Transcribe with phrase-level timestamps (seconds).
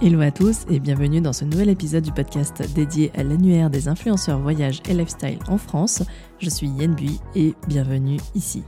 [0.00, 3.88] Hello à tous et bienvenue dans ce nouvel épisode du podcast dédié à l'annuaire des
[3.88, 6.04] influenceurs voyage et lifestyle en France.
[6.38, 8.62] Je suis Yen Bui et bienvenue ici.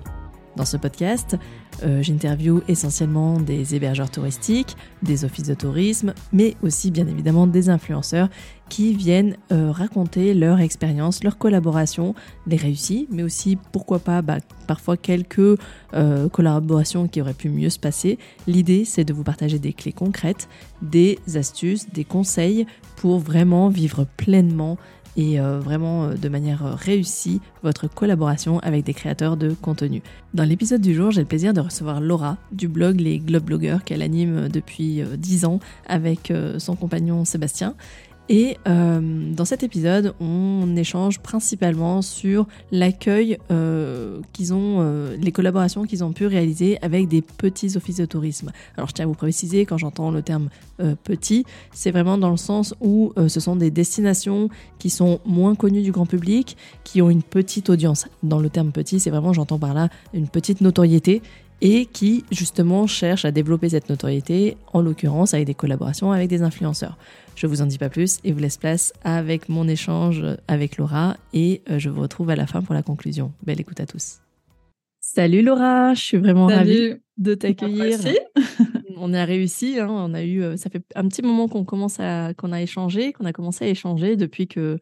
[0.61, 1.39] Dans ce podcast,
[1.85, 7.71] euh, j'interviewe essentiellement des hébergeurs touristiques, des offices de tourisme, mais aussi bien évidemment des
[7.71, 8.29] influenceurs
[8.69, 12.15] qui viennent euh, raconter leur expérience, leur collaboration,
[12.47, 14.37] les réussies, mais aussi pourquoi pas bah,
[14.67, 15.59] parfois quelques
[15.95, 18.19] euh, collaborations qui auraient pu mieux se passer.
[18.47, 20.47] L'idée c'est de vous partager des clés concrètes,
[20.83, 24.77] des astuces, des conseils pour vraiment vivre pleinement
[25.17, 30.03] et euh, vraiment euh, de manière euh, réussie votre collaboration avec des créateurs de contenu.
[30.35, 33.85] Dans l'épisode du jour, j'ai le plaisir de recevoir Laura du blog Les Globe Blogueurs
[33.85, 37.75] qu'elle anime depuis 10 ans avec son compagnon Sébastien.
[38.33, 45.33] Et euh, dans cet épisode, on échange principalement sur l'accueil euh, qu'ils ont, euh, les
[45.33, 48.53] collaborations qu'ils ont pu réaliser avec des petits offices de tourisme.
[48.77, 50.49] Alors je tiens à vous préciser, quand j'entends le terme
[51.03, 55.83] petit, c'est vraiment dans le sens où ce sont des destinations qui sont moins connues
[55.83, 58.07] du grand public, qui ont une petite audience.
[58.23, 61.21] Dans le terme petit, c'est vraiment, j'entends par là, une petite notoriété
[61.61, 66.43] et qui justement cherchent à développer cette notoriété, en l'occurrence avec des collaborations avec des
[66.43, 66.97] influenceurs.
[67.37, 71.17] Je vous en dis pas plus et vous laisse place avec mon échange avec Laura
[71.33, 73.33] et euh, je vous retrouve à la fin pour la conclusion.
[73.43, 74.19] Belle écoute à tous.
[75.01, 77.99] Salut Laura, je suis vraiment ravie de t'accueillir.
[78.97, 81.99] on a réussi, hein, on a eu, euh, ça fait un petit moment qu'on commence
[81.99, 84.79] à, qu'on a échangé, qu'on a commencé à échanger depuis que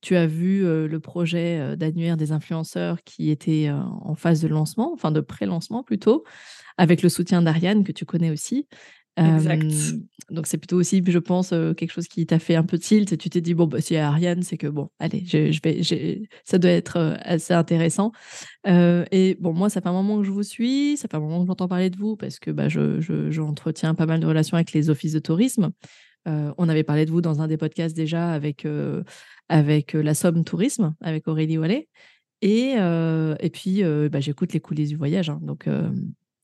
[0.00, 4.92] tu as vu euh, le projet d'annuaire des influenceurs qui était en phase de lancement,
[4.92, 6.24] enfin de pré-lancement plutôt,
[6.76, 8.66] avec le soutien d'Ariane que tu connais aussi.
[9.16, 9.66] Exact.
[10.30, 13.18] donc c'est plutôt aussi, je pense, quelque chose qui t'a fait un peu tilt.
[13.18, 16.58] Tu t'es dit bon, bah, si Ariane, c'est que bon, allez, je, je vais, ça
[16.58, 18.12] doit être assez intéressant.
[18.66, 21.42] et bon, moi, ça fait un moment que je vous suis, ça fait un moment
[21.42, 24.72] que j'entends parler de vous parce que bah, je, j'entretiens pas mal de relations avec
[24.72, 25.70] les offices de tourisme.
[26.26, 28.66] On avait parlé de vous dans un des podcasts déjà avec
[29.48, 31.88] avec la Somme Tourisme, avec Aurélie Wallet.
[32.42, 35.30] Et, et puis, bah, j'écoute les coulisses du voyage.
[35.30, 35.66] Hein, donc,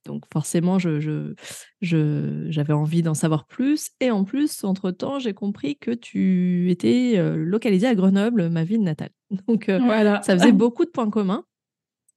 [0.06, 1.34] donc forcément, je,
[1.82, 3.90] j'avais envie d'en savoir plus.
[4.00, 8.82] Et en plus, entre-temps, j'ai compris que tu étais euh, localisée à Grenoble, ma ville
[8.82, 9.10] natale.
[9.48, 10.22] Donc euh, voilà.
[10.22, 11.44] ça faisait beaucoup de points communs.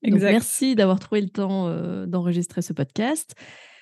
[0.03, 3.35] merci d'avoir trouvé le temps euh, d'enregistrer ce podcast.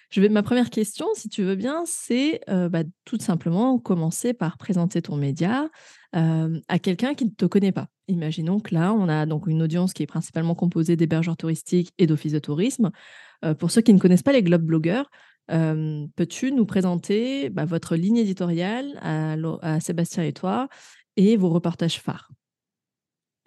[0.09, 5.01] Je ma première question, si tu veux bien, c'est bah, tout simplement commencer par présenter
[5.01, 5.69] ton média
[6.13, 7.89] à quelqu'un qui ne te connaît pas.
[8.07, 12.07] Imaginons que là, on a donc une audience qui est principalement composée d'hébergeurs touristiques et
[12.07, 12.91] d'offices de tourisme.
[13.43, 15.09] Euh, pour ceux qui ne connaissent pas les Globe blogueurs,
[15.51, 20.69] euh, peux-tu nous présenter bah, votre ligne éditoriale à, Sébastien et toi
[21.17, 22.31] et vos reportages phares?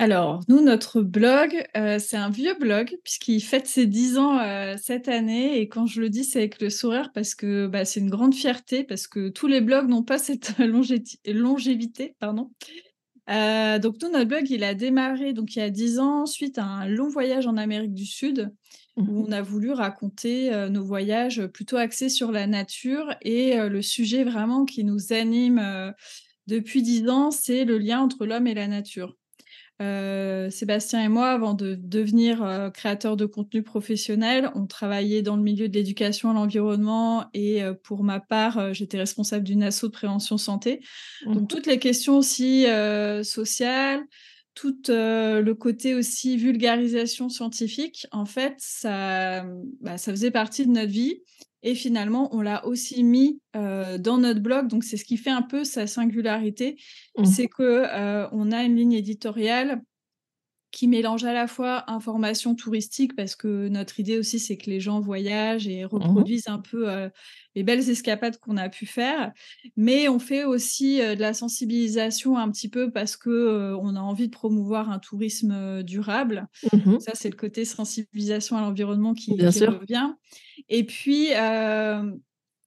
[0.00, 4.38] Alors, nous, notre blog, euh, c'est un vieux blog puisqu'il fête ses 10 ans
[4.78, 5.60] cette année.
[5.60, 8.34] Et quand je le dis, c'est avec le sourire parce que bah, c'est une grande
[8.34, 10.54] fierté parce que tous les blogs n'ont pas cette
[11.26, 12.16] longévité.
[12.18, 12.50] Pardon.
[13.28, 16.64] donc, nous, notre blog, il a démarré donc, il y a 10 ans suite à
[16.64, 18.50] un long voyage en Amérique du Sud
[18.96, 23.14] où mmh on a voulu raconter nos voyages plutôt axés sur la nature.
[23.20, 25.92] Et le sujet vraiment qui nous anime
[26.46, 29.14] depuis dix ans, c'est le lien entre l'homme et la nature.
[30.50, 35.68] Sébastien et moi, avant de devenir créateurs de contenu professionnel, on travaillait dans le milieu
[35.68, 40.80] de l'éducation à l'environnement et pour ma part, j'étais responsable d'une asso de prévention santé.
[41.24, 42.66] Donc mmh toutes les questions aussi
[43.22, 44.02] sociales,
[44.54, 49.44] tout le côté aussi vulgarisation scientifique, en fait, ça,
[49.80, 51.22] bah, ça faisait partie de notre vie.
[51.62, 54.68] Et finalement, on l'a aussi mis dans notre blog.
[54.68, 56.76] Donc, c'est ce qui fait un peu sa singularité.
[57.18, 57.24] Mmh.
[57.24, 57.84] C'est que
[58.32, 59.82] on a une ligne éditoriale
[60.70, 64.80] qui mélange à la fois information touristique, parce que notre idée aussi, c'est que les
[64.80, 66.88] gens voyagent et mmh reproduisent un peu
[67.54, 69.32] les belles escapades qu'on a pu faire,
[69.76, 74.28] mais on fait aussi de la sensibilisation un petit peu parce que on a envie
[74.28, 76.46] de promouvoir un tourisme durable.
[76.72, 80.12] Mmh Ça, c'est le côté sensibilisation à l'environnement qui, Bien revient.
[80.68, 81.30] Et puis,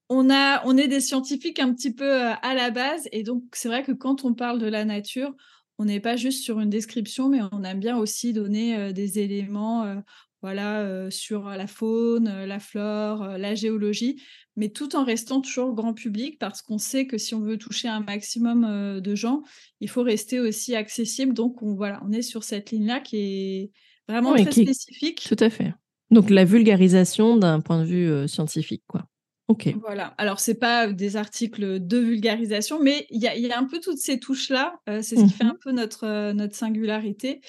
[0.10, 3.70] on, a, on est des scientifiques un petit peu à la base, et donc c'est
[3.70, 5.34] vrai que quand on parle de la nature,
[5.80, 10.02] on n'est pas juste sur une description, mais on aime bien aussi donner des éléments
[10.42, 14.22] voilà, sur la faune, la flore, la géologie,
[14.56, 17.88] mais tout en restant toujours grand public parce qu'on sait que si on veut toucher
[17.88, 19.42] un maximum de gens,
[19.80, 21.34] il faut rester aussi accessible.
[21.34, 23.72] Donc, on, voilà, on est sur cette ligne-là qui est
[24.08, 25.26] vraiment très spécifique.
[25.28, 25.74] Tout à fait.
[26.12, 29.06] Donc, la vulgarisation d'un point de vue scientifique, quoi.
[29.54, 29.76] Ok.
[29.82, 30.16] Voilà.
[30.18, 34.20] Alors, c'est pas des articles de vulgarisation, mais il y a, un peu toutes ces
[34.20, 34.80] touches-là.
[34.88, 37.42] c'est ce qui fait un peu notre, notre singularité.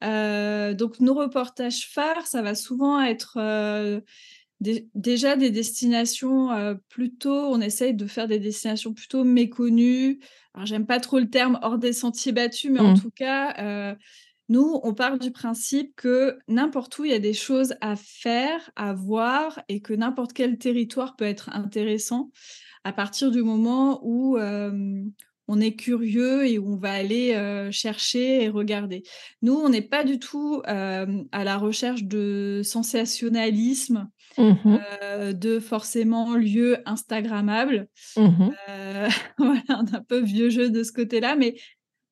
[0.00, 3.38] donc, nos reportages phares, ça va souvent être
[4.60, 10.20] déjà des destinations plutôt, on essaye de faire des destinations plutôt méconnues.
[10.54, 13.00] Alors, j'aime pas trop le terme hors des sentiers battus, mais en Mmh.
[13.00, 13.96] tout cas,
[14.48, 18.70] nous, on part du principe que n'importe où, il y a des choses à faire,
[18.76, 22.30] à voir et que n'importe quel territoire peut être intéressant
[22.84, 28.48] à partir du moment où on est curieux et où on va aller chercher et
[28.48, 29.02] regarder.
[29.42, 31.06] Nous, on n'est pas du tout à
[31.44, 35.32] la recherche de sensationnalisme, Mmh mh.
[35.32, 37.88] de forcément lieux instagrammables.
[38.16, 38.50] Mmh
[39.38, 41.56] voilà, on est un peu vieux jeu de ce côté-là, mais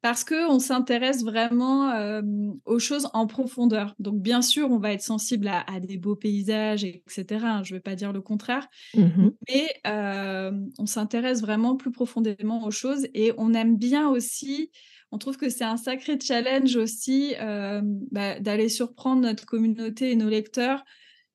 [0.07, 3.95] parce qu'on s'intéresse vraiment, hem, aux choses en profondeur.
[3.99, 7.63] Donc bien sûr, on va être sensible à à des beaux paysages et cetera, hein,
[7.65, 8.69] je vais pas dire le contraire.
[8.95, 9.37] Mmh mh.
[9.49, 14.71] Mais, hem, on s'intéresse vraiment plus profondément aux choses et on aime bien aussi
[15.13, 20.17] on trouve que c'est un sacré challenge aussi, hem, bah, d'aller surprendre notre communauté et
[20.17, 20.85] nos lecteurs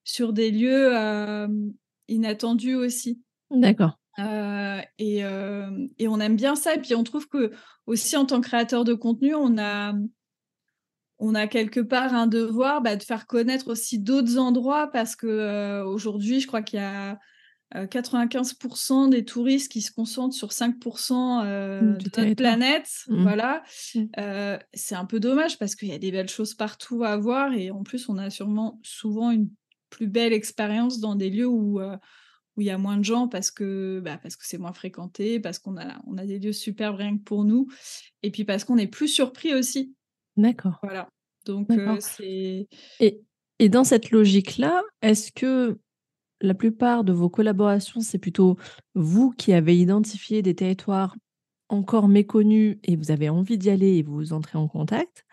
[0.04, 0.92] sur des lieux,
[2.08, 3.22] inattendus aussi.
[3.50, 3.92] D'accord.
[4.98, 8.46] Et hem et on aime bien ça et puis on trouve qu'aussi en tant que
[8.48, 9.94] créateur de contenu, on a
[11.18, 15.26] on a quelque part un devoir, bah, de faire connaître aussi d'autres endroits parce que,
[15.82, 17.18] heu, aujourd'hui, je crois qu'il y a,
[17.76, 18.56] heu, 95
[19.10, 20.76] des touristes qui se concentrent sur 5
[21.80, 23.14] Mmh, heu, du de notre planète, Mmh.
[23.14, 23.62] voilà.
[23.94, 24.08] Mmh.
[24.74, 27.70] C'est un peu dommage parce qu'il y a des belles choses partout à voir et
[27.70, 29.50] en plus, on a sûrement souvent une
[29.90, 31.80] plus belle expérience dans des lieux où,
[32.56, 35.40] où il y a moins de gens parce que, bah, parce que c'est moins fréquenté,
[35.40, 37.68] parce qu'on a on a des lieux superbes rien que pour nous
[38.22, 39.94] et puis parce qu'on est plus surpris aussi.
[40.36, 41.08] D'accord, Voilà,
[41.46, 41.68] donc
[42.00, 42.68] c'est
[43.00, 43.22] et
[43.58, 45.78] et dans cette logique-là, est-ce que
[46.40, 48.56] la plupart de vos collaborations, c'est plutôt
[48.94, 51.14] vous qui avez identifié des territoires
[51.68, 55.24] encore méconnus et vous avez envie d'y aller et vous entrez en contact?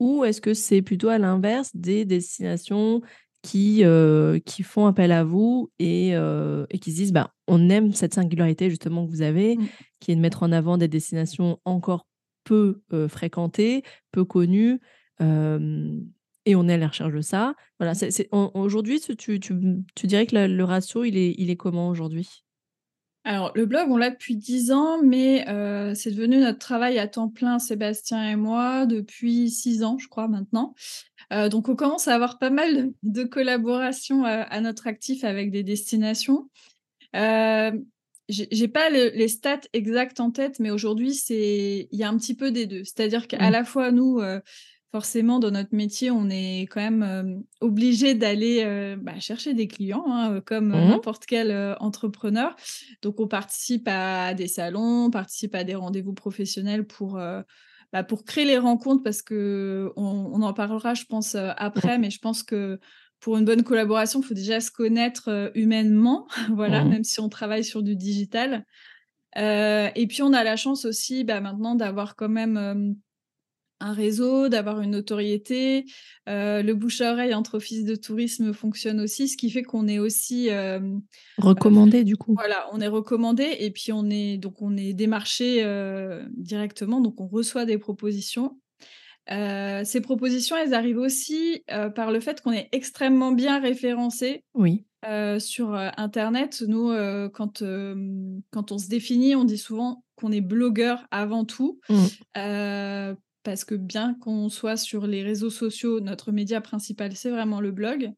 [0.00, 3.02] Ou est-ce que c'est plutôt à l'inverse des destinations
[3.42, 7.70] qui, heu, qui font appel à vous et heu et qui se disent: «Ben, on
[7.70, 9.70] aime cette singularité justement que vous avez, Mmh.
[10.00, 12.06] qui est de mettre en avant des destinations encore
[12.44, 13.82] peu, heu, fréquentées,
[14.12, 14.80] peu connues,
[16.46, 17.54] et on est à la recherche de ça».
[17.80, 17.92] Voilà,
[18.54, 19.54] aujourd'hui, tu tu tu
[19.96, 22.42] tu dirais que le le ratio, il est il est comment aujourd'hui?
[23.24, 25.44] Alors, le blog, on l'a depuis 10 ans, mais
[25.94, 30.26] c'est devenu notre travail à temps plein, Sébastien et moi, depuis 6 ans, je crois,
[30.28, 30.74] maintenant.
[31.32, 35.50] Heu, donc on commence à avoir pas mal de collaborations, heu, à notre actif avec
[35.52, 36.48] des destinations.
[37.14, 37.84] Hem,
[38.28, 42.16] j'ai pas le les stats exactes en tête, mais aujourd'hui, c'est il y a un
[42.18, 42.84] petit peu des 2.
[42.84, 43.52] C'est-à-dire qu'à Mmh.
[43.52, 44.42] la fois, nous, heu,
[44.92, 50.04] forcément, dans notre métier, on est quand même, hem, obligés d'aller, bah, chercher des clients,
[50.08, 51.00] hein, comme, Mmh mh.
[51.00, 52.56] n'importe quel, entrepreneur.
[53.02, 57.20] Donc on participe à des salons, on participe à des rendez-vous professionnels pour,
[57.92, 62.10] bah, pour créer les rencontres parce qu'on on en parlera, je pense, heu, après, mais
[62.10, 62.78] je pense que
[63.20, 66.86] pour une bonne collaboration, il faut déjà se connaître, heu, humainement, voilà, Mmh.
[66.86, 68.64] même si on travaille sur du digital.
[69.38, 72.96] Heu et puis on a la chance aussi, bah, maintenant d'avoir quand même,
[73.80, 75.86] un réseau, d'avoir une notoriété.
[76.28, 79.88] Heu, le bouche à oreille entre offices de tourisme fonctionne aussi, ce qui fait qu'on
[79.88, 80.80] est aussi, fré
[81.38, 82.34] Recommandé du coup?
[82.34, 87.20] voilà, on est recommandés et puis on est donc on est démarchés, heu, directement, donc
[87.20, 88.58] on reçoit des propositions.
[89.28, 91.62] Ces propositions, elles arrivent aussi,
[91.94, 94.84] par le fait qu'on est extrêmement bien référencés, Oui.
[95.38, 96.64] sur, internet.
[96.66, 96.88] Nous,
[97.32, 97.62] quand,
[98.50, 103.14] quand on se définit, on dit souvent qu'on est blogueur avant tout, Mmh.
[103.42, 107.72] Parce que bien qu'on soit sur les réseaux sociaux, notre média principal, c'est vraiment le
[107.72, 108.12] blog.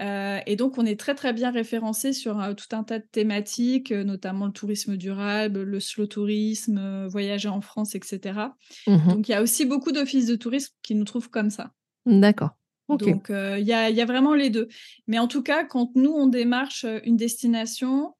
[0.00, 3.06] Heu et donc on est très, très bien référencés sur, heu, tout un tas de
[3.12, 8.56] thématiques, heu, notamment le tourisme durable, le slow tourisme, voyager en France et cetera.
[8.86, 9.16] Mmh mh.
[9.16, 11.72] Donc il y a aussi beaucoup d'offices de tourisme qui nous trouvent comme ça.
[12.06, 12.50] D'accord.
[12.88, 14.68] Donc il y a il y a vraiment les 2.
[15.06, 18.14] Mais en tout cas, quand nous on démarche, une destination,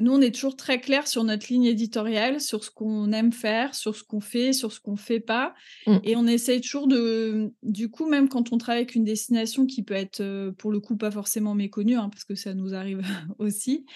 [0.00, 3.74] nous on est toujours très clairs sur notre ligne éditoriale, sur ce qu'on aime faire,
[3.74, 5.54] sur ce qu'on fait, sur ce qu'on fait pas
[5.86, 6.04] Mmh.
[6.04, 9.82] et on essaye toujours de du coup, même quand on travaille avec une destination qui
[9.84, 13.00] peut être, heu, pour le coup, pas forcément méconnue, hein, parce que ça nous arrive
[13.38, 13.86] aussi,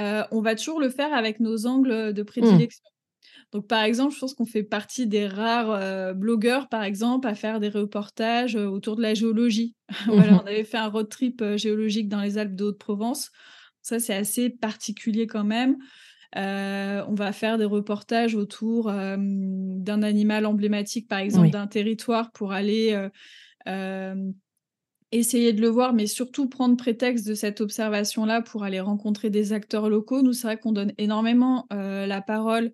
[0.00, 2.62] heu, on va toujours le faire avec nos angles, de Mmh.
[2.62, 2.84] prédilection.
[3.52, 5.70] Donc, par exemple, je pense qu'on fait partie des rares,
[6.10, 9.74] heu, blogueurs, par exemple, à faire des reportages, autour de la géologie.
[10.06, 13.30] Mmh Voilà, on avait fait un road trip, géologique dans les Alpes de Haute-Provence.
[13.82, 15.76] Ça, c'est assez particulier quand même.
[16.36, 21.52] Heu, on va faire des reportages autour, d'un animal emblématique, par exemple, Oui.
[21.52, 23.10] d'un territoire pour aller, heu,
[23.66, 24.34] hem
[25.12, 29.52] essayer de le voir, mais surtout prendre prétexte de cette observation-là pour aller rencontrer des
[29.52, 30.22] acteurs locaux.
[30.22, 32.72] Nous, c'est vrai qu'on donne énormément la parole,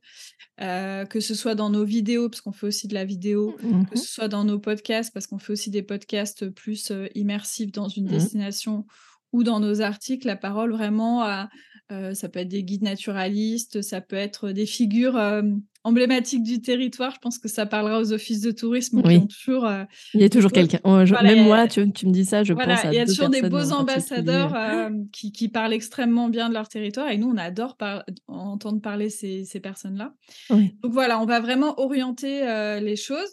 [0.59, 3.97] que ce soit dans nos vidéos, parce qu'on fait aussi de la vidéo, Mmh que
[3.97, 8.07] ce soit dans nos podcasts, parce qu'on fait aussi des podcasts plus immersifs dans une
[8.07, 8.09] Mmh.
[8.09, 8.87] destination,
[9.33, 11.49] ou dans nos articles, la parole vraiment à,
[12.15, 15.19] ça peut être des guides naturalistes, ça peut être des figures
[15.85, 17.13] emblématiques du territoire.
[17.15, 19.17] Je pense que ça parlera aux offices de tourisme qui Oui.
[19.17, 19.67] ont toujours.
[20.13, 20.81] Il y a toujours quelqu'un.
[20.85, 22.99] Oh, Voilà, même moi, tu, tu me dis ça, je voilà, pense à il y
[22.99, 27.17] a toujours des beaux ambassadeurs euh, qui, qui parlent extrêmement bien de leur territoire et
[27.17, 30.13] nous, on adore par- entendre parler ces, ces personnes-là.
[30.51, 30.75] Oui.
[30.83, 33.31] Donc voilà, on va vraiment orienter euh, les choses.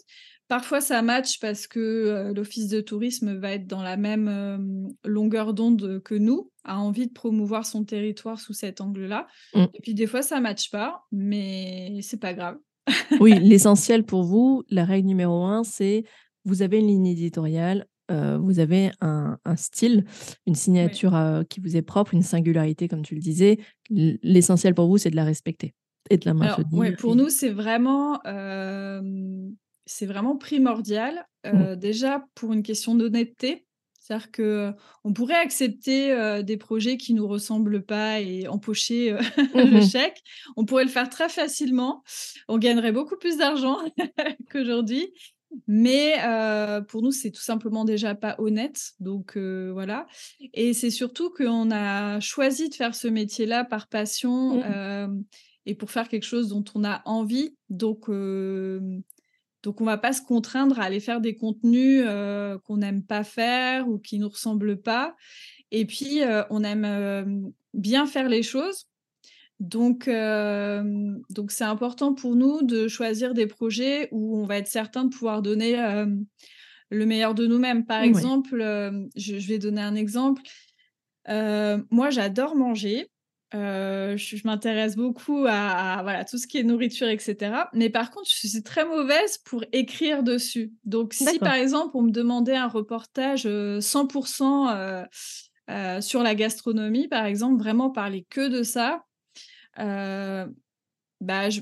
[0.48, 4.88] Parfois, ça match parce que euh, l'office de tourisme va être dans la même euh,
[5.04, 9.26] longueur d'onde que nous, a envie de promouvoir son territoire sous cet angle-là.
[9.54, 9.64] Mm.
[9.74, 12.56] Et puis des fois, ça matche pas, mais c'est pas grave.
[13.20, 16.04] Oui, l'essentiel pour vous, la règle numéro un, c'est
[16.44, 20.04] vous avez une ligne éditoriale, euh, vous avez un, un style,
[20.46, 23.58] une signature qui vous est propre, une singularité, comme tu le disais.
[23.90, 25.74] L'essentiel pour vous, c'est de la respecter
[26.08, 26.78] et de la Alors, maintenir.
[26.78, 28.20] ouais, pour et- nous, c'est vraiment,
[29.86, 31.26] c'est vraiment primordial.
[31.46, 33.64] euh, Déjà pour une question d'honnêteté,
[34.00, 34.72] c'est-à-dire que
[35.04, 39.18] on pourrait accepter euh, des projets qui nous ressemblent pas et empocher euh,
[39.54, 39.88] le Mhm.
[39.88, 40.22] chèque.
[40.56, 42.02] On pourrait le faire très facilement.
[42.48, 43.78] On gagnerait beaucoup plus d'argent
[44.50, 45.12] qu'aujourd'hui.
[45.68, 48.92] Mais euh, pour nous, c'est tout simplement déjà pas honnête.
[49.00, 50.06] Donc euh, voilà.
[50.52, 55.08] Et c'est surtout qu'on a choisi de faire ce métier-là par passion euh,
[55.64, 57.56] et pour faire quelque chose dont on a envie.
[57.70, 58.80] Donc, euh,
[59.66, 63.24] donc on va pas se contraindre à aller faire des contenus euh, qu'on n'aime pas
[63.24, 65.16] faire ou qui nous ressemblent pas.
[65.72, 67.24] Et puis, euh, on aime euh,
[67.74, 68.86] bien faire les choses.
[69.58, 70.08] Donc,
[71.30, 75.08] donc c'est important pour nous de choisir des projets où on va être certain de
[75.08, 75.74] pouvoir donner
[76.90, 77.86] le meilleur de nous-mêmes.
[77.86, 78.58] Par exemple,
[79.16, 80.42] je, je vais donner un exemple.
[81.26, 83.08] Moi, j'adore manger.
[83.54, 87.52] Euh, je, je m'intéresse beaucoup à, à, voilà, tout ce qui est nourriture, etc.
[87.72, 90.72] Mais par contre, je suis très mauvaise pour écrire dessus.
[90.84, 95.04] Donc, si par exemple, on me demandait un reportage euh, 100% euh,
[95.70, 99.04] euh, sur la gastronomie, par exemple, vraiment parler que de ça,
[99.76, 101.60] bah, je,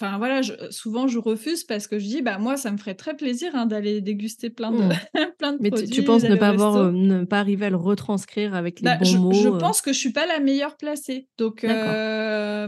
[0.00, 2.94] enfin voilà, je, souvent je refuse parce que je dis, bah moi, ça me ferait
[2.94, 4.92] très plaisir hein, d'aller déguster plein de, Mm.
[5.38, 5.90] plein de Mais tu, produits.
[5.90, 8.96] tu penses ne pas avoir, euh, ne pas arriver à le retranscrire avec les Bah,
[8.98, 9.32] bons je, mots.
[9.32, 9.58] je euh.
[9.58, 11.26] pense que je suis pas la meilleure placée.
[11.38, 12.66] Donc, euh,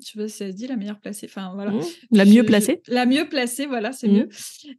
[0.00, 1.26] je sais pas si ça se dit la meilleure placée.
[1.28, 1.72] Enfin voilà.
[1.72, 1.80] Mm.
[2.12, 2.82] La Je- mieux placée.
[2.88, 4.28] La mieux placée, voilà, c'est mieux.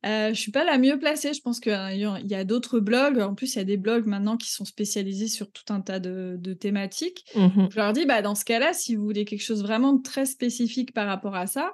[0.05, 1.33] Euh, je suis pas la mieux placée.
[1.33, 3.19] Je pense qu'il y a, il y a d'autres blogs.
[3.19, 5.99] En plus, il y a des blogs maintenant qui sont spécialisés sur tout un tas
[5.99, 7.25] de, de thématiques.
[7.35, 7.69] Mhm.
[7.71, 10.25] Je leur dis, bah, dans ce cas-là, si vous voulez quelque chose vraiment de très
[10.25, 11.73] spécifique par rapport à ça,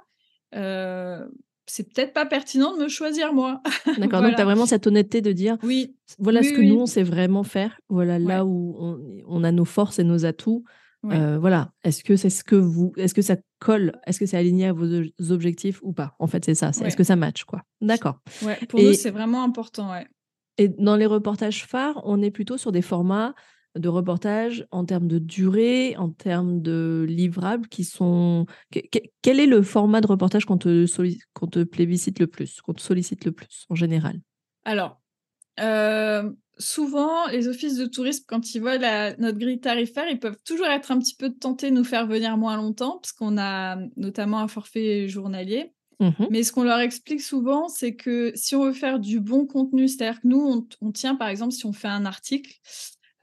[0.53, 1.25] euh,
[1.67, 3.61] c'est peut-être pas pertinent de me choisir moi.
[3.97, 4.21] D'accord.
[4.21, 6.69] Donc, tu as vraiment cette honnêteté de dire Oui, voilà Oui, ce que oui.
[6.69, 7.79] nous, on sait vraiment faire.
[7.89, 10.63] Voilà là où on, on a nos forces et nos atouts.
[11.03, 11.15] Ouais.
[11.17, 11.71] Euh, voilà.
[11.83, 14.73] Est-ce que c'est ce que vous, est-ce que ça colle, est-ce que c'est aligné à
[14.73, 14.85] vos
[15.31, 16.15] objectifs ou pas?
[16.19, 16.71] En fait, c'est ça.
[16.73, 16.87] C'est Ouais.
[16.87, 17.61] est-ce que ça match quoi?
[17.81, 18.19] D'accord.
[18.69, 19.91] Pour Et- nous, c'est vraiment important.
[20.57, 23.33] Et dans les reportages phares, on est plutôt sur des formats
[23.75, 28.45] de reportage en termes de durée, en termes de livrables qui sont.
[28.71, 32.27] que- que- Quel est le format de reportage qu'on te, solli- qu'on te plébiscite le
[32.27, 34.19] plus, qu'on te sollicite le plus en général?
[34.63, 35.01] Alors,
[35.59, 40.41] euh, souvent, les offices de tourisme, quand ils voient la- notre grille tarifaire, ils peuvent
[40.45, 43.77] toujours être un petit peu tentés de nous faire venir moins longtemps, parce qu'on a
[43.97, 45.71] notamment un forfait journalier.
[46.01, 46.27] Mhm.
[46.29, 49.87] Mais ce qu'on leur explique souvent, c'est que si on veut faire du bon contenu,
[49.87, 52.53] c'est-à-dire que nous, on, on tient, par exemple, si on fait un article,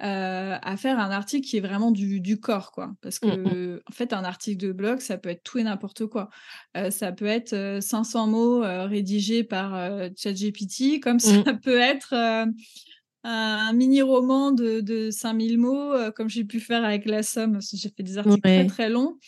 [0.03, 2.93] euh, à faire un article qui est vraiment du, du corps, quoi.
[3.01, 6.29] Parce que, en fait, un article de blog, ça peut être tout et n'importe quoi.
[6.77, 9.73] Euh, ça peut être euh, 500 mots euh, rédigés par
[10.17, 12.15] ChatGPT, comme ça peut être
[13.25, 17.77] un mini-roman de, de 5000 mots, comme j'ai pu faire avec La Somme, parce que
[17.77, 18.65] j'ai fait des articles Ouais.
[18.65, 19.19] très très longs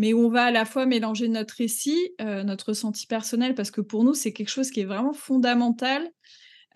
[0.00, 3.70] mais où on va à la fois mélanger notre récit, euh, notre ressenti personnel, parce
[3.70, 6.08] que pour nous, c'est quelque chose qui est vraiment fondamental.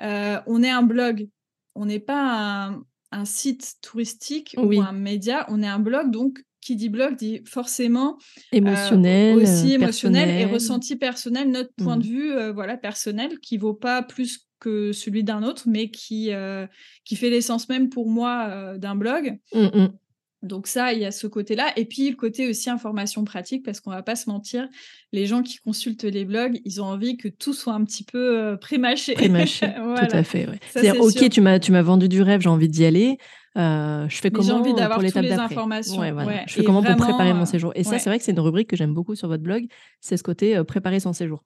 [0.03, 1.27] Euh, on est un blog,
[1.75, 2.85] on n'est pas un,
[3.15, 4.79] un site touristique Oui.
[4.79, 9.37] ou un média, on est un blog, donc qui dit blog dit forcément euh, Émotionnel,
[9.37, 12.03] aussi émotionnel et ressenti personnel, notre point Mm.
[12.03, 16.33] de vue euh, voilà personnel qui vaut pas plus que celui d'un autre, mais qui
[16.33, 16.67] euh,
[17.05, 19.37] qui fait l'essence même pour moi d'un blog.
[19.55, 19.89] Mm, mm.
[20.45, 21.73] Donc ça, il y a ce côté-là.
[21.77, 24.69] Et puis le côté aussi information pratique, parce qu'on va pas se mentir,
[25.13, 28.39] les gens qui consultent les blogs, ils ont envie que tout soit un petit peu
[28.39, 29.15] euh, pré-mâché.
[29.15, 30.07] Prémâché, Voilà.
[30.07, 30.47] tout à fait.
[30.49, 30.59] Ouais.
[30.71, 31.29] C'est-à-dire, c'est ok, sûr.
[31.31, 33.17] tu m'as, tu m'as vendu du rêve, j'ai envie d'y aller.
[33.57, 35.45] euh, je fais Mais j'ai comment envie d'avoir pour l'étape les d'après?
[35.55, 35.99] informations.
[36.01, 36.29] Ouais, voilà.
[36.29, 36.45] Ouais.
[36.47, 37.73] Je fais Et comment pour préparer mon séjour?
[37.75, 39.65] Et ça, c'est vrai que c'est une rubrique que j'aime beaucoup sur votre blog.
[40.01, 41.43] C'est ce côté euh, préparer son séjour.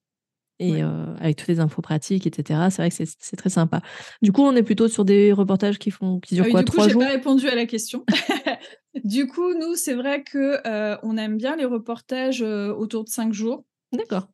[0.58, 2.60] Et avec toutes les infos pratiques, etc.
[2.70, 3.80] C'est vrai que c'est très sympa.
[4.22, 6.64] Du coup, on est plutôt sur des reportages qui font qui durent ah quoi, du
[6.66, 8.04] trois jours pas répondu à la question.
[9.04, 10.58] du coup, nous, c'est vrai que
[11.04, 13.64] on aime bien les reportages autour de cinq jours.
[13.92, 14.28] D'accord.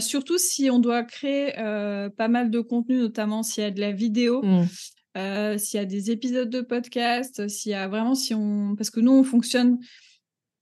[0.00, 1.52] surtout si on doit créer
[2.16, 4.42] pas mal de contenu, notamment s'il y a de la vidéo.
[4.42, 5.58] Mmh.
[5.58, 9.00] s'il y a des épisodes de podcast, s'il y a vraiment si on parce que
[9.00, 9.78] nous on fonctionne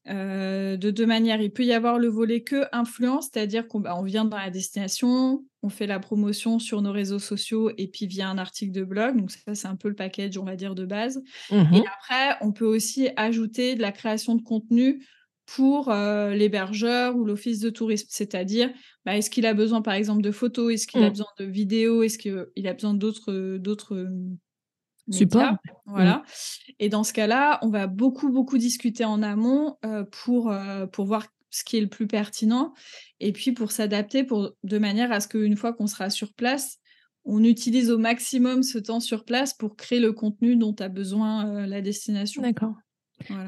[0.08, 1.40] euh, de deux manières.
[1.40, 5.44] Il peut y avoir le volet que influence, c'est-à-dire qu'on bah, vient dans la destination,
[5.62, 9.16] on fait la promotion sur nos réseaux sociaux et puis via un article de blog.
[9.16, 11.22] Donc ça, c'est un peu le package, on va dire, de base.
[11.50, 15.06] Mmh et après, on peut aussi ajouter de la création de contenu
[15.46, 18.08] pour euh, l'hébergeur ou l'office de tourisme.
[18.10, 18.70] C'est-à-dire,
[19.06, 20.72] bah, est-ce qu'il a besoin, par exemple, de photos?
[20.72, 21.12] Est-ce qu'il a mmh.
[21.12, 22.02] besoin de vidéos?
[22.02, 24.06] Est-ce qu'il a besoin d'autres
[25.10, 25.56] Support.
[25.86, 26.22] Voilà.
[26.78, 31.04] Et dans ce cas-là, on va beaucoup, beaucoup discuter en amont euh, pour, euh, pour
[31.04, 32.72] voir ce qui est le plus pertinent
[33.20, 36.78] et puis pour s'adapter pour, de manière à ce qu'une fois qu'on sera sur place,
[37.24, 41.48] on utilise au maximum ce temps sur place pour créer le contenu dont a besoin
[41.48, 42.42] euh, la destination.
[42.42, 42.74] D'accord.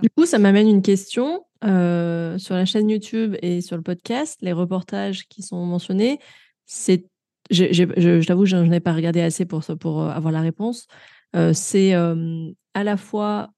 [0.03, 1.45] Du coup, ça m'amène une question.
[1.63, 6.21] sur la chaîne YouTube et sur le podcast, les reportages qui sont mentionnés,
[6.67, 7.07] c'est
[7.51, 10.87] je, t'avoue, je n'en ai pas regardé assez pour, pour avoir la réponse
[11.53, 13.51] c'est à la fois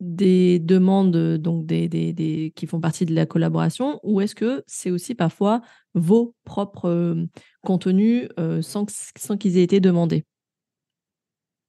[0.00, 4.90] des demandes donc des, des, qui font partie de la collaboration ou est-ce que c'est
[4.90, 5.62] aussi parfois
[5.94, 7.16] vos propres
[7.62, 8.28] contenus
[8.60, 8.86] sans,
[9.16, 10.24] sans qu'ils aient été demandés?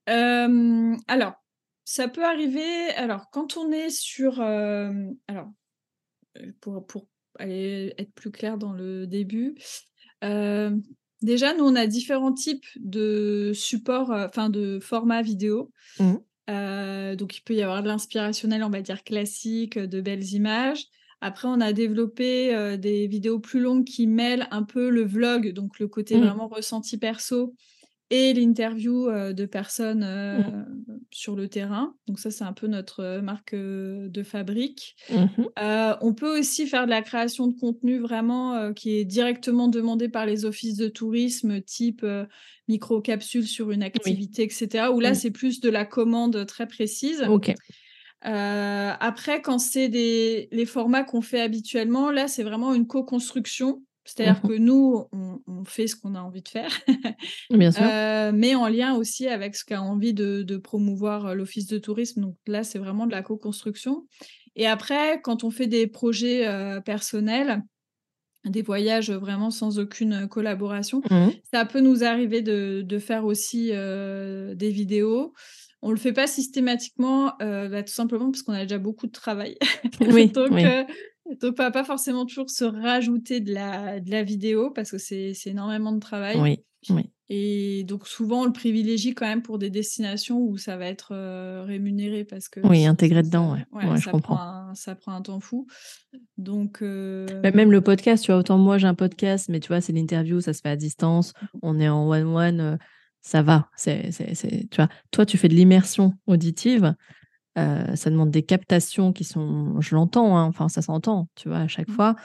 [0.07, 1.33] Alors,
[1.85, 2.89] ça peut arriver.
[2.95, 4.41] Alors, quand on est sur.
[4.41, 5.51] alors,
[6.61, 7.07] pour, pour
[7.39, 9.55] aller être plus clair dans le début,
[11.25, 15.71] Déjà, nous, on a différents types de supports, euh, enfin de formats vidéo.
[15.99, 16.13] Mmh.
[16.51, 20.85] Euh, donc, il peut y avoir de l'inspirationnel, on va dire classique, de belles images.
[21.21, 25.51] Après, on a développé euh, des vidéos plus longues qui mêlent un peu le vlog,
[25.51, 26.21] donc le côté mmh.
[26.21, 27.55] vraiment ressenti perso,
[28.09, 30.99] et l'interview de personnes mmh.
[31.11, 31.95] sur le terrain.
[32.07, 34.95] Donc ça, c'est un peu notre marque de fabrique.
[35.09, 35.45] Mmh
[36.01, 40.25] on peut aussi faire de la création de contenu vraiment qui est directement demandé par
[40.25, 42.05] les offices de tourisme, type
[42.67, 44.85] micro-capsule sur une activité, etc.
[44.93, 47.23] Où là, c'est plus de la commande très précise.
[47.27, 47.53] Ok.
[48.21, 53.81] après, quand c'est les formats qu'on fait habituellement, là, c'est vraiment une co-construction.
[54.05, 55.07] C'est-à-dire mmh que nous,
[55.47, 56.69] on, fait ce qu'on a envie de faire,
[57.49, 57.81] Bien sûr.
[57.83, 62.21] Euh, mais en lien aussi avec ce qu'a envie de, promouvoir euh, l'Office de tourisme.
[62.21, 64.05] Donc là, c'est vraiment de la co-construction.
[64.55, 67.63] Et après, quand on fait des projets euh, personnels,
[68.45, 74.69] des voyages vraiment sans aucune collaboration, mmh ça peut nous arriver de, faire aussi des
[74.69, 75.33] vidéos.
[75.81, 79.57] On le fait pas systématiquement, bah, tout simplement parce qu'on a déjà beaucoup de travail.
[79.99, 80.63] Oui, Donc, oui.
[81.41, 84.97] Donc, on va pas forcément toujours se rajouter de la, de la vidéo parce que
[84.97, 86.39] c'est énormément de travail.
[86.39, 86.59] Oui,
[86.89, 87.09] oui.
[87.27, 91.09] Et donc, souvent, on le privilégie quand même pour des destinations où ça va être
[91.11, 92.59] euh, rémunéré parce que.
[92.59, 93.65] Oui, intégré dedans, ouais.
[93.71, 94.35] ouais, je comprends.
[94.35, 95.65] Prend un, ça prend un temps fou.
[96.37, 96.83] Donc.
[96.83, 99.93] Euh, même le podcast, tu vois, autant moi j'ai un podcast, mais tu vois, c'est
[99.93, 101.57] l'interview, ça se fait à distance, mmh.
[101.63, 102.77] on est en one-one, euh,
[103.21, 103.69] ça va.
[103.75, 104.11] C'est,
[104.69, 106.93] tu vois, toi, tu fais de l'immersion auditive.
[107.57, 111.59] Euh, ça demande des captations qui sont, je l'entends, hein, enfin ça s'entend, tu vois,
[111.59, 111.93] à chaque mmh.
[111.93, 112.15] fois.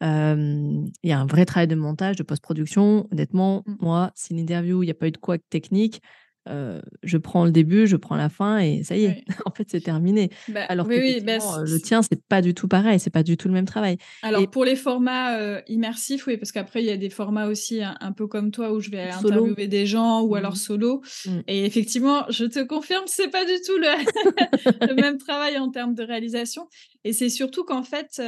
[0.00, 3.06] Il y a un vrai travail de montage, de post-production.
[3.10, 3.74] Honnêtement, mmh.
[3.80, 6.02] moi, c'est une interview, il n'y a pas eu de quoi technique.
[6.48, 9.68] Euh, je prends le début, je prends la fin et ça y est, en fait,
[9.70, 10.30] c'est terminé.
[10.48, 13.36] Bah, Alors que bah, euh, le tien, c'est pas du tout pareil, c'est pas du
[13.36, 13.98] tout le même travail.
[14.22, 17.80] Alors pour les formats euh, immersifs, oui, parce qu'après il y a des formats aussi
[17.82, 20.56] un, peu comme toi où je vais interviewer des gens ou alors mmh.
[20.56, 21.02] solo.
[21.26, 21.38] Mmh.
[21.46, 26.02] Et effectivement, je te confirme, c'est pas du tout le, même travail en termes de
[26.02, 26.68] réalisation.
[27.04, 28.20] Et c'est surtout qu'en fait.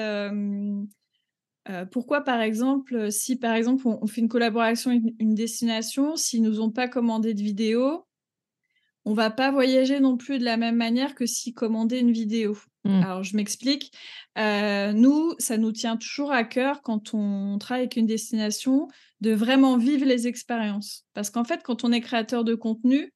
[1.93, 6.61] pourquoi, par exemple, si par exemple on, fait une collaboration avec une destination, s'ils nous
[6.61, 8.05] ont pas commandé de vidéo,
[9.05, 12.57] on va pas voyager non plus de la même manière que si commander une vidéo.
[12.85, 13.03] Mmh.
[13.03, 13.93] Alors, je m'explique.
[14.39, 18.89] Euh, nous, ça nous tient toujours à cœur quand on travaille avec une destination
[19.21, 21.05] de vraiment vivre les expériences.
[21.15, 23.13] Parce qu'en fait, quand on est créateur de contenu,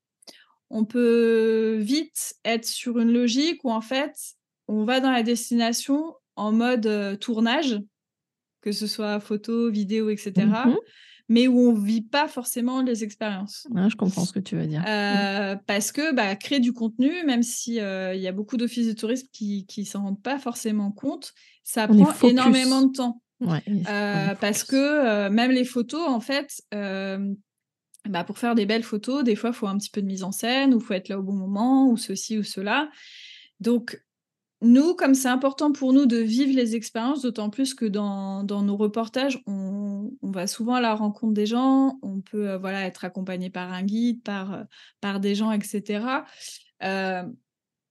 [0.71, 4.15] on peut vite être sur une logique où en fait,
[4.69, 7.79] on va dans la destination en mode euh, tournage,
[8.63, 10.47] que ce soit photo, vidéo, etc
[11.29, 13.67] mais où on vit pas forcément les expériences.
[13.75, 14.85] je comprends ce que tu veux dire.
[14.87, 18.89] Euh, parce que bah, créer du contenu, même s'il euh, il y a beaucoup d'offices
[18.89, 21.33] de tourisme qui ne s'en rendent pas forcément compte,
[21.63, 23.23] ça prend énormément de temps.
[23.43, 29.35] Euh, parce que même les photos, en fait, bah, pour faire des belles photos, des
[29.35, 31.19] fois, il faut un petit peu de mise en scène, ou il faut être là
[31.19, 32.91] au bon moment, ou ceci ou cela.
[33.61, 33.99] Donc,
[34.65, 38.63] nous, comme c'est important pour nous de vivre les expériences, d'autant plus que dans, dans
[38.63, 42.87] nos reportages, on, on, va souvent à la rencontre des gens, on peut euh, voilà,
[42.87, 44.63] être accompagné par un guide, par, euh,
[45.01, 46.05] par des gens, etc.
[46.83, 47.23] Euh,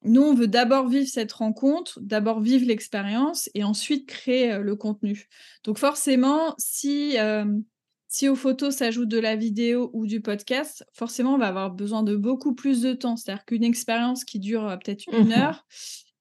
[0.04, 5.30] nous, on veut d'abord vivre cette rencontre, d'abord vivre l'expérience et ensuite créer le contenu.
[5.64, 7.16] Donc forcément, si,
[8.10, 12.04] si aux photos s'ajoute de la vidéo ou du podcast, forcément, on va avoir besoin
[12.04, 13.16] de beaucoup plus de temps.
[13.16, 15.66] C'est-à-dire qu'une expérience qui dure peut-être une mmh heure,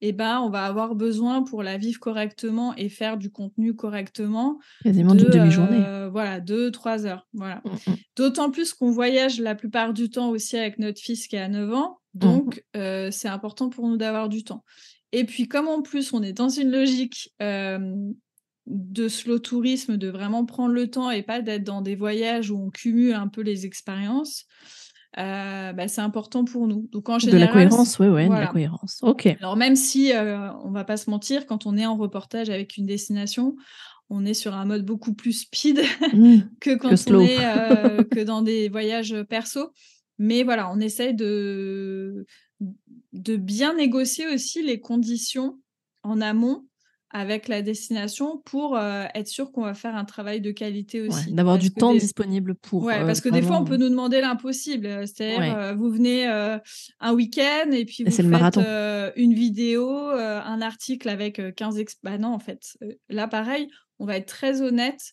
[0.04, 4.58] eh ben, on va avoir besoin pour la vivre correctement et faire du contenu correctement.
[4.82, 5.82] Quasiment d'une demi-journée.
[5.86, 7.28] Euh, voilà, deux, trois heures.
[7.32, 7.62] Voilà.
[7.64, 7.94] Mmh, mmh.
[8.16, 11.72] D'autant plus qu'on voyage la plupart du temps aussi avec notre fils qui a 9
[11.72, 11.98] ans.
[12.14, 14.64] Mmh Donc, euh, c'est important pour nous d'avoir du temps.
[15.12, 17.32] Et puis, comme en plus, on est dans une logique
[18.66, 22.56] de slow tourisme, de vraiment prendre le temps et pas d'être dans des voyages où
[22.56, 24.46] on cumule un peu les expériences,
[25.18, 26.88] euh, bah, c'est important pour nous.
[26.90, 28.98] Donc en général, de la cohérence, oui, ouais, de la cohérence.
[29.02, 29.26] Ok.
[29.26, 32.76] Alors même si euh, on va pas se mentir, quand on est en reportage avec
[32.76, 33.56] une destination,
[34.08, 35.82] on est sur un mode beaucoup plus speed
[36.14, 39.72] mmh, que quand on est euh, que dans des voyages perso.
[40.18, 42.26] Mais voilà, on essaye de
[43.12, 45.58] de bien négocier aussi les conditions
[46.04, 46.64] en amont
[47.14, 51.30] avec la destination pour euh, être sûr qu'on va faire un travail de qualité aussi.
[51.32, 52.84] D'avoir du temps disponible pour.
[52.84, 55.06] Ouais, parce que des fois, on peut nous demander l'impossible.
[55.06, 56.58] C'est-à-dire, euh, vous venez euh,
[57.00, 58.58] un week-end et puis vous faites
[59.16, 61.96] une vidéo, un article avec 15 ex...
[62.02, 62.78] Bah non, en fait,
[63.10, 65.12] là, pareil, on va être très honnête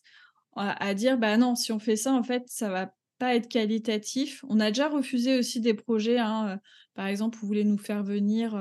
[0.55, 4.43] à, dire, bah non, si on fait ça, en fait, ça va pas être qualitatif.
[4.47, 6.17] On a déjà refusé aussi des projets.
[6.17, 6.59] Hein,
[6.95, 8.57] par exemple, vous voulez nous faire venir.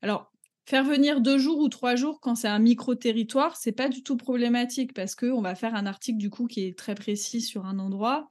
[0.00, 0.31] Alors,
[0.64, 4.16] Faire venir deux jours ou trois jours quand c'est un micro-territoire, c'est pas du tout
[4.16, 7.78] problématique parce qu'on va faire un article du coup qui est très précis sur un
[7.80, 8.28] endroit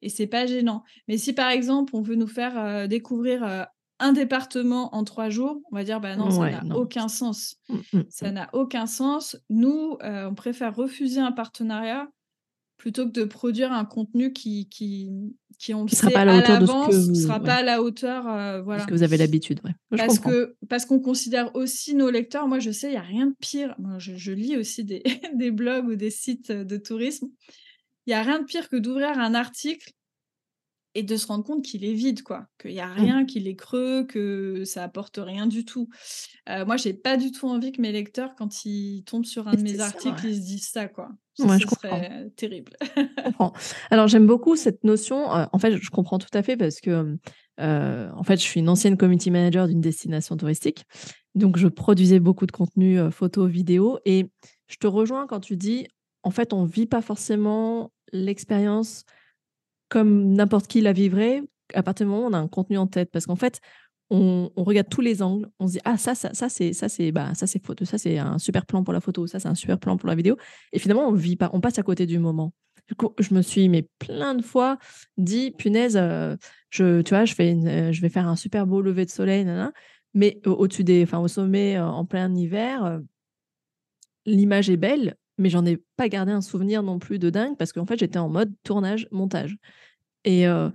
[0.00, 0.84] et c'est pas gênant.
[1.08, 3.64] Mais si par exemple on veut nous faire euh, découvrir euh,
[3.98, 7.56] un département en trois jours, on va dire bah non, ça n'a aucun sens.
[7.68, 8.34] Mmh, mmh, ça mmh.
[8.34, 9.36] n'a aucun sens.
[9.50, 12.08] Nous, euh, on préfère refuser un partenariat
[12.82, 15.08] plutôt que de produire un contenu qui, qui,
[15.56, 17.14] qui on sera pas à la hauteur de ce que vous...
[17.14, 18.84] sera pas à la hauteur, euh, voilà.
[18.84, 19.70] que vous avez l'habitude, ouais.
[19.96, 22.48] parce que parce qu'on considère aussi nos lecteurs.
[22.48, 23.76] Moi, je sais, il y a rien de pire.
[23.78, 25.04] Moi, je, lis aussi des,
[25.36, 27.28] des blogs ou des sites de tourisme.
[28.06, 29.92] Il y a rien de pire que d'ouvrir un article
[30.94, 32.98] et de se rendre compte qu'il est vide, quoi, qu'il n'y a mmh.
[32.98, 35.88] rien, qu'il est creux, que ça apporte rien du tout.
[36.48, 39.54] Euh, moi, j'ai pas du tout envie que mes lecteurs, quand ils tombent sur un
[39.54, 41.08] de mes articles, ils se disent ça, quoi.
[41.34, 42.72] Ça, je serait terrible.
[43.90, 45.34] Alors, j'aime beaucoup cette notion.
[45.34, 47.16] Euh, en fait, je comprends tout à fait parce que,
[47.60, 50.84] euh, en fait, je suis une ancienne community manager d'une destination touristique.
[51.34, 53.98] Donc, je produisais beaucoup de contenu photo, vidéo.
[54.04, 54.26] Et
[54.68, 55.86] je te rejoins quand tu dis,
[56.22, 59.04] en fait, on vit pas forcément l'expérience
[59.92, 61.42] comme n'importe qui la vivrait,
[61.74, 63.10] à partir du moment où on a un contenu en tête.
[63.12, 63.60] Parce qu'en fait,
[64.08, 67.12] on, regarde tous les angles, on se dit ah ça ça ça c'est ça c'est
[67.12, 69.54] bah ça c'est photo, ça c'est un super plan pour la photo, ça c'est un
[69.54, 70.36] super plan pour la vidéo.
[70.72, 72.52] Et finalement on vit pas, on passe à côté du moment.
[72.88, 74.78] Du coup, je me suis mais plein de fois
[75.18, 76.36] dit punaise, euh,
[76.70, 79.46] je tu vois, je fais euh, je vais faire un super beau lever de soleil,
[80.14, 83.00] mais au-dessus des, enfin au sommet euh, en plein hiver,
[84.24, 87.72] l'image est belle, mais j'en ai pas gardé un souvenir non plus de dingue parce
[87.72, 89.56] qu'en fait, j'étais en mode tournage, montage.
[90.24, 90.70] Et, euh,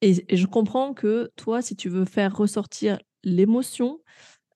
[0.00, 4.00] et, je comprends que toi, si tu veux faire ressortir l'émotion,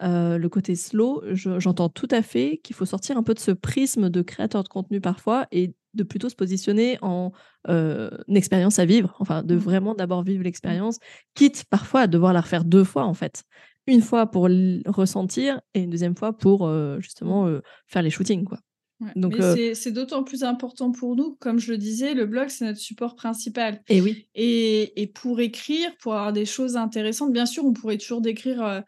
[0.02, 3.50] euh, le côté slow, j'entends tout à fait qu'il faut sortir un peu de ce
[3.50, 7.32] prisme de créateur de contenu parfois et de plutôt se positionner en
[7.68, 9.58] euh, une expérience à vivre, enfin de mmh.
[9.58, 10.98] vraiment d'abord vivre l'expérience,
[11.34, 13.44] quitte parfois à devoir la refaire deux fois en fait.
[13.86, 14.48] Une fois pour
[14.86, 16.68] ressentir et une deuxième fois pour
[17.00, 17.48] justement
[17.86, 18.44] faire les shootings.
[18.44, 18.58] quoi.
[19.14, 22.64] Donc, euh c'est d'autant plus important pour nous, comme je le disais, le blog, c'est
[22.64, 23.82] notre support principal.
[23.88, 24.26] Et oui.
[24.34, 28.64] Et, et, pour écrire, pour avoir des choses intéressantes, bien sûr, on pourrait toujours décrire
[28.64, 28.80] euh,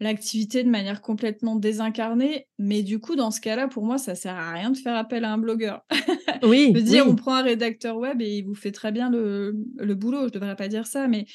[0.00, 4.34] l'activité de manière complètement désincarnée, mais du coup, dans ce cas-là, pour moi, ça sert
[4.34, 5.84] à rien de faire appel à un blogueur.
[6.42, 6.72] Oui.
[6.72, 9.94] de dire, on prend un rédacteur web et il vous fait très bien le, le
[9.94, 10.28] boulot.
[10.28, 11.26] Je devrais pas dire ça, mais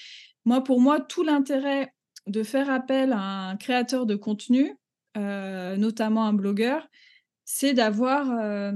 [0.46, 1.94] moi, pour moi, tout l'intérêt
[2.26, 4.76] de faire appel à un créateur de contenu,
[5.16, 6.88] euh, notamment un blogueur,
[7.46, 8.74] c'est d'avoir,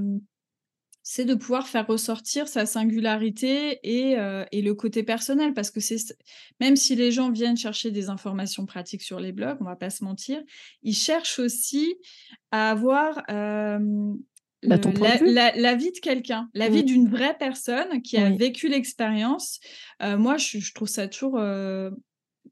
[1.02, 4.16] c'est de pouvoir faire ressortir sa singularité et,
[4.52, 6.16] et, le côté personnel, parce que c'est
[6.60, 9.90] même si les gens viennent chercher des informations pratiques sur les blogs, on va pas
[9.90, 10.40] se mentir,
[10.82, 11.96] ils cherchent aussi
[12.52, 13.82] à avoir bah,
[14.62, 19.58] la, vie de quelqu'un, la vie d'une vraie personne qui a vécu l'expérience.
[20.00, 21.40] moi, je, je, trouve ça toujours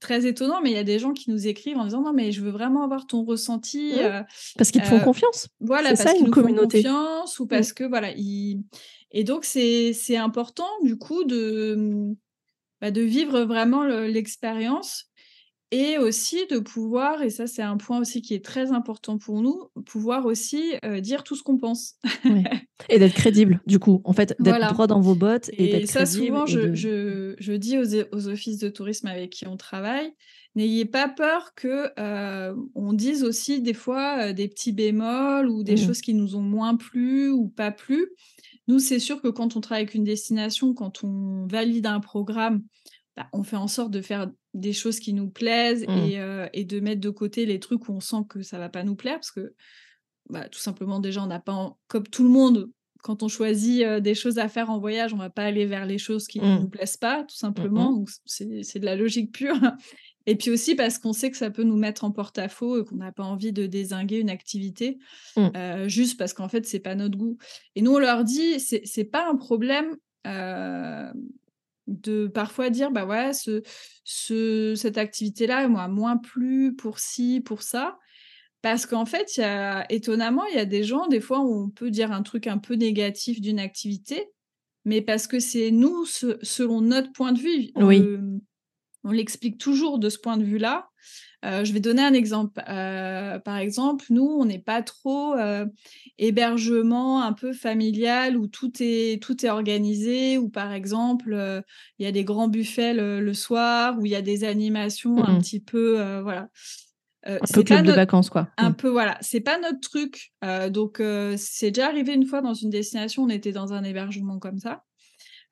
[0.01, 2.33] très étonnant, mais il y a des gens qui nous écrivent en disant non, mais
[2.33, 3.92] je veux vraiment avoir ton ressenti.
[3.98, 4.22] Euh,
[4.57, 5.48] parce qu'ils te font euh, confiance.
[5.61, 6.83] Voilà, parce qu'ils nous communauté.
[6.83, 7.48] font confiance ou mmh.
[7.48, 8.12] parce que voilà.
[8.16, 12.14] Et donc, c'est important du coup de,
[12.81, 15.08] bah, de vivre vraiment l'expérience.
[15.71, 19.43] Et aussi de pouvoir, et ça c'est un point aussi qui est très important pour
[19.43, 21.97] nous, pouvoir aussi dire tout ce qu'on pense.
[22.89, 26.07] Et d'être crédible, du coup, en fait, d'être droit dans vos bottes et, d'être ça,
[26.07, 30.13] souvent, je, je, je, dis aux, aux, offices de tourisme avec qui on travaille,
[30.55, 31.91] n'ayez pas peur que
[32.75, 35.87] on dise aussi des fois des petits bémols ou des mmh.
[35.87, 38.09] choses qui nous ont moins plu ou pas plu.
[38.69, 42.63] Nous, c'est sûr que quand on travaille avec une destination, quand on valide un programme,
[43.19, 46.11] bah, on fait en sorte de faire des choses qui nous plaisent mmh.
[46.15, 48.85] euh, et, de mettre de côté les trucs où on sent que ça va pas
[48.85, 49.55] nous plaire parce que
[50.31, 52.71] bah, tout simplement déjà on n'a pas comme tout le monde
[53.03, 55.85] quand on choisit euh, des choses à faire en voyage on va pas aller vers
[55.85, 56.61] les choses qui ne mmh.
[56.61, 59.59] nous plaisent pas tout simplement c'est de la logique pure
[60.27, 62.99] et puis aussi parce qu'on sait que ça peut nous mettre en porte-à-faux et qu'on
[62.99, 64.99] n'a pas envie de désinguer une activité
[65.37, 65.47] mmh.
[65.57, 67.37] euh, juste parce qu'en fait c'est pas notre goût
[67.75, 69.97] et nous on leur dit c'est pas un problème
[71.88, 73.62] de parfois dire bah ouais ce,
[74.05, 77.98] ce cette activité là moi moins plu pour ci pour ça
[78.62, 81.64] parce qu'en fait il y a étonnamment il y a des gens des fois où
[81.64, 84.29] on peut dire un truc un peu négatif d'une activité
[84.85, 88.05] mais parce que c'est nous selon notre point de vue oui.
[89.09, 90.88] On l'explique toujours de ce point de vue là
[91.44, 92.62] euh, je vais donner un exemple.
[92.68, 95.66] Euh, par exemple, nous, on n'est pas trop euh,
[96.18, 101.62] hébergement un peu familial où tout est, tout est organisé, où par exemple,
[101.99, 105.35] il y a des grands buffets le, soir, où il y a des animations un
[105.35, 106.21] mmh petit peu.
[106.23, 106.49] voilà.
[107.25, 108.49] un peu club de vacances, quoi.
[108.57, 108.77] Un mmh.
[108.77, 109.16] peu, voilà.
[109.21, 110.33] C'est pas notre truc.
[110.71, 111.01] donc,
[111.37, 114.83] c'est déjà arrivé une fois dans une destination, on était dans un hébergement comme ça.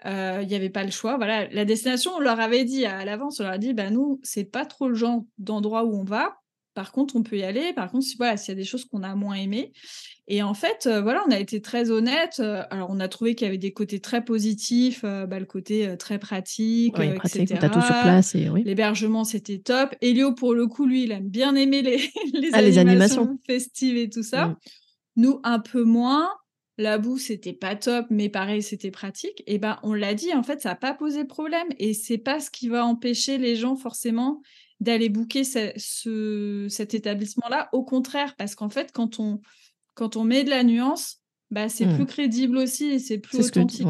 [0.07, 1.17] Euh, il n'y avait pas le choix.
[1.17, 4.21] Voilà, la destination, on leur avait dit à l'avance, on leur a dit, bah nous,
[4.23, 6.37] c'est pas trop le genre d'endroit où on va.
[6.75, 7.73] Par contre, on peut y aller.
[7.73, 9.73] Par contre, voilà, s'il y a des choses qu'on a moins aimées.
[10.29, 12.37] Et en fait, euh, voilà, on a été très honnête.
[12.39, 15.97] Euh, alors, on a trouvé qu'il y avait des côtés très positifs, bah, le côté
[15.99, 17.69] très pratique, oui, pratique etc.
[17.73, 18.35] tout sur place.
[18.35, 18.63] Et, oui.
[18.65, 19.95] L'hébergement, c'était top.
[20.03, 21.97] Elio, pour le coup, lui, il aime bien aimer les,
[22.35, 24.55] les, ah, animations, festives et tout ça.
[25.17, 26.29] Nous, un peu moins.
[26.79, 29.43] La boue, c'était pas top, mais pareil, c'était pratique.
[29.47, 31.69] Et ben, on l'a dit, en fait, ça n'a pas posé problème.
[31.79, 34.43] Et c'est pas ce qui va empêcher les gens forcément
[34.81, 37.71] d'aller booker ce, cet établissement-là.
[37.73, 39.41] Au contraire, parce qu'en fait, quand on,
[39.95, 42.07] quand on met de la nuance, bah, c'est plus mmh.
[42.07, 43.87] crédible aussi et c'est plus authentique.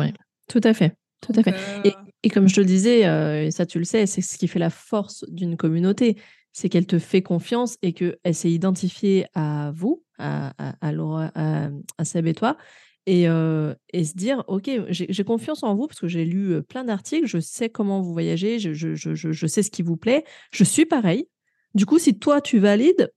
[0.49, 0.95] Tout à fait.
[1.21, 1.55] Tout à fait.
[1.55, 1.91] Euh
[2.23, 4.59] et, comme je te le disais, euh, ça tu le sais, c'est ce qui fait
[4.59, 6.17] la force d'une communauté,
[6.57, 12.05] c'est qu'elle te fait confiance et qu'elle s'est identifiée à vous, à, à, Laura, à,
[12.07, 12.57] Seb et toi,
[13.05, 17.27] et, et se dire, OK, j'ai confiance en vous parce que j'ai lu plein d'articles,
[17.27, 21.29] je sais comment vous voyagez, je, sais ce qui vous plaît, je suis pareil.
[21.75, 23.13] Du coup, si toi, tu valides,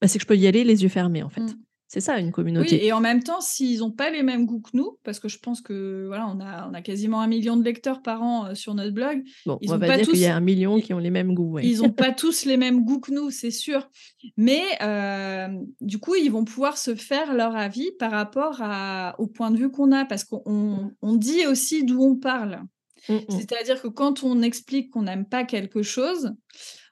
[0.00, 1.42] bah, c'est que je peux y aller les yeux fermés, en fait.
[1.42, 1.56] Mmh.
[1.88, 2.76] C'est ça une communauté.
[2.76, 5.28] Oui, et en même temps, s'ils n'ont pas les mêmes goûts que nous, parce que
[5.28, 8.44] je pense que voilà, on a, on a quasiment un million de lecteurs par an
[8.44, 9.24] euh, sur notre blog.
[9.46, 11.34] Bon, ils on va pas dire qu'il y a un million qui ont les mêmes
[11.34, 11.58] goûts.
[11.60, 13.88] Ils n'ont pas tous les mêmes goûts que nous, c'est sûr.
[14.36, 15.48] Mais euh,
[15.80, 19.56] du coup, ils vont pouvoir se faire leur avis par rapport à, au point de
[19.56, 22.64] vue qu'on a, parce qu'on on dit aussi d'où on parle.
[23.08, 23.20] Mmh, mmh.
[23.30, 26.34] C'est-à-dire que quand on explique qu'on n'aime pas quelque chose,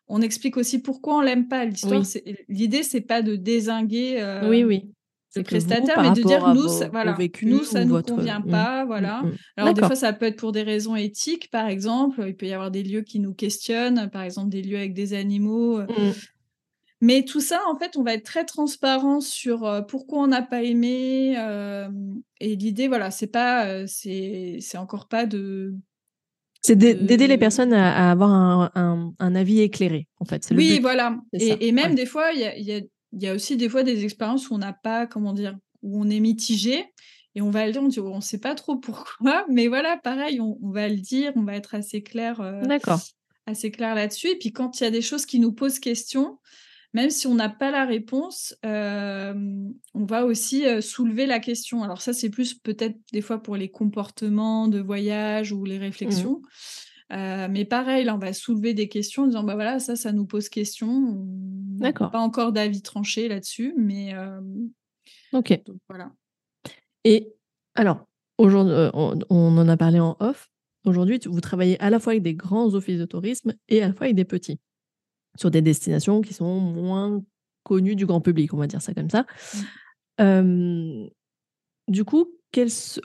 [0.09, 1.65] on explique aussi pourquoi on l'aime pas.
[1.65, 2.03] L'histoire,
[2.49, 4.91] l'idée, c'est pas de désinguer euh, oui, oui.
[5.35, 8.51] le prestataire, mais de dire nous, ça, voilà, nous, ça nous convient mmh.
[8.51, 9.23] pas, mmh, voilà.
[9.23, 9.33] Mmh.
[9.57, 12.25] Alors des fois, ça peut être pour des raisons éthiques, par exemple.
[12.27, 15.15] Il peut y avoir des lieux qui nous questionnent, par exemple des lieux avec des
[15.15, 15.79] animaux.
[15.81, 16.13] Euh.
[17.03, 20.43] Mais tout ça, en fait, on va être très transparent sur euh, pourquoi on n'a
[20.43, 21.37] pas aimé.
[22.41, 25.75] et l'idée, voilà, c'est pas, c'est encore pas de
[26.63, 30.49] c'est d'aider les personnes à, avoir un, avis éclairé, en fait.
[30.53, 31.19] Oui, voilà.
[31.33, 32.41] Et, même des fois, il
[33.13, 36.11] y a, aussi des fois des expériences où on n'a pas, comment dire, où on
[36.11, 36.85] est mitigé.
[37.35, 40.59] Et on va le dire, on ne sait pas trop pourquoi, mais voilà, pareil, on,
[40.63, 42.63] va le dire, on va être assez clair, euh,
[43.45, 44.29] assez clair là-dessus.
[44.29, 46.39] Et puis quand il y a des choses qui nous posent question,
[46.97, 49.35] même si on n'a pas la réponse, euh,
[49.93, 51.83] on va aussi euh, soulever la question.
[51.83, 55.83] Alors ça, c'est plus peut-être des fois pour les comportements de voyage ou les mmh.
[55.83, 56.41] réflexions.
[57.13, 60.11] Euh, mais pareil, là, on va soulever des questions en disant, bah voilà, ça, ça
[60.11, 61.19] nous pose question.
[61.19, 62.11] D'accord.
[62.11, 64.15] Pas encore d'avis tranché là-dessus, mais...
[65.35, 65.61] ok.
[65.91, 66.11] voilà.
[67.05, 67.29] Et
[67.75, 68.07] alors,
[68.39, 70.49] aujourd'hui, on, on, en a parlé en off.
[70.87, 73.93] Aujourd'hui, vous travaillez à la fois avec des grands offices de tourisme et à la
[73.93, 74.59] fois avec des petits
[75.37, 77.23] sur des destinations qui sont moins
[77.63, 79.27] connues du grand public, on va dire ça comme ça.
[80.19, 81.09] Mmh.
[81.89, 82.27] du coup,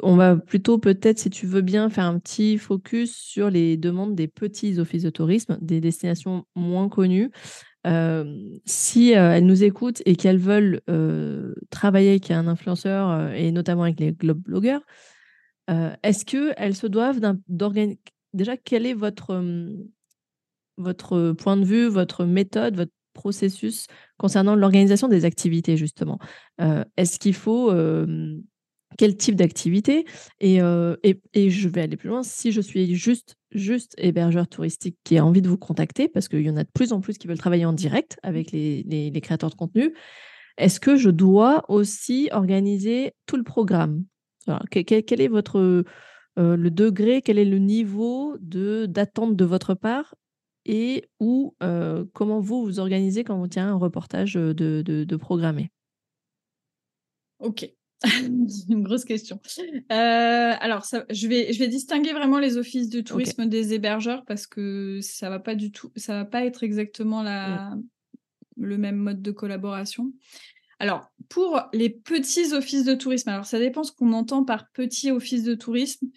[0.02, 4.16] on va plutôt peut-être, si tu veux bien, faire un petit focus sur les demandes
[4.16, 7.32] des petits offices de tourisme, des destinations moins connues.
[8.66, 10.82] si elles nous écoutent et qu'elles veulent
[11.70, 14.82] travailler avec un influenceur et notamment avec les globe blogueurs,
[15.68, 18.00] est-ce qu'elles se doivent d'organiser
[18.34, 19.44] Déjà, quel est votre,
[20.82, 26.20] votre point de vue, votre méthode, votre processus concernant l'organisation des activités, justement?
[26.98, 27.72] Est-ce qu'il faut
[28.98, 30.06] quel type d'activité?
[30.40, 30.60] Et,
[31.34, 32.24] et, je vais aller plus loin.
[32.24, 36.42] Si je suis juste, juste hébergeur touristique qui a envie de vous contacter, parce qu'il
[36.42, 39.22] y en a de plus en plus qui veulent travailler en direct avec les, les,
[39.22, 39.94] créateurs de contenu,
[40.58, 44.04] est-ce que je dois aussi organiser tout le programme?
[44.72, 45.84] Quel, est votre
[46.38, 50.16] le degré, quel est le niveau de d'attente de votre part
[50.66, 51.56] et ou
[52.14, 55.72] comment vous vous organisez quand on tient un reportage de, de, de programmé?
[57.40, 57.68] Ok,
[58.70, 59.40] une grosse question.
[59.60, 64.26] Euh, alors, ça, je, vais, je vais distinguer vraiment les offices de tourisme des hébergeurs
[64.26, 67.84] parce que ça va pas du tout, ça va pas être exactement la, mm.
[68.58, 70.12] le même mode de collaboration.
[70.80, 75.12] Alors, pour les petits offices de tourisme, alors ça dépend ce qu'on entend par petit
[75.12, 76.08] office de tourisme.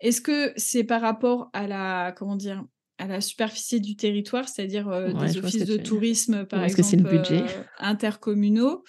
[0.00, 2.64] Est-ce que c'est par rapport à la, comment dire,
[2.98, 7.42] à la superficie du territoire, c'est-à-dire euh, des offices de tourisme, par exemple, le budget
[7.42, 8.84] euh, intercommunaux.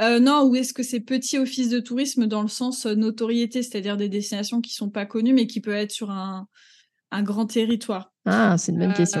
[0.00, 3.96] Euh, non, ou est-ce que c'est petits offices de tourisme dans le sens notoriété, c'est-à-dire
[3.96, 6.48] des destinations qui sont pas connues, mais qui peuvent être sur un,
[7.12, 9.20] un grand territoire Ah, c'est une bonne question.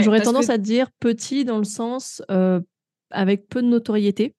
[0.00, 2.22] J'aurais tendance à dire petit dans le sens
[3.10, 4.34] avec peu de notoriété.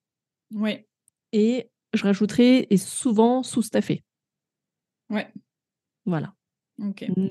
[0.53, 0.85] Oui.
[1.31, 4.03] Et je rajouterais et souvent sous-staffé.
[5.09, 5.27] Ouais.
[6.05, 6.33] Voilà.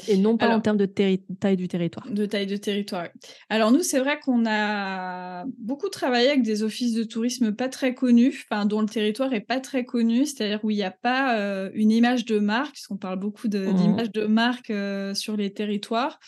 [0.09, 2.07] Et non pas en termes de taille du territoire.
[2.11, 3.09] De taille de territoire.
[3.49, 7.95] Alors nous, c'est vrai qu'on a beaucoup travaillé avec des offices de tourisme pas très
[7.95, 11.39] connus, enfin dont le territoire est pas très connu, c'est-à-dire où il n'y a pas
[11.39, 13.75] euh, une image de marque, parce qu'on parle beaucoup mmh.
[13.75, 16.19] d'images de, marque euh, sur les territoires,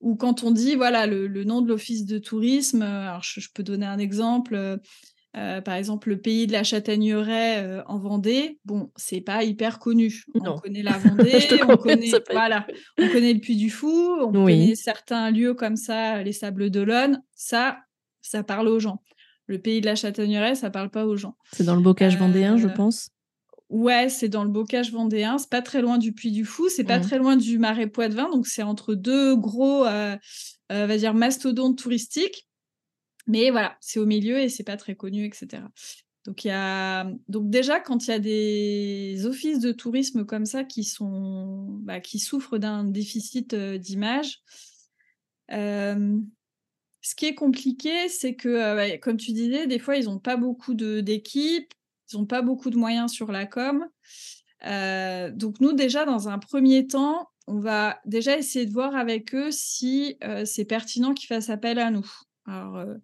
[0.00, 3.86] ou quand on dit voilà le, nom de l'office de tourisme, alors je, peux donner
[3.86, 4.78] un exemple.
[5.34, 9.78] Euh, par exemple, le pays de la châtaigneraie euh, en Vendée, bon, c'est pas hyper
[9.78, 10.24] connu.
[10.34, 12.66] On connaît la Vendée, on connaît, voilà,
[12.98, 13.88] on connaît le Puy du Fou,
[14.20, 17.22] on connaît certains lieux comme ça, les Sables d'Olonne.
[17.34, 17.78] Ça,
[18.20, 19.02] ça parle aux gens.
[19.46, 21.36] Le pays de la châtaigneraie, ça parle pas aux gens.
[21.52, 23.08] C'est dans le bocage vendéen, je euh, pense.
[23.70, 25.38] Ouais, c'est dans le bocage vendéen.
[25.38, 28.28] C'est pas très loin du Puy du Fou, c'est pas très loin du Marais Poitevin,
[28.28, 32.46] donc c'est entre deux gros, va dire mastodontes touristiques.
[33.26, 35.62] Mais voilà, c'est au milieu et c'est pas très connu, etc.
[36.24, 37.04] Donc, y a...
[37.28, 41.66] Donc déjà, quand il y a des offices de tourisme comme ça qui, sont...
[41.82, 44.40] Bah, qui souffrent d'un déficit euh, d'image,
[45.50, 46.18] euh,
[47.00, 50.36] ce qui est compliqué, c'est que, euh, comme tu disais, des fois, ils n'ont pas
[50.36, 51.72] beaucoup d'équipes,
[52.12, 53.86] ils n'ont pas beaucoup de moyens sur la com.
[55.36, 59.50] donc nous, déjà, dans un premier temps, on va déjà essayer de voir avec eux
[59.50, 62.08] si c'est pertinent qu'ils fassent appel à nous.
[62.46, 62.94] Alors, euh,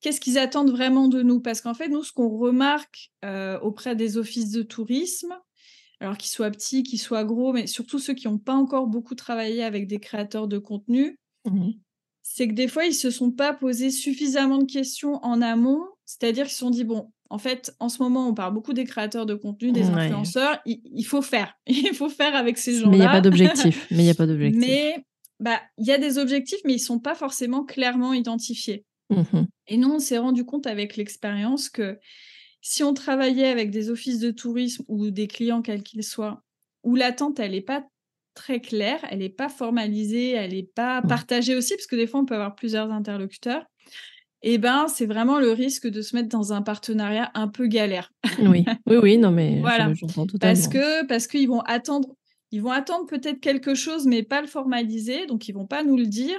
[0.00, 1.40] qu'est-ce qu'ils attendent vraiment de nous?
[1.40, 5.34] Parce qu'en fait, nous, ce qu'on remarque euh, auprès des offices de tourisme,
[6.00, 9.14] alors qu'ils soient petits, qu'ils soient gros, mais surtout ceux qui n'ont pas encore beaucoup
[9.14, 11.70] travaillé avec des créateurs de contenu, mmh
[12.26, 15.84] c'est que des fois, ils ne se sont pas posés suffisamment de questions en amont,
[16.06, 18.84] c'est-à-dire qu'ils se sont dit, bon, en fait, en ce moment, on parle beaucoup des
[18.84, 22.88] créateurs de contenu, des influenceurs, il, faut faire, il faut faire avec ces gens-là.
[22.88, 23.86] Mais il n'y a pas d'objectif.
[23.90, 24.58] Mais il n'y a pas d'objectif.
[24.58, 25.04] Mais
[25.40, 28.84] bah, il y a des objectifs, mais ils sont pas forcément clairement identifiés.
[29.10, 31.98] Mmh Et nous, on s'est rendu compte avec l'expérience que
[32.60, 36.42] si on travaillait avec des offices de tourisme ou des clients quels qu'ils soient,
[36.82, 37.84] où l'attente, elle n'est pas
[38.34, 41.06] très claire, elle n'est pas formalisée, elle n'est pas mmh.
[41.06, 43.64] partagée aussi, parce que des fois, on peut avoir plusieurs interlocuteurs,
[44.46, 48.12] eh ben, c'est vraiment le risque de se mettre dans un partenariat un peu galère.
[48.42, 49.90] oui, oui, oui, non, mais voilà.
[50.38, 52.14] Parce que parce qu'ils vont attendre
[52.54, 55.96] ils vont attendre peut-être quelque chose, mais pas le formaliser, donc ils vont pas nous
[55.96, 56.38] le dire.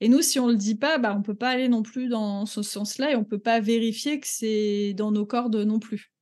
[0.00, 2.46] Et nous, si on le dit pas, bah, on peut pas aller non plus dans
[2.46, 6.12] ce sens-là et on peut pas vérifier que c'est dans nos cordes non plus.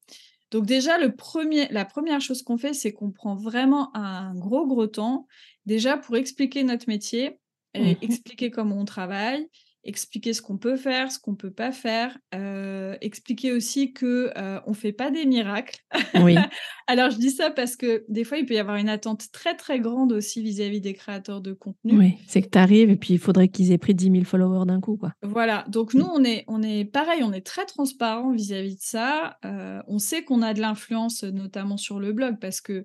[0.51, 4.67] Donc déjà, le premier, la première chose qu'on fait, c'est qu'on prend vraiment un gros
[4.67, 5.29] gros temps,
[5.67, 7.39] déjà pour expliquer notre métier,
[7.75, 9.47] et mmh expliquer comment on travaille,
[9.85, 14.61] expliquer ce qu'on peut faire, ce qu'on peut pas faire, euh, expliquer aussi que euh,
[14.67, 15.81] on fait pas des miracles.
[16.15, 16.37] Oui.
[16.87, 19.55] Alors je dis ça parce que des fois il peut y avoir une attente très
[19.55, 21.99] très grande aussi vis-à-vis des créateurs de contenu.
[21.99, 24.67] Oui, c'est que tu arrives et puis il faudrait qu'ils aient pris 10 000 followers
[24.67, 25.13] d'un coup quoi.
[25.23, 29.39] Voilà, donc nous on est on est pareil, on est très transparent vis-à-vis de ça.
[29.45, 32.85] Euh, on sait qu'on a de l'influence notamment sur le blog parce que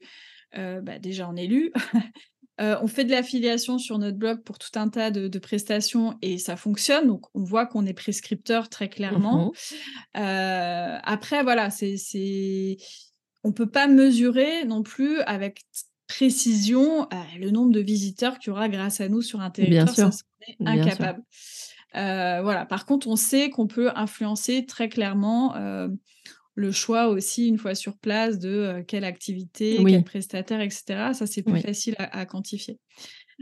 [0.56, 1.72] bah, déjà on est lu,
[2.64, 6.38] euh, on fait de l'affiliation sur notre blog pour tout un tas de, prestations et
[6.38, 7.08] ça fonctionne.
[7.08, 9.48] Donc, on voit qu'on est prescripteur très clairement.
[9.48, 9.52] Mmh
[10.18, 12.78] euh, après, voilà, c'est,
[13.44, 15.64] on peut pas mesurer non plus avec
[16.08, 19.86] précision euh, le nombre de visiteurs qu'il y aura grâce à nous sur un territoire.
[19.86, 20.12] Bien sûr.
[20.60, 21.22] on est incapable.
[21.94, 22.66] voilà.
[22.66, 25.56] Par contre, on sait qu'on peut influencer très clairement
[26.56, 31.12] le choix aussi, une fois sur place, de quelle activité, quel prestataire, etc.
[31.14, 32.80] Ça, c'est plus facile à, quantifier.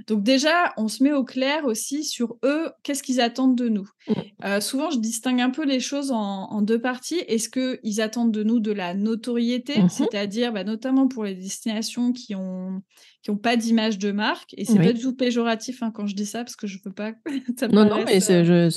[0.08, 3.88] Donc déjà, on se met au clair aussi sur eux, qu'est-ce qu'ils attendent de nous.
[4.08, 4.14] Mmh.
[4.46, 7.22] Euh, souvent, je distingue un peu les choses en, deux parties.
[7.28, 12.14] Est-ce qu'ils attendent de nous de la notoriété, Mmh c'est-à-dire bah, notamment pour les destinations
[12.14, 12.82] qui ont
[13.24, 14.54] qui n'ont pas d'image de marque?
[14.58, 16.92] Et c'est pas du tout péjoratif hein, quand je dis ça, parce que je veux
[16.92, 17.12] pas
[17.60, 18.70] ça Non, non, mais euh,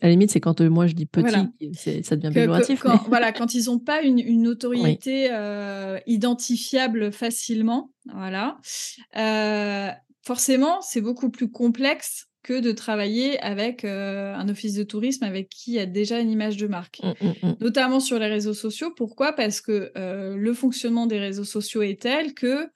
[0.00, 2.80] à la limite, c'est quand euh, moi je dis petit, ça devient péjoratif.
[2.80, 5.30] quand, Voilà, quand ils n'ont pas une, une notoriété
[6.06, 8.58] identifiable facilement, voilà
[10.22, 15.48] forcément, c'est beaucoup plus complexe que de travailler avec euh, un office de tourisme avec
[15.48, 17.56] qui il y a déjà une image de marque, mmh, mmh, mmh.
[17.60, 18.92] notamment sur les réseaux sociaux.
[18.96, 19.32] Pourquoi?
[19.32, 22.68] Parce que euh, le fonctionnement des réseaux sociaux est tel que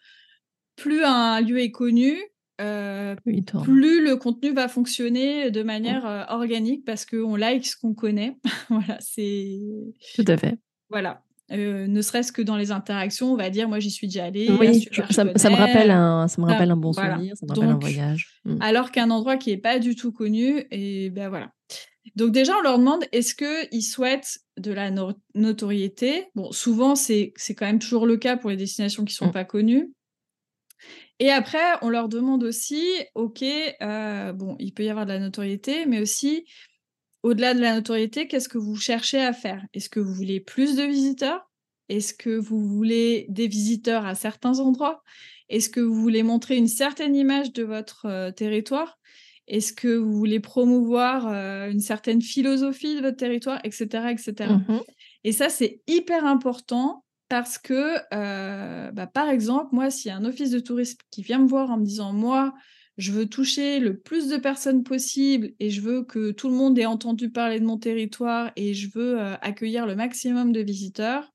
[0.76, 2.16] plus un lieu est connu,
[2.60, 3.16] euh,
[3.64, 8.36] plus le contenu va fonctionner de manière organique parce qu'on like ce qu'on connaît.
[8.70, 9.58] voilà, c'est.
[10.14, 10.58] Tout à fait.
[10.90, 11.22] Voilà.
[11.52, 14.48] Euh, ne serait-ce que dans les interactions, on va dire, moi j'y suis déjà allée.
[15.10, 18.40] ça, me rappelle un, ça me rappelle un bon souvenir, ça me rappelle un voyage.
[18.44, 18.56] Mmh.
[18.60, 21.52] Alors qu'un endroit qui n'est pas du tout connu, et ben voilà.
[22.16, 24.90] Donc déjà, on leur demande est-ce qu'ils souhaitent de la
[25.34, 26.26] notoriété?
[26.34, 29.32] Bon, souvent, c'est quand même toujours le cas pour les destinations qui ne sont mmh.
[29.32, 29.92] pas connues.
[31.18, 32.84] Et après, on leur demande aussi,
[33.14, 33.42] ok,
[33.80, 36.44] euh, bon, il peut y avoir de la notoriété, mais aussi
[37.26, 39.64] au-delà de la notoriété, qu'est-ce que vous cherchez à faire?
[39.74, 41.50] Est-ce que vous voulez plus de visiteurs?
[41.88, 45.02] Est-ce que vous voulez des visiteurs à certains endroits?
[45.48, 48.96] Est-ce que vous voulez montrer une certaine image de votre euh, territoire?
[49.48, 54.52] Est-ce que vous voulez promouvoir euh, une certaine philosophie de votre territoire, etc., etc.
[54.52, 54.80] Mmh
[55.24, 60.16] Et ça, c'est hyper important parce que, euh, bah, par exemple, moi, s'il y a
[60.16, 62.54] un office de tourisme qui vient me voir en me disant, moi,
[62.96, 66.78] je veux toucher le plus de personnes possible et je veux que tout le monde
[66.78, 71.30] ait entendu parler de mon territoire et je veux euh, accueillir le maximum de visiteurs,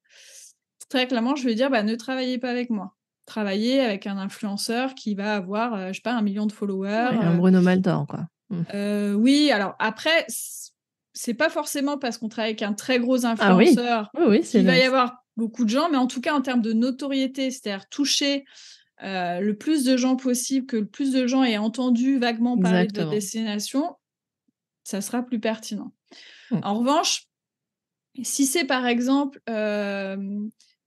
[0.89, 2.95] très clairement, je vais dire, bah, ne travaillez pas avec moi.
[3.27, 6.51] Travaillez avec un influenceur qui va avoir, je euh, je sais pas, un million de
[6.51, 7.09] followers.
[7.11, 8.27] un euh, Bruno Maldor, quoi.
[8.49, 9.15] Mmh.
[9.15, 10.25] oui, alors après,
[11.13, 14.11] c'est pas forcément parce qu'on travaille avec un très gros ah influenceur
[14.43, 17.49] qu'il va y avoir beaucoup de gens, mais en tout cas en termes de notoriété,
[17.49, 18.43] c'est-à-dire toucher
[19.03, 22.87] euh, le plus de gens possible, que le plus de gens aient entendu vaguement parler
[22.87, 23.95] de destination,
[24.83, 25.91] ça sera plus pertinent.
[26.51, 26.59] Mmh.
[26.63, 27.23] En revanche,
[28.21, 30.17] si c'est par exemple, euh,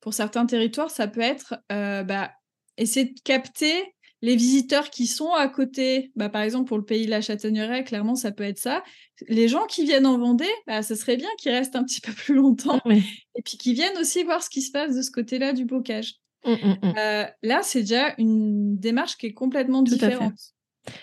[0.00, 2.32] pour certains territoires, ça peut être euh, bah,
[2.76, 7.06] essayer de capter les visiteurs qui sont à côté, bah, par exemple pour le pays
[7.06, 8.82] de la Châtaigneraie, clairement ça peut être ça.
[9.28, 12.12] Les gens qui viennent en Vendée, bah, ce serait bien qu'ils restent un petit peu
[12.12, 15.52] plus longtemps et puis qu'ils viennent aussi voir ce qui se passe de ce côté-là
[15.52, 16.14] du bocage.
[16.45, 16.95] Mmh, mmh, mmh.
[16.99, 20.34] Euh, là, c'est déjà une démarche qui est complètement différente.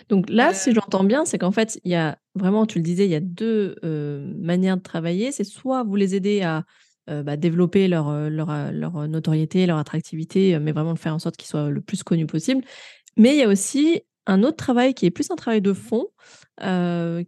[0.10, 2.84] Donc là, si euh j'entends bien, c'est qu'en fait, il y a vraiment, tu le
[2.84, 5.32] disais, il y a deux euh, manières de travailler.
[5.32, 6.64] C'est soit vous les aider à
[7.08, 11.70] bah, développer leur, leur, leur, notoriété, leur attractivité, mais vraiment faire en sorte qu'ils soient
[11.70, 12.64] le plus connus possible.
[13.18, 16.08] Mais il y a aussi un autre travail qui est plus un travail de fond,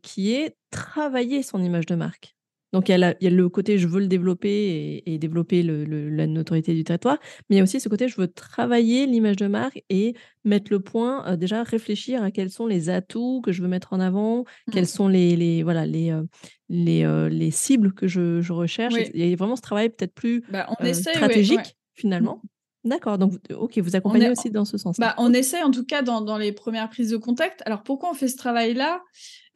[0.01, 2.32] qui est travailler son image de marque.
[2.73, 6.83] Donc, il y, a le côté je veux le développer et, développer la notoriété du
[6.83, 7.19] territoire,
[7.49, 10.71] mais il y a aussi ce côté je veux travailler l'image de marque et mettre
[10.71, 13.99] le point, euh, déjà réfléchir à quels sont les atouts que je veux mettre en
[13.99, 14.87] avant, quels mmh.
[14.87, 16.23] sont les, voilà, les, euh,
[16.67, 18.95] les, euh, les, cibles que je, recherche.
[19.13, 22.41] Il y a vraiment ce travail peut-être plus bah, stratégique finalement.
[22.83, 24.97] D'accord, donc ok, vous accompagnez aussi dans ce sens.
[24.99, 27.61] Bah, on essaie en tout cas dans, dans, les premières prises de contact.
[27.65, 29.01] Alors pourquoi on fait ce travail-là?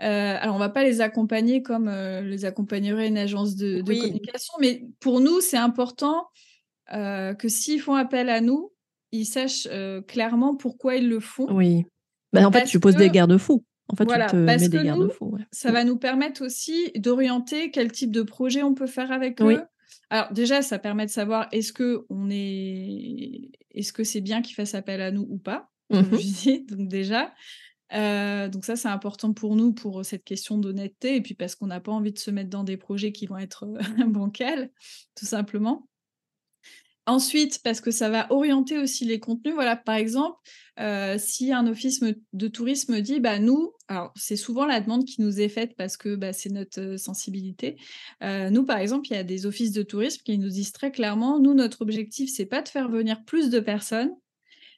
[0.01, 4.53] Euh, alors, on va pas les accompagner comme euh, les accompagnerait une agence de, communication,
[4.59, 6.27] mais pour nous, c'est important
[6.93, 8.71] euh, que s'ils font appel à nous,
[9.11, 9.67] ils sachent
[10.07, 11.47] clairement pourquoi ils le font.
[11.49, 11.85] Oui.
[12.33, 13.63] Bah, en fait, tu poses des garde-fous.
[13.89, 15.09] En fait, voilà, parce que nous,
[15.51, 19.61] ça va nous permettre aussi d'orienter quel type de projet on peut faire avec eux.
[20.09, 24.55] Alors déjà, ça permet de savoir est-ce que on est, est-ce que c'est bien qu'ils
[24.55, 25.69] fassent appel à nous ou pas.
[25.91, 27.33] Comme je mmh disais, donc déjà.
[27.93, 31.67] Euh, donc ça, c'est important pour nous pour cette question d'honnêteté et puis parce qu'on
[31.67, 34.69] n'a pas envie de se mettre dans des projets qui vont être euh, bancals,
[35.15, 35.87] tout simplement.
[37.07, 39.55] Ensuite, parce que ça va orienter aussi les contenus.
[39.55, 40.37] Voilà, par exemple,
[40.79, 42.01] euh, si un office
[42.33, 45.97] de tourisme dit, bah nous, alors c'est souvent la demande qui nous est faite parce
[45.97, 47.77] que bah, c'est notre sensibilité.
[48.21, 51.39] nous, par exemple, il y a des offices de tourisme qui nous disent très clairement,
[51.39, 54.11] nous, notre objectif, c'est pas de faire venir plus de personnes,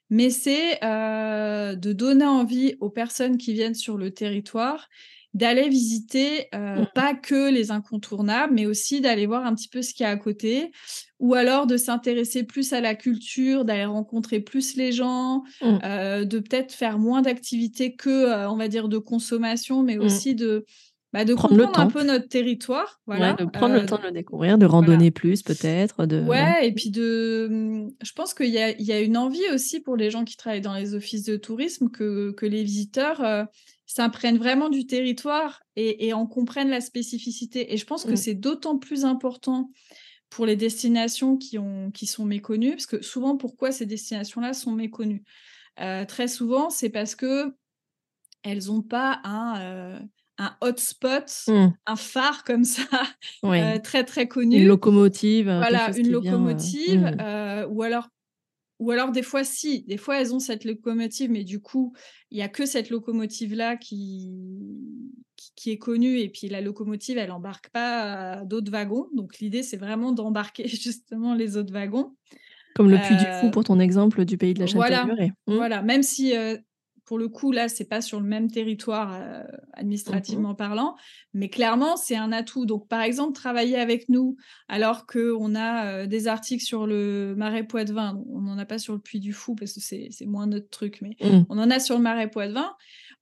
[0.10, 4.90] mais c'est euh, de donner envie aux personnes qui viennent sur le territoire
[5.34, 6.88] d'aller visiter euh, mmh.
[6.96, 10.12] pas que les incontournables, mais aussi d'aller voir un petit peu ce qu'il y a
[10.12, 10.72] à côté,
[11.20, 15.78] ou alors de s'intéresser plus à la culture, d'aller rencontrer plus les gens, mmh.
[15.84, 20.02] euh, de peut-être faire moins d'activités que, on va dire, de consommation, mais mmh.
[20.02, 20.66] aussi de
[21.12, 23.02] bah, de prendre comprendre un peu notre territoire.
[23.08, 23.34] Voilà.
[23.34, 26.06] de prendre le temps de le découvrir, de randonner plus peut-être.
[26.06, 26.22] De...
[26.22, 27.88] Ouais, et puis de.
[28.04, 30.38] Je pense qu'il y a, il y a une envie aussi pour les gens qui
[30.38, 33.44] travaillent dans les offices de tourisme que, que les visiteurs euh,
[33.90, 37.74] s'imprègnent vraiment du territoire et, et, en comprennent la spécificité.
[37.74, 38.18] Et je pense que mmh.
[38.18, 39.72] c'est d'autant plus important
[40.30, 44.74] pour les destinations qui, ont, qui sont méconnues, parce que souvent, pourquoi ces destinations-là sont
[44.74, 45.24] méconnues?
[45.80, 47.52] Euh, Très souvent, c'est parce que
[48.44, 50.00] elles n'ont pas un, euh,
[50.38, 51.68] un hotspot, mmh.
[51.88, 52.84] un phare comme ça,
[53.44, 54.58] euh, très très connu.
[54.58, 55.46] Une locomotive.
[55.46, 57.12] Voilà, une locomotive.
[57.72, 58.08] Ou alors
[58.80, 61.94] ou alors des fois si, des fois elles ont cette locomotive, mais du coup
[62.32, 64.32] il y a que cette locomotive là qui,
[65.56, 69.08] qui, est connue et puis la locomotive elle embarque pas d'autres wagons.
[69.14, 72.16] Donc l'idée c'est vraiment d'embarquer justement les autres wagons.
[72.76, 75.06] Comme le Puy du Fou pour ton exemple du pays de la Châtaigneraie.
[75.06, 75.56] Voilà, mmh.
[75.56, 75.82] voilà.
[75.82, 76.34] même si
[77.10, 79.42] pour le coup, là, c'est pas sur le même territoire euh,
[79.74, 80.96] administrativement mmh parlant,
[81.34, 82.68] mais clairement, c'est un atout.
[82.68, 84.38] Donc, par exemple, travailler avec nous
[84.68, 88.94] alors qu'on a euh, des articles sur le marais Poitevin, on n'en a pas sur
[88.94, 91.46] le Puy du Fou parce que c'est moins notre truc, mais mmh.
[91.50, 92.76] on en a sur le marais Poitevin,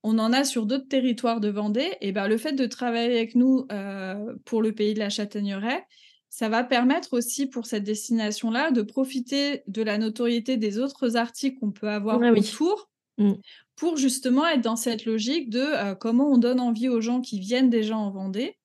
[0.04, 1.94] on en a sur d'autres territoires de Vendée.
[2.02, 5.86] Et ben, le fait de travailler avec nous euh, pour le pays de la Châtaigneraie,
[6.28, 11.58] ça va permettre aussi pour cette destination-là de profiter de la notoriété des autres articles
[11.62, 12.90] qu'on peut avoir ah autour.
[13.18, 13.36] Mmh
[13.78, 17.40] pour justement être dans cette logique de euh, comment on donne envie aux gens qui
[17.40, 18.58] viennent déjà en Vendée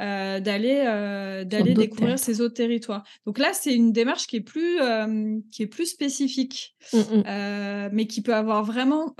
[0.00, 3.04] euh, d'aller euh, d'aller découvrir ces autres territoires.
[3.26, 4.78] Donc là, c'est une démarche qui est plus
[5.50, 7.90] qui est plus spécifique, mmh, mmh.
[7.92, 9.14] mais qui peut avoir vraiment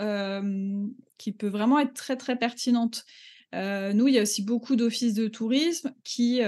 [1.19, 3.05] qui peut vraiment être très très pertinente.
[3.53, 6.41] nous, il y a aussi beaucoup d'offices de tourisme qui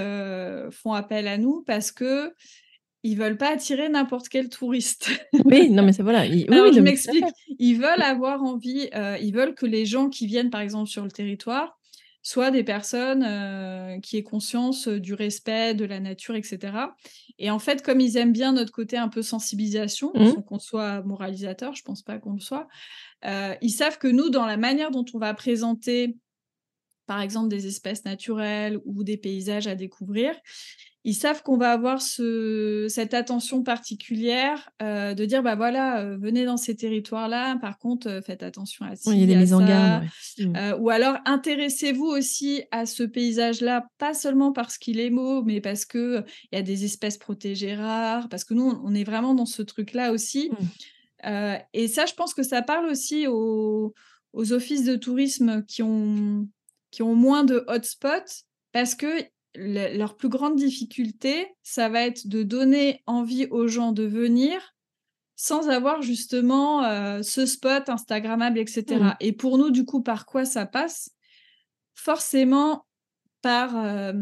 [0.71, 2.33] font appel à nous parce que
[3.05, 5.11] ils veulent pas attirer n'importe quel touriste.
[5.45, 6.21] oui, non, mais c'est voilà.
[6.23, 7.23] oui, je m'explique.
[7.59, 11.03] Ils veulent avoir envie, euh, ils veulent que les gens qui viennent, par exemple, sur
[11.03, 11.77] le territoire,
[12.23, 16.73] soient des personnes euh, qui aient conscience euh, du respect de la nature, etc.
[17.37, 20.33] Et en fait, comme ils aiment bien notre côté un peu sensibilisation, mmh.
[20.33, 22.67] sans qu'on soit moralisateur, je pense pas qu'on le soit,
[23.61, 26.17] ils savent que nous, dans la manière dont on va présenter,
[27.05, 30.35] par exemple, des espèces naturelles ou des paysages à découvrir,
[31.07, 36.17] ils savent qu'on va avoir ce, cette attention particulière euh, de dire bah voilà euh,
[36.17, 39.27] venez dans ces territoires là par contre euh, faites attention à ça il y a
[39.27, 40.05] des mises en garde
[40.39, 40.73] mmh.
[40.79, 45.61] ou alors intéressez-vous aussi à ce paysage là pas seulement parce qu'il est beau mais
[45.61, 49.35] parce que il y a des espèces protégées rares parce que nous on est vraiment
[49.35, 51.57] dans ce truc là aussi mmh.
[51.73, 53.93] et ça je pense que ça parle aussi aux,
[54.33, 56.47] aux offices de tourisme qui ont
[56.95, 59.21] qui ont moins de hotspots parce que
[59.53, 64.73] leur plus grande difficulté, ça va être de donner envie aux gens de venir
[65.35, 68.83] sans avoir justement euh, ce spot Instagrammable, etc.
[68.95, 69.13] Mmh.
[69.19, 71.11] Et pour nous, du coup, par quoi ça passe?
[71.95, 72.85] Forcément
[73.41, 74.13] par euh,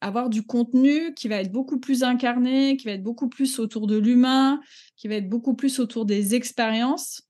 [0.00, 3.86] avoir du contenu qui va être beaucoup plus incarné, qui va être beaucoup plus autour
[3.86, 4.58] de l'humain,
[4.96, 7.28] qui va être beaucoup plus autour des expériences.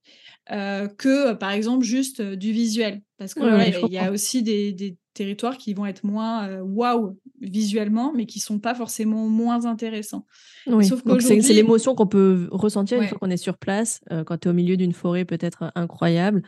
[0.51, 5.59] Euh, que par exemple juste du visuel parce que il y a aussi des, territoires
[5.59, 10.27] qui vont être moins euh, waouh visuellement, mais qui sont pas forcément moins intéressants.
[10.65, 14.39] Sauf que c'est l'émotion qu'on peut ressentir une fois qu'on est sur place, euh, quand
[14.39, 16.43] tu es au milieu d'une forêt peut-être incroyable.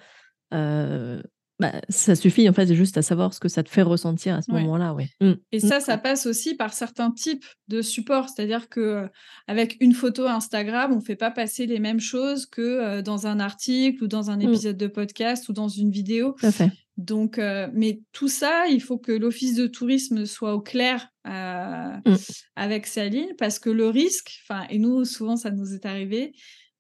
[0.53, 1.21] Euh,
[1.61, 4.43] bah, ça suffit en fait juste à savoir ce que ça te fait ressentir à
[4.43, 4.97] ce moment-là.
[5.21, 5.33] Mmh.
[5.53, 9.09] Et ça, ça passe aussi par certains types de supports, c'est-à-dire que
[9.47, 14.05] avec une photo Instagram, on fait pas passer les mêmes choses que dans un article
[14.05, 14.43] ou dans un mmh.
[14.43, 16.35] épisode de podcast ou dans une vidéo.
[16.41, 16.71] Tout fait.
[16.97, 21.91] Donc, euh, mais tout ça, il faut que l'office de tourisme soit au clair euh,
[22.07, 22.15] mmh.
[22.57, 26.33] avec sa ligne, parce que le risque, enfin, et nous, souvent, ça nous est arrivé,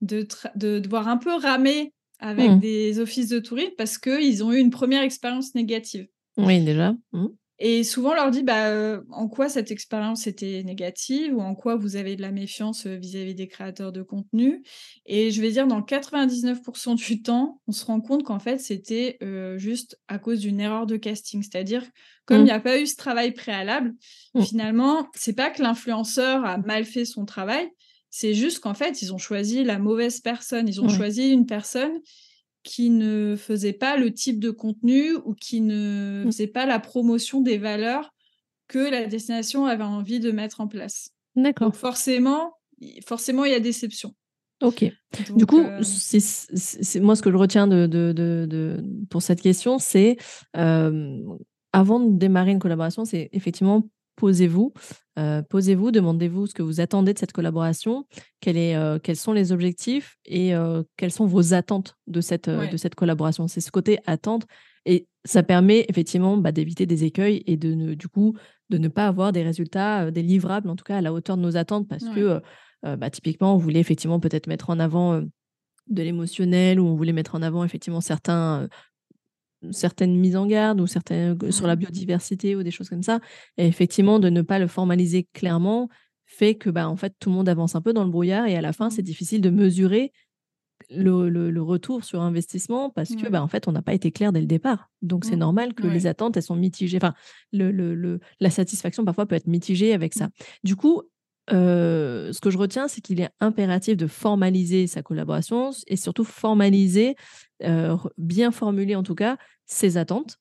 [0.03, 1.93] de, de devoir un peu ramer
[2.25, 2.59] avec mmh.
[2.59, 6.09] des offices de tourisme parce qu'ils ont eu une première expérience négative.
[6.39, 6.95] Oui, déjà.
[7.13, 7.27] Mmh.
[7.59, 11.55] Et souvent, on leur dit bah, euh, en quoi cette expérience était négative ou en
[11.55, 14.65] quoi vous avez de la méfiance euh, vis-à-vis des créateurs de contenu?
[15.05, 19.19] Et je vais dire, dans 99% du temps, on se rend compte qu'en fait, c'était
[19.23, 21.43] euh, juste à cause d'une erreur de casting.
[21.43, 21.85] C'est-à-dire,
[22.25, 22.41] comme mmh.
[22.41, 23.93] il n'y a pas eu ce travail préalable,
[24.35, 24.43] mmh.
[24.43, 27.69] finalement, c'est pas que l'influenceur a mal fait son travail,
[28.17, 30.69] c'est juste qu'en fait, ils ont choisi la mauvaise personne.
[30.69, 32.01] Ils ont choisi une personne
[32.63, 36.27] qui ne faisait pas le type de contenu ou qui ne mmh.
[36.27, 38.15] faisait pas la promotion des valeurs
[38.69, 41.11] que la destination avait envie de mettre en place.
[41.35, 41.73] D'accord.
[41.73, 42.53] Donc forcément,
[43.05, 44.15] forcément, il y a déception.
[44.63, 44.85] Ok.
[45.35, 49.81] du coup, euh, c'est moi ce que je retiens de, de, de, pour cette question,
[49.81, 50.19] c'est
[50.57, 51.19] euh,
[51.73, 54.73] avant de démarrer une collaboration, c'est effectivement posez-vous,
[55.19, 58.07] euh, posez-vous, demandez-vous ce que vous attendez de cette collaboration,
[58.45, 62.77] est, euh, quels sont les objectifs et euh, quelles sont vos attentes de cette, de
[62.77, 63.47] cette collaboration.
[63.47, 64.47] C'est ce côté attente.
[64.87, 68.37] Et ça permet effectivement bah, d'éviter des écueils et de du coup
[68.69, 71.43] de ne pas avoir des résultats, des livrables en tout cas à la hauteur de
[71.43, 72.43] nos attentes parce que
[72.83, 77.35] bah, typiquement on voulait effectivement peut-être mettre en avant de l'émotionnel ou on voulait mettre
[77.35, 78.69] en avant effectivement certains
[79.73, 83.21] certaines mises en garde ou certaines sur la biodiversité ou des choses comme ça.
[83.57, 85.89] Et effectivement de ne pas le formaliser clairement
[86.27, 88.57] fait que bah en fait tout le monde avance un peu dans le brouillard et
[88.57, 90.13] à la fin c'est difficile de mesurer
[90.91, 94.41] le, retour sur investissement parce que bah, en fait on n'a pas été clair dès
[94.41, 94.91] le départ.
[95.03, 95.41] Donc c'est mmh.
[95.41, 96.99] normal que les attentes elles sont mitigées.
[96.99, 97.15] Enfin
[97.53, 100.27] le, le, la satisfaction parfois peut être mitigée avec ça.
[100.27, 100.31] Mmh.
[100.65, 101.03] du coup
[101.51, 107.17] ce que je retiens, c'est qu'il est impératif de formaliser sa collaboration et surtout formaliser,
[108.19, 109.37] bien formuler en tout cas
[109.67, 110.39] ses attentes,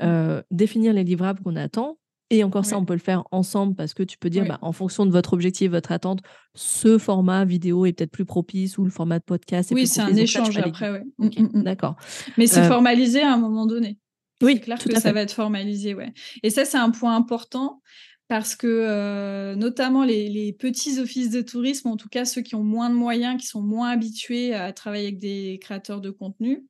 [0.00, 0.40] mmh.
[0.50, 1.98] définir les livrables qu'on attend.
[2.30, 4.72] Et encore ça, on peut le faire ensemble parce que tu peux dire, bah, en
[4.72, 6.20] fonction de votre objectif, votre attente,
[6.54, 9.70] ce format vidéo est peut-être plus propice ou le format de podcast.
[9.74, 10.98] oui, c'est un échange après, oui.
[11.18, 11.96] Mmh, mmh, d'accord.
[12.38, 13.98] Mais c'est formalisé à un moment donné.
[14.42, 16.12] Oui, clair que ça va être formalisé, ouais.
[16.42, 17.82] Et ça, c'est un point important
[18.28, 22.64] parce que euh, notamment les, petits offices de tourisme, en tout cas ceux qui ont
[22.64, 26.66] moins de moyens, qui sont moins habitués à travailler avec des créateurs de contenu,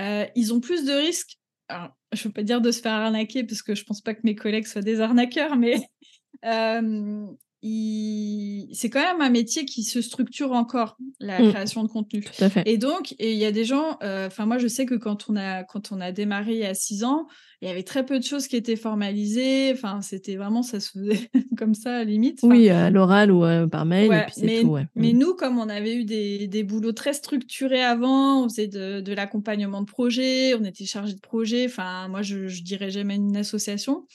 [0.00, 1.38] euh, ils ont plus de risques.
[1.70, 4.14] je ne veux pas dire de se faire arnaquer parce que je ne pense pas
[4.14, 5.76] que mes collègues soient des arnaqueurs, mais
[6.44, 7.26] euh,
[7.62, 11.50] c'est quand même un métier qui se structure encore, la mmh.
[11.50, 12.22] création de contenu.
[12.22, 12.62] Tout à fait.
[12.66, 15.36] Et donc, il y a des gens, euh, enfin moi je sais que quand on
[15.36, 17.26] a, quand on a démarré il y a six ans,
[17.60, 20.92] il y avait très peu de choses qui étaient formalisées, enfin c'était vraiment, ça se
[20.92, 22.38] faisait comme ça à limite.
[22.42, 24.78] oui, à l'oral ou euh, par mail, et puis mais, tout.
[24.94, 25.18] Mais mmh.
[25.18, 29.12] nous, comme on avait eu des, des boulots très structurés avant, on faisait de, de
[29.12, 33.36] l'accompagnement de projet, on était chargé de projet, enfin moi je, je dirigeais même une
[33.36, 34.06] association.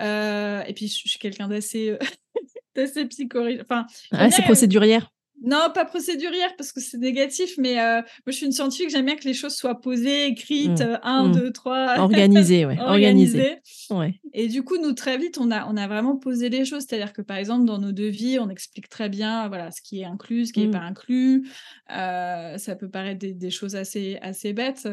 [0.00, 1.96] Euh, et puis je suis quelqu'un d'assez
[2.86, 3.60] c'est psychorique.
[3.62, 5.10] Enfin, ah, c'est procédurière.
[5.40, 9.06] Non, pas procédurière parce que c'est négatif, mais euh, moi je suis une scientifique, j'aime
[9.06, 11.98] bien que les choses soient posées, écrites, 1, 2, 3.
[11.98, 12.76] Organisées, ouais.
[12.80, 13.58] Organisées.
[13.90, 14.18] Ouais.
[14.34, 16.86] Et du coup, nous, très vite, on a, on a vraiment posé les choses.
[16.88, 20.04] C'est-à-dire que par exemple, dans nos devis, on explique très bien voilà, ce qui est
[20.04, 20.70] inclus, ce qui n'est mmh.
[20.72, 21.48] pas inclus.
[21.92, 24.88] Euh, ça peut paraître des, des, choses assez, assez bêtes.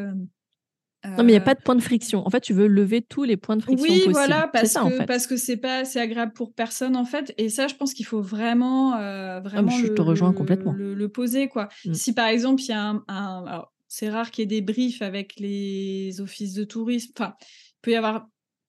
[1.04, 2.26] Euh, non, mais il n'y a pas de point de friction.
[2.26, 4.90] En fait, tu veux lever tous les points de friction oui, voilà, parce que, en
[4.90, 5.06] fait.
[5.06, 7.34] parce que c'est pas assez agréable pour personne, en fait.
[7.38, 10.72] Et ça, je pense qu'il faut vraiment, euh, vraiment je le, te rejoins complètement.
[10.72, 11.68] Le, poser, quoi.
[11.84, 11.94] Mmh.
[11.94, 13.64] Si, par exemple, il y a un...
[13.88, 17.12] c'est rare qu'il y ait des briefs avec les offices de tourisme.
[17.16, 18.26] Enfin, il peut y avoir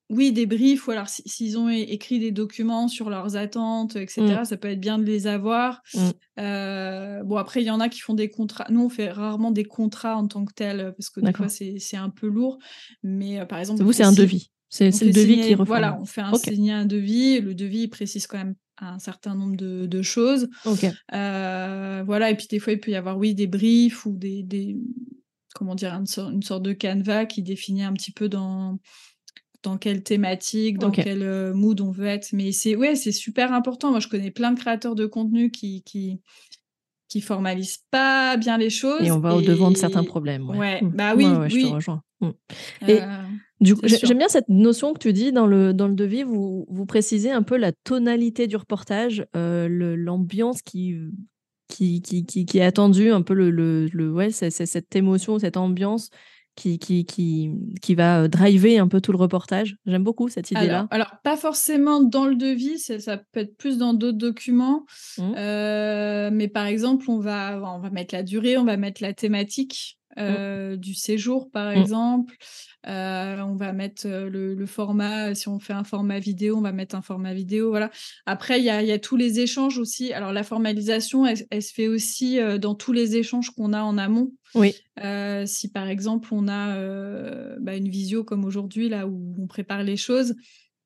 [0.10, 4.45] oui, des briefs, ou alors s'ils ont écrit des documents sur leurs attentes, etc., mmh.
[4.45, 5.82] ça peut être bien de les avoir.
[5.93, 5.99] Mmh.
[6.39, 8.68] Euh, bon, après, il y en a qui font des contrats.
[8.70, 11.97] Nous, on fait rarement des contrats en tant que tel, parce que des fois, c'est
[11.97, 12.58] un peu lourd.
[13.03, 13.84] Mais euh, par exemple.
[13.84, 14.49] Vous, c'est un devis.
[14.70, 15.68] C'est le devis qui refait.
[15.68, 17.41] Voilà, on fait un, signer un devis.
[17.41, 20.49] Le devis précise quand même un certain nombre de, choses.
[21.14, 24.43] Euh, voilà, et puis des fois, il peut y avoir, oui, des briefs ou des.
[24.43, 24.78] des
[25.53, 28.78] comment dire, une une sorte de canevas qui définit un petit peu dans
[29.64, 32.30] dans quelle thématique, dans quel euh, mood on veut être.
[32.34, 33.91] Mais c'est ouais, c'est super important.
[33.91, 36.22] Moi, je connais plein de créateurs de contenu qui, qui,
[37.08, 39.03] qui formalisent pas bien les choses.
[39.03, 40.49] Et on va au-devant de certains problèmes.
[40.49, 40.89] Ouais, mmh.
[40.89, 42.01] bah oui, je te rejoins.
[42.22, 42.30] Mmh.
[42.88, 43.05] Et euh,
[43.62, 46.66] du coup, j'aime bien cette notion que tu dis dans le, dans le devis, vous,
[46.70, 50.95] vous précisez un peu la tonalité du reportage, euh, l'ambiance qui,
[51.68, 55.58] qui, qui, qui, est attendue, un peu le, le, le ouais, c'est cette émotion, cette
[55.58, 56.10] ambiance
[56.58, 57.51] qui, qui, qui,
[57.82, 59.78] qui va euh, driver un peu tout le reportage.
[59.86, 60.88] J'aime beaucoup cette idée-là.
[60.89, 64.86] Alors, pas forcément dans le devis, ça peut être plus dans d'autres documents.
[65.18, 65.34] Mmh.
[65.38, 69.14] Euh, mais par exemple, on va, on va mettre la durée, on va mettre la
[69.14, 69.99] thématique.
[70.18, 70.20] Mmh.
[70.20, 71.80] Euh, du séjour, par mmh.
[71.80, 72.36] exemple.
[72.86, 77.01] on va mettre le, format, si on fait un format vidéo, on va mettre un
[77.01, 77.70] format vidéo.
[77.70, 77.91] Voilà.
[78.26, 80.13] Après, il y a, tous les échanges aussi.
[80.13, 84.32] Alors, la formalisation, elle se fait aussi dans tous les échanges qu'on a en amont.
[84.55, 84.76] Oui.
[85.03, 89.47] Euh, si par exemple on a euh, bah, une visio comme aujourd'hui là où on
[89.47, 90.36] prépare les choses,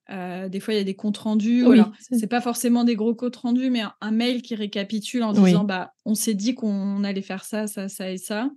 [0.10, 1.66] euh, des fois il y a des comptes rendus.
[1.66, 1.80] Oui,
[2.12, 5.94] c'est pas forcément des gros comptes rendus, mais un, mail qui récapitule en disant bah
[6.06, 8.50] on s'est dit qu'on allait faire ça, ça, ça et ça.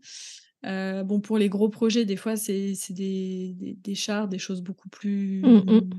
[0.65, 4.89] Bon pour les gros projets, des fois c'est des, des, des chars, des choses beaucoup
[4.89, 5.91] plus mmh, mmh.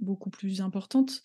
[0.00, 1.22] beaucoup plus importantes.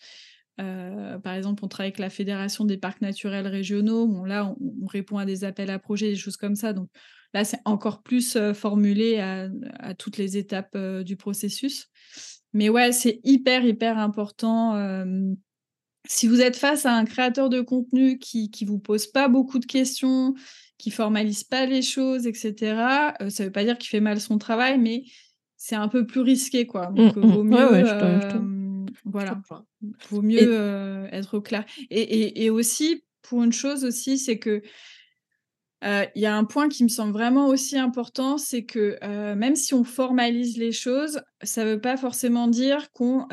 [0.56, 4.06] par exemple, on travaille avec la Fédération des parcs naturels régionaux.
[4.06, 6.72] Bon, là, on, on, répond à des appels à projets, des choses comme ça.
[6.72, 6.88] Donc,
[7.36, 10.74] Là, c'est encore plus formulé à, toutes les étapes
[11.04, 11.90] du processus.
[12.54, 14.74] Mais ouais, c'est hyper, hyper important.
[16.08, 19.58] si vous êtes face à un créateur de contenu qui ne vous pose pas beaucoup
[19.58, 20.34] de questions,
[20.78, 22.54] qui formalise pas les choses, etc.,
[23.28, 25.04] ça ne veut pas dire qu'il fait mal son travail, mais
[25.56, 26.86] c'est un peu plus risqué, quoi.
[26.86, 27.84] Donc, vaut mieux,
[29.04, 29.40] voilà,
[30.10, 31.64] vaut mieux être au clair.
[31.90, 34.62] Et, et, et, aussi, pour une chose aussi, c'est que
[35.82, 38.98] il y a un point qui me semble vraiment aussi important, c'est que
[39.34, 43.26] même si on formalise les choses, ça ne veut pas forcément dire qu'on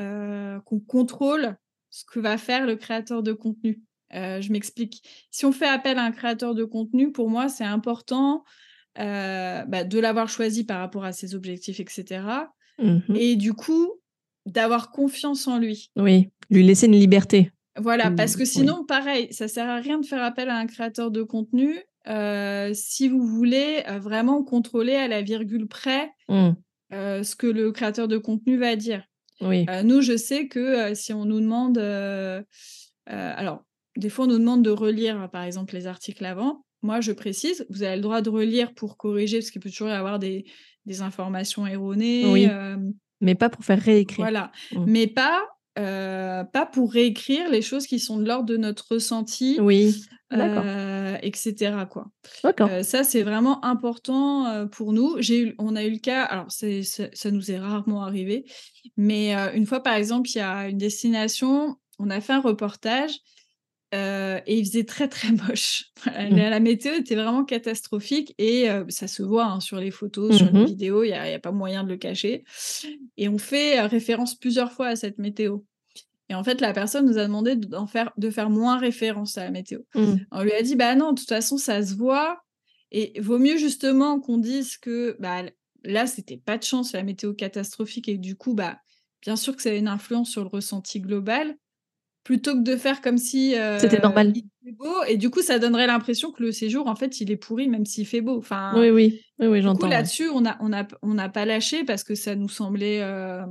[0.88, 1.58] contrôle
[1.90, 3.82] ce que va faire le créateur de contenu.
[4.14, 5.04] Je m'explique.
[5.32, 8.44] Si on fait appel à un créateur de contenu, pour moi, c'est important
[8.96, 12.22] bah, de l'avoir choisi par rapport à ses objectifs, etc.
[12.80, 13.92] Mmh Et du coup,
[14.46, 15.92] d'avoir confiance en lui.
[15.96, 17.52] Oui, lui laisser une liberté.
[17.76, 21.12] Voilà, parce que sinon, pareil, ça sert à rien de faire appel à un créateur
[21.12, 21.80] de contenu
[22.74, 26.52] si vous voulez vraiment contrôler à la virgule près mmh.
[26.92, 29.04] ce que le créateur de contenu va dire.
[29.42, 29.66] Oui.
[29.84, 31.78] nous, je sais que si on nous demande,
[33.08, 33.64] alors,
[33.98, 36.66] des fois, on nous demande de relire, par exemple, les articles avant.
[36.82, 39.90] Moi, je précise, vous avez le droit de relire pour corriger, parce qu'il peut toujours
[39.90, 40.46] y avoir des,
[40.86, 42.26] des informations erronées.
[42.26, 42.48] Oui.
[43.22, 44.26] Mais pas pour faire réécrire.
[44.26, 44.52] Voilà.
[44.74, 44.86] Mmh.
[44.88, 45.42] Mais pas,
[45.76, 49.58] pas pour réécrire les choses qui sont de l'ordre de notre ressenti.
[49.62, 49.96] Oui.
[50.40, 51.74] Euh, etc.
[51.90, 52.08] Quoi.
[52.60, 55.16] Euh, ça, c'est vraiment important euh, pour nous.
[55.20, 58.46] J'ai on a eu le cas, alors ça nous est rarement arrivé,
[58.98, 63.20] mais une fois, par exemple, il y a une destination, on a fait un reportage
[63.94, 65.86] et il faisait très très moche.
[66.06, 66.36] Mmh.
[66.36, 70.60] La, météo était vraiment catastrophique et ça se voit hein, sur les photos, sur les
[70.60, 72.44] mmh vidéos, il n'y a, a, pas moyen de le cacher.
[73.16, 75.60] Et on fait référence plusieurs fois à cette météo.
[76.30, 77.56] Et en fait, la personne nous a demandé
[77.88, 79.82] faire, de faire moins référence à la météo.
[79.94, 80.16] Mmh.
[80.32, 82.42] On lui a dit, bah non, de toute façon, ça se voit.
[82.92, 85.44] Et vaut mieux justement qu'on dise que bah,
[85.84, 88.08] là, c'était pas de chance, la météo catastrophique.
[88.08, 88.80] Et du coup, bah,
[89.22, 91.56] bien sûr que ça a une influence sur le ressenti global.
[92.24, 94.34] Plutôt que de faire comme si euh, c'était normal.
[94.66, 97.38] Il beau, et du coup, ça donnerait l'impression que le séjour, en fait, il est
[97.38, 98.38] pourri, même s'il fait beau.
[98.38, 99.88] Enfin, oui, oui, oui, oui j'entends.
[99.88, 103.44] Là-dessus, on n'a on a, on a pas lâché parce que ça nous semblait euh,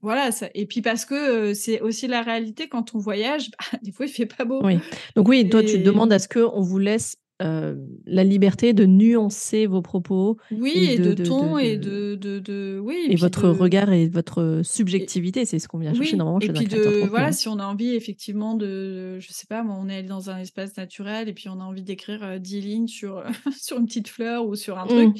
[0.00, 0.48] voilà, ça...
[0.54, 4.12] et puis parce que c'est aussi la réalité quand on voyage, bah, des fois il
[4.12, 4.60] fait pas beau.
[4.62, 4.78] Oui.
[5.16, 9.82] Donc oui, toi tu demandes à ce qu'on vous laisse la liberté de nuancer vos
[9.82, 10.38] propos.
[10.50, 13.06] Oui, et, de, ton et de, de, oui.
[13.08, 16.66] Et, votre regard et votre subjectivité, c'est ce qu'on vient chercher normalement chez et puis
[16.66, 20.08] de, voilà, si on a envie effectivement de, je sais pas, moi, on est allé
[20.08, 23.22] dans un espace naturel et puis on a envie d'écrire 10 lignes sur,
[23.56, 25.08] sur une petite fleur ou sur un truc.
[25.08, 25.14] Mmh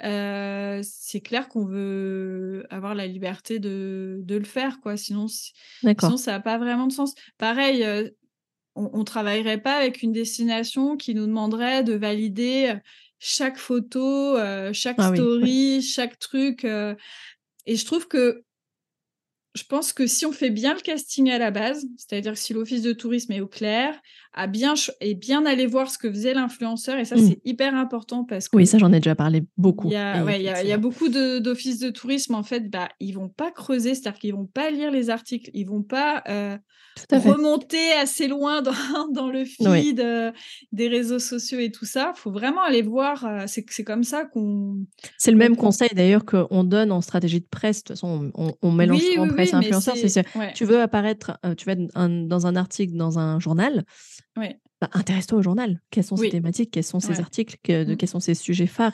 [0.00, 4.96] c'est clair qu'on veut avoir la liberté de, de le faire, quoi.
[4.96, 7.14] Sinon, sinon ça n'a pas vraiment de sens.
[7.36, 7.84] Pareil,
[8.92, 12.74] on ne travaillerait pas avec une destination qui nous demanderait de valider
[13.18, 14.36] chaque photo,
[14.72, 16.64] chaque ah story, chaque truc.
[16.64, 18.44] et je trouve que
[19.54, 22.52] je pense que si on fait bien le casting à la base, c'est-à-dire que si
[22.52, 23.94] l'office de tourisme est au clair,
[24.32, 27.40] à bien et bien aller voir ce que faisait l'influenceur, et ça c'est mmh.
[27.44, 29.88] hyper important parce que oui, ça j'en ai déjà parlé beaucoup.
[29.88, 34.20] Il y a, beaucoup d'offices de, tourisme en fait, bah ils vont pas creuser, c'est-à-dire
[34.20, 36.56] qu'ils vont pas lire les articles, ils vont pas euh,
[37.10, 38.62] remonter assez loin
[39.12, 40.30] dans, le feed euh,
[40.72, 42.12] des réseaux sociaux et tout ça.
[42.16, 43.24] Il faut vraiment aller voir.
[43.24, 44.86] Euh, c'est c'est comme ça qu'on.
[45.16, 47.78] C'est le même conseil d'ailleurs qu'on donne en stratégie de presse.
[47.78, 49.00] De toute façon, on, mélange
[49.38, 49.94] influenceur.
[50.54, 53.84] Tu veux apparaître, tu vas être dans un article dans un journal.
[54.80, 55.80] Bah, intéresse-toi au journal.
[55.90, 56.70] Quelles sont ses thématiques?
[56.70, 57.56] Quels sont ses articles?
[57.64, 57.96] De, mmh.
[57.96, 58.92] Quels sont ses sujets phares?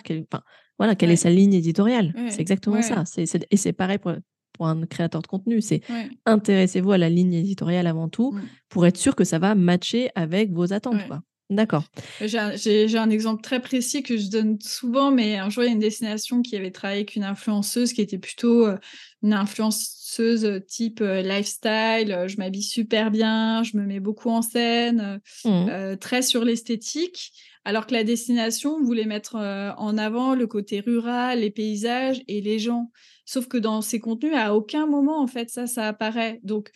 [0.78, 2.14] Voilà, Quelle est sa ligne éditoriale?
[2.30, 3.04] C'est exactement ça.
[3.18, 4.12] et c'est pareil pour,
[4.52, 5.60] pour, un créateur de contenu.
[5.60, 5.82] C'est
[6.26, 8.42] intéressez-vous à la ligne éditoriale avant tout mmh.
[8.68, 11.02] pour être sûr que ça va matcher avec vos attentes.
[11.50, 11.84] D'accord.
[12.22, 15.72] J'ai un exemple très précis que je donne souvent, mais un jour, il y a
[15.72, 18.78] une destination qui avait travaillé avec une influenceuse qui était plutôt euh,
[19.22, 22.24] une influenceuse euh, type euh, lifestyle.
[22.26, 25.96] Je m'habille super bien, je me mets beaucoup en scène, mmh.
[26.00, 27.32] très sur l'esthétique.
[27.66, 32.58] Alors que la destination voulait mettre en avant le côté rural, les paysages et les
[32.58, 32.90] gens.
[33.24, 36.40] Sauf que dans ses contenus, à aucun moment, en fait, ça, ça apparaît.
[36.42, 36.70] Donc,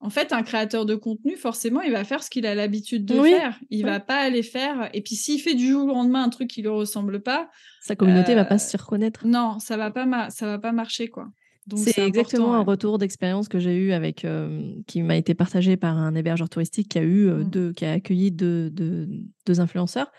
[0.00, 3.20] en fait, un créateur de contenu, forcément, il va faire ce qu'il a l'habitude de
[3.22, 3.58] faire.
[3.70, 4.90] Il ne va pas aller faire.
[4.92, 7.48] Et puis, s'il fait du jour au lendemain un truc qui ne lui ressemble pas,
[7.80, 9.26] sa communauté ne va pas euh, se reconnaître.
[9.26, 11.28] Non, ça va pas, ça va pas marcher, quoi.
[11.74, 15.96] C'est exactement un retour d'expérience que j'ai eu avec, euh, qui m'a été partagé par
[15.96, 17.50] un hébergeur touristique qui a eu euh, mmh.
[17.50, 18.70] deux, qui a accueilli deux,
[19.58, 20.12] influenceurs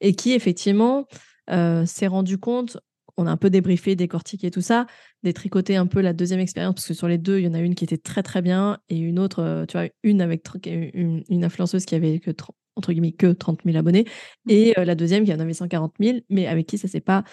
[0.00, 1.06] et qui effectivement
[1.46, 2.78] s'est rendu compte
[3.16, 4.86] on a un peu débriefé, décortiqué tout ça,
[5.22, 7.60] détricoté un peu la deuxième expérience, parce que sur les deux, il y en a
[7.60, 11.44] une qui était très très bien et une autre, euh, tu vois, une avec une,
[11.44, 12.30] influenceuse qui avait que,
[12.76, 14.04] entre guillemets, que 30 000 abonnés
[14.46, 14.50] mmh.
[14.50, 17.24] et euh, la deuxième qui en avait 140 000, mais avec qui ça s'est pas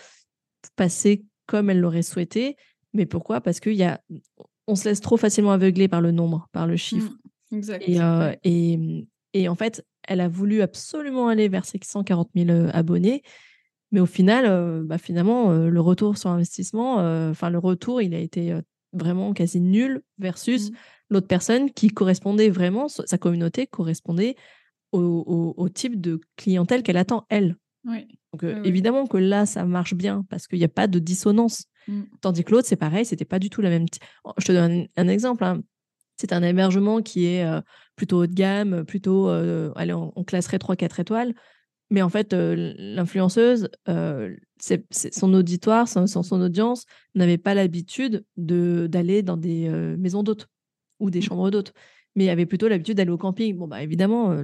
[0.75, 2.55] passé comme elle l'aurait souhaité.
[2.93, 3.41] Mais pourquoi?
[3.41, 4.01] Parce qu'il y a,
[4.67, 7.11] on se laisse trop facilement aveugler par le nombre, par le chiffre.
[7.51, 7.57] Mmh.
[7.57, 7.89] exact.
[7.89, 13.23] Euh, et, et, en fait, elle a voulu absolument aller vers ses 140 000 abonnés.
[13.91, 16.95] Mais au final, bah, finalement, le retour sur investissement,
[17.29, 18.55] enfin le retour, il a été
[18.93, 20.75] vraiment quasi nul versus mmh.
[21.09, 24.35] l'autre personne qui correspondait vraiment, sa communauté correspondait
[24.91, 27.55] au, type de clientèle qu'elle attend, elle.
[27.85, 31.65] Donc, évidemment que là, ça marche bien parce qu'il n'y a pas de dissonance.
[31.87, 32.01] Mmh.
[32.21, 33.85] Tandis que l'autre, c'est pareil, c'était pas du tout la même.
[34.23, 35.43] Oh, je te donne un, exemple.
[35.43, 35.61] Hein.
[36.17, 37.45] C'est un hébergement qui est
[37.95, 41.33] plutôt haut de gamme, plutôt, allez, on, classerait 3-4 étoiles.
[41.91, 49.69] Mais en fait, l'influenceuse, son auditoire, son, son audience n'avait pas l'habitude d'aller dans des
[49.99, 50.47] maisons d'hôtes
[50.99, 51.23] ou des mmh.
[51.23, 51.73] chambres d'hôtes,
[52.15, 53.57] mais avait plutôt l'habitude d'aller au camping.
[53.57, 54.35] Bon, bah évidemment,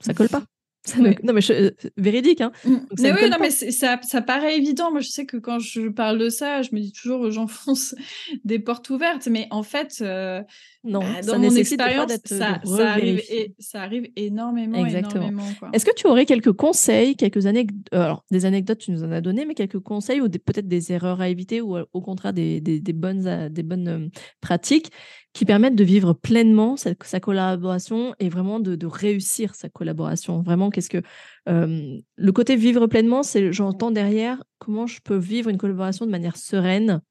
[0.00, 0.44] ça colle pas.
[1.22, 2.40] Non, mais euh, véridique.
[2.40, 2.52] Hein.
[2.64, 2.76] Mmh.
[3.00, 4.90] mais oui, non, mais ça, ça paraît évident.
[4.90, 7.94] Moi, je sais que quand je parle de ça, je me dis toujours, j'enfonce
[8.44, 9.28] des portes ouvertes.
[9.28, 10.42] Mais en fait, euh,
[10.82, 14.82] non, bah, dans mon expérience, ça, ça, arrive, et, ça arrive énormément.
[14.84, 15.30] Exactement.
[15.74, 19.12] Est-ce que tu aurais quelques conseils, quelques anecdotes, euh, alors des anecdotes, tu nous en
[19.12, 22.62] as donné, mais quelques conseils ou peut-être des erreurs à éviter ou au contraire des,
[22.62, 24.10] des, des bonnes, des bonnes
[24.40, 24.90] pratiques
[25.34, 30.40] qui permettent de vivre pleinement sa, sa collaboration et vraiment de, de, réussir sa collaboration?
[30.40, 31.02] Vraiment, qu'est-ce que
[31.46, 36.38] le côté vivre pleinement, c'est j'entends derrière comment je peux vivre une collaboration de manière
[36.38, 37.02] sereine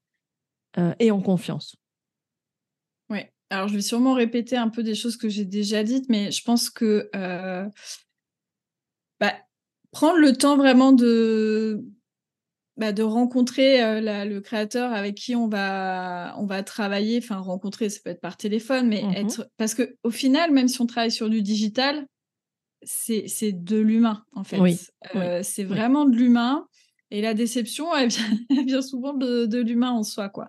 [0.98, 1.79] et en confiance.
[3.50, 3.56] Oui.
[3.56, 6.42] Alors, je vais sûrement répéter un peu des choses que j'ai déjà dites, mais je
[6.42, 7.10] pense que
[9.20, 9.34] bah,
[9.90, 11.84] prendre le temps vraiment de
[12.76, 18.00] bah, de rencontrer le créateur avec qui on va, on va travailler, enfin rencontrer, ça
[18.02, 21.10] peut être par téléphone, mais mmh être parce que au final, même si on travaille
[21.10, 22.06] sur du digital,
[22.82, 24.58] c'est de l'humain en fait.
[25.42, 26.66] c'est vraiment de l'humain
[27.10, 28.08] et la déception, elle
[28.66, 30.48] vient, souvent de, de l'humain en soi, quoi.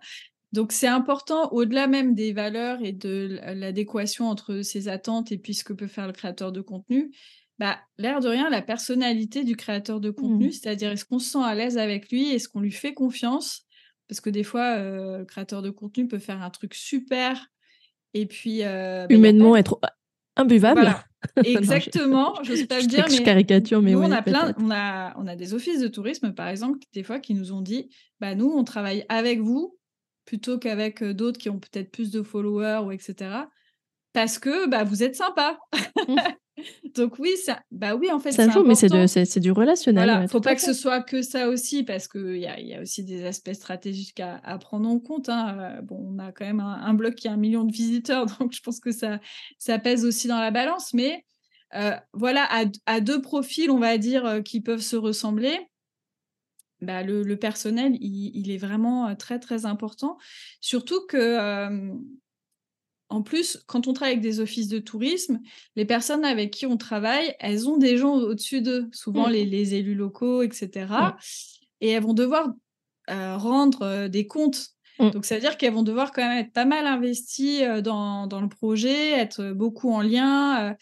[0.54, 5.54] Donc c'est important, au-delà même des valeurs et de l'adéquation entre ses attentes et puis
[5.54, 7.12] ce que peut faire le créateur de contenu,
[7.58, 10.52] bah, l'air de rien, la personnalité du créateur de contenu, mmh.
[10.52, 13.62] c'est-à-dire est-ce qu'on se sent à l'aise avec lui, est-ce qu'on lui fait confiance?
[14.10, 17.48] Parce que des fois, euh, le créateur de contenu peut faire un truc super
[18.14, 18.64] et puis...
[18.64, 19.80] Euh, bah, Humainement être
[20.36, 20.94] imbuvable.
[21.46, 25.14] Exactement, je sais pas le dire, mais caricature, mais nous, on a plein, on a,
[25.18, 27.90] on a des offices de tourisme, par exemple, des fois, qui nous ont dit,
[28.20, 29.78] bah nous, on travaille avec vous
[30.32, 33.32] plutôt qu'avec euh, d'autres qui ont peut-être plus de followers ou etc.
[34.14, 35.60] Parce que bah vous êtes sympa.
[36.08, 36.16] Mmh.
[36.96, 40.06] Donc oui, ça, bah oui, en fait, ça joue, mais c'est du relationnel.
[40.06, 42.82] Voilà, faut pas que ce soit que ça aussi, parce qu'il y a, y a
[42.82, 45.28] aussi des aspects stratégiques à, prendre en compte.
[45.28, 45.58] Hein.
[45.60, 48.54] Euh, bon, on a quand même un, blog qui a un million de visiteurs, donc
[48.54, 49.20] je pense que ça,
[49.58, 50.94] ça pèse aussi dans la balance.
[50.94, 51.26] Mais
[51.76, 52.48] euh, voilà,
[52.86, 55.60] à, deux profils, on va dire, qui peuvent se ressembler.
[56.82, 60.18] Bah, le, personnel, il, il, est vraiment très très important.
[60.62, 61.92] Surtout que
[63.12, 65.42] en plus, quand on travaille avec des offices de tourisme,
[65.76, 69.32] les personnes avec qui on travaille, elles ont des gens au-dessus d'eux, souvent mmh.
[69.32, 70.88] les, élus locaux, etc.
[71.82, 72.54] Et elles vont devoir
[73.10, 74.70] euh, rendre euh, des comptes.
[75.00, 75.10] Mmh.
[75.10, 78.28] Donc, ça veut dire qu'elles vont devoir quand même être pas mal investies euh, dans,
[78.28, 80.74] dans, le projet, être beaucoup en lien.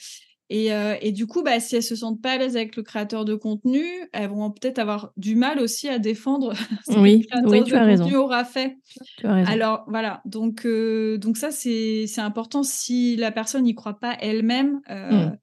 [0.51, 3.23] Euh, et, du coup, bah, si elles se sentent pas à l'aise avec le créateur
[3.23, 3.83] de contenu,
[4.13, 6.53] elles vont peut-être avoir du mal aussi à défendre
[6.87, 8.77] ce que le créateur de contenu aura fait.
[9.23, 14.81] Alors voilà, donc, euh, donc ça c'est important si la personne n'y croit pas elle-même.
[14.89, 15.37] Euh, mmh.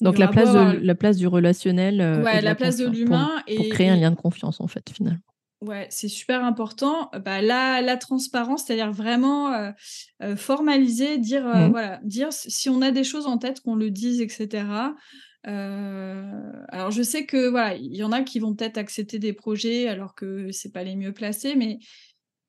[0.00, 2.00] Donc la place, de, la place du relationnel.
[2.24, 3.30] ouais, la, place de l'humain.
[3.46, 5.20] Pour, pour, créer un lien de confiance en fait finalement.
[5.64, 7.10] Ouais, c'est super important.
[7.24, 9.70] Bah, la, la transparence, c'est-à-dire vraiment euh,
[10.22, 11.70] euh, formaliser, dire, euh, mmh.
[11.70, 14.64] voilà, dire si on a des choses en tête, qu'on le dise, etc.
[15.44, 19.88] alors, je sais que voilà, il y en a qui vont peut-être accepter des projets
[19.88, 21.78] alors que c'est pas les mieux placés, mais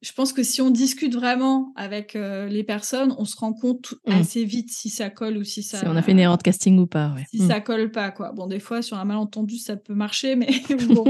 [0.02, 4.12] je pense que si on discute vraiment avec les personnes, on se rend compte mmh.
[4.12, 5.80] assez vite si ça colle ou si ça.
[5.80, 7.16] Si on a fait une erreur de casting ou pas.
[7.32, 7.48] Si mmh.
[7.48, 8.32] ça colle pas, quoi.
[8.34, 10.48] Bon, des fois, sur un malentendu, ça peut marcher, mais
[10.90, 11.06] bon.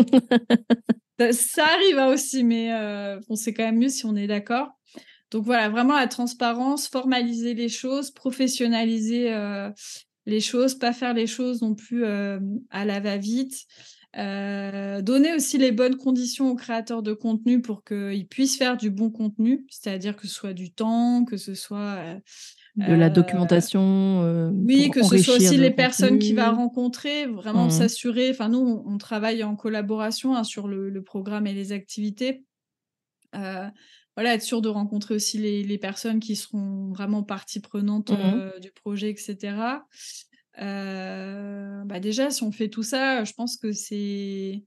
[1.32, 4.70] Ça, arrive hein, aussi, mais euh, bon, c'est quand même mieux si on est d'accord.
[5.32, 9.70] Donc voilà, vraiment la transparence, formaliser les choses, professionnaliser euh,
[10.26, 12.39] les choses, pas faire les choses non plus euh,
[12.70, 13.66] à la va-vite.
[14.13, 19.09] donner aussi les bonnes conditions aux créateurs de contenu pour qu'ils puissent faire du bon
[19.09, 22.20] contenu, c'est-à-dire que ce soit du temps, que ce soit
[22.76, 24.23] de la documentation.
[24.23, 27.71] Euh, oui, que ce soit aussi les personnes qu'il va rencontrer, vraiment mmh.
[27.71, 28.30] s'assurer.
[28.32, 32.43] Enfin, nous, on, travaille en collaboration hein, sur le, programme et les activités.
[33.36, 33.67] Euh,
[34.15, 38.15] voilà, être sûr de rencontrer aussi les, personnes qui seront vraiment partie prenante mmh.
[38.15, 39.55] euh, du projet, etc.
[40.57, 44.63] bah déjà, si on fait tout ça, je pense que c'est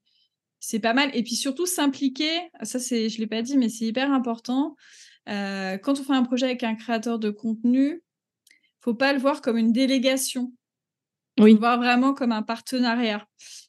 [0.60, 1.10] c'est pas mal.
[1.14, 2.30] Et puis surtout s'impliquer.
[2.62, 4.76] Ça, c'est, je l'ai pas dit, mais c'est hyper important.
[5.28, 8.02] Euh, quand on fait un projet avec un créateur de contenu,
[8.80, 10.52] faut pas le voir comme une délégation.
[11.38, 11.50] Oui.
[11.50, 13.26] Faut le voir vraiment comme un partenariat.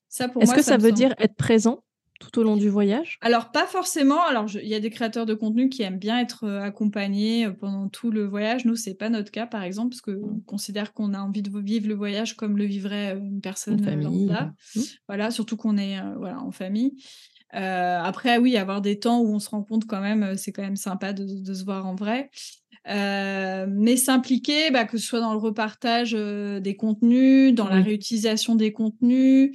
[0.07, 1.83] Ça, pour Est-ce que ça, veut dire être présent
[2.19, 3.17] tout au long du voyage?
[3.21, 4.23] Alors, pas forcément.
[4.25, 8.09] Alors, il y a des créateurs de contenu qui aiment bien être accompagnés pendant tout
[8.09, 8.65] le voyage.
[8.65, 10.43] Nous, c'est pas notre cas, par exemple, parce qu'on mmh.
[10.45, 14.53] considère qu'on a envie de vivre le voyage comme le vivrait une personne lambda.
[14.75, 14.81] Mmh.
[15.07, 16.95] Voilà, surtout qu'on est voilà, en famille.
[17.51, 20.75] Après, oui, avoir des temps où on se rend compte quand même, c'est quand même
[20.75, 22.29] sympa de, se voir en vrai.
[22.85, 28.71] mais s'impliquer, bah, que ce soit dans le repartage des contenus, dans la réutilisation des
[28.71, 29.51] contenus,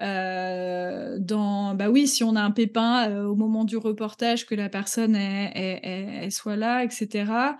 [0.00, 4.54] euh, dans, bah oui, si on a un pépin euh, au moment du reportage, que
[4.54, 5.16] la personne
[6.30, 7.56] soit là, etc.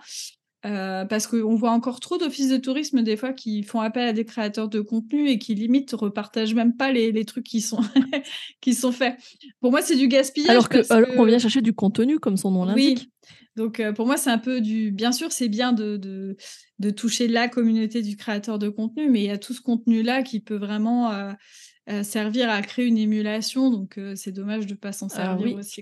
[0.65, 4.13] Euh, parce qu'on voit encore trop d'offices de tourisme des fois qui font appel à
[4.13, 7.81] des créateurs de contenu et qui limite repartagent même pas les, les trucs qui sont
[8.61, 9.15] qui sont faits.
[9.61, 10.49] Pour moi, c'est du gaspillage.
[10.49, 12.99] Alors que, qu'on vient chercher du contenu, comme son nom l'indique.
[12.99, 13.31] Oui.
[13.55, 14.91] Donc pour moi, c'est un peu du.
[14.91, 16.35] Bien sûr, c'est bien de, de,
[16.79, 20.23] de, toucher la communauté du créateur de contenu, mais il y a tout ce contenu-là
[20.23, 21.11] qui peut vraiment
[22.03, 23.69] servir à créer une émulation.
[23.69, 25.81] Donc, c'est dommage de ne pas s'en ah servir aussi.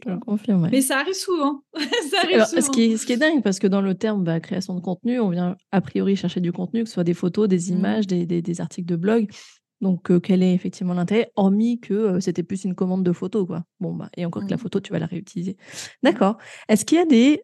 [0.71, 1.63] Mais ça arrive souvent.
[2.11, 2.61] ça arrive souvent.
[2.61, 4.81] Ce, qui est, ce, qui est, dingue, parce que dans le terme bah, création de
[4.81, 7.77] contenu, on vient a priori chercher du contenu, que ce soit des photos, des mmh.
[7.77, 9.29] images, des, des, articles de blog.
[9.81, 13.63] Donc, quel est effectivement l'intérêt, hormis que c'était plus une commande de photos, quoi.
[13.79, 14.59] Bon, bah, et encore que la mmh.
[14.59, 15.57] photo, tu vas la réutiliser.
[16.03, 16.37] D'accord.
[16.69, 17.43] Est-ce qu'il y a des,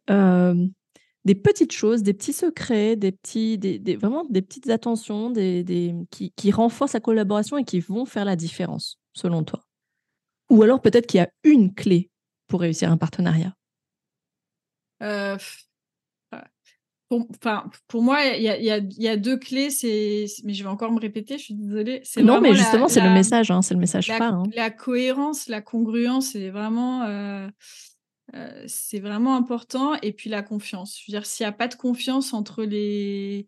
[1.26, 5.93] des petites choses, des petits secrets, des petits, des, vraiment des petites attentions des, des
[6.11, 9.61] qui, qui, renforcent la collaboration et qui vont faire la différence, selon toi
[10.49, 12.09] Ou alors peut-être qu'il y a une clé
[12.47, 13.53] pour réussir un partenariat
[15.01, 15.38] euh,
[17.09, 17.28] pour,
[17.88, 20.70] pour moi, il y a, y, a, y a, deux clés, c'est, mais je vais
[20.70, 22.03] encore me répéter, je suis désolée.
[22.22, 24.36] Non, mais justement, c'est le message, hein, c'est le message la, phare.
[24.36, 24.43] Hein.
[24.55, 27.03] La cohérence, la congruence, c'est vraiment...
[27.03, 27.47] Euh,
[28.36, 29.95] euh, c'est vraiment important.
[30.01, 30.99] Et puis la confiance.
[30.99, 33.47] Je veux dire, s'il n'y a pas de confiance entre les,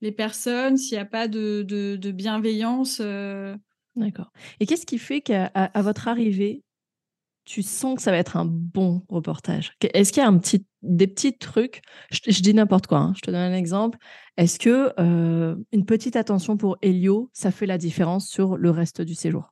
[0.00, 2.98] les personnes, s'il n'y a pas de, de, bienveillance.
[3.00, 3.56] Euh
[3.94, 4.32] D'accord.
[4.58, 6.62] Et qu'est-ce qui fait qu'à à votre arrivée,
[7.44, 9.72] tu sens que ça va être un bon reportage?
[9.80, 11.82] Est-ce qu'il y a un petit, des petits trucs?
[12.10, 13.98] Je, dis n'importe quoi, hein, je te donne un exemple.
[14.36, 19.02] Est-ce que euh, une petite attention pour Helio, ça fait la différence sur le reste
[19.02, 19.51] du séjour?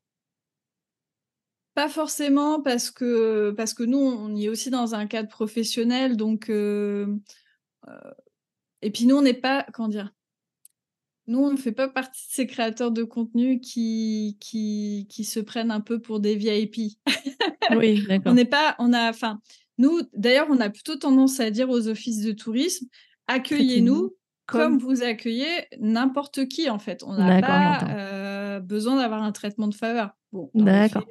[1.81, 6.15] Pas forcément parce que, parce que nous, on y est aussi dans un cadre professionnel.
[6.15, 7.07] Donc, euh,
[7.89, 8.11] euh,
[8.83, 10.13] et puis nous, on n'est pas, comment dire,
[11.27, 15.41] nous, on ne fait pas partie de ces créateurs de contenu qui, qui, qui se
[15.41, 16.99] prennent un peu pour des VIP.
[17.71, 18.33] oui, d'accord.
[18.33, 19.41] On n'est pas, on a, enfin,
[19.79, 22.89] nous, d'ailleurs, on a plutôt tendance à dire aux offices de tourisme,
[23.27, 24.15] accueillez-nous
[24.45, 24.77] comme...
[24.77, 27.03] vous accueillez n'importe qui, en fait.
[27.05, 30.11] On n'a pas euh, besoin d'avoir un traitement de faveur.
[30.31, 31.07] Bon, D'accord.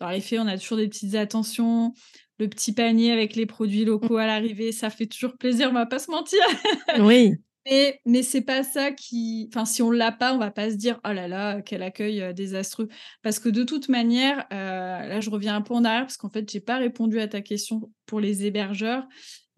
[0.00, 1.92] Dans les faits, on a toujours des petites attentions.
[2.38, 5.86] Le petit panier avec les produits locaux à l'arrivée, ça fait toujours plaisir, on va
[5.86, 6.40] pas se mentir.
[7.00, 7.34] Oui.
[7.66, 9.46] Mais, mais c'est pas ça qui.
[9.52, 12.22] Enfin, si on l'a pas, on va pas se dire oh là là, quel accueil
[12.22, 12.88] euh, désastreux.
[13.22, 16.30] Parce que de toute manière, euh, là, je reviens un peu en arrière parce qu'en
[16.30, 19.06] fait, j'ai pas répondu à ta question pour les hébergeurs.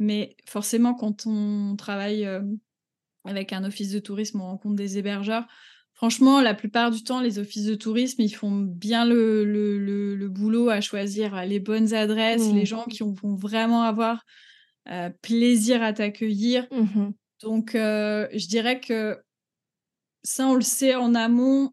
[0.01, 2.43] Mais forcément, quand on travaille euh,
[3.25, 5.47] avec un office de tourisme, on rencontre des hébergeurs.
[6.03, 10.69] Franchement, la plupart du temps, les offices de tourisme, ils font bien le, le, boulot
[10.69, 12.67] à choisir les bonnes adresses, les mmh.
[12.67, 14.25] gens qui vont vraiment avoir
[14.91, 16.67] euh, plaisir à t'accueillir.
[16.73, 17.11] Mmh
[17.43, 19.17] Donc, euh, je dirais que
[20.25, 21.71] ça, on le sait en amont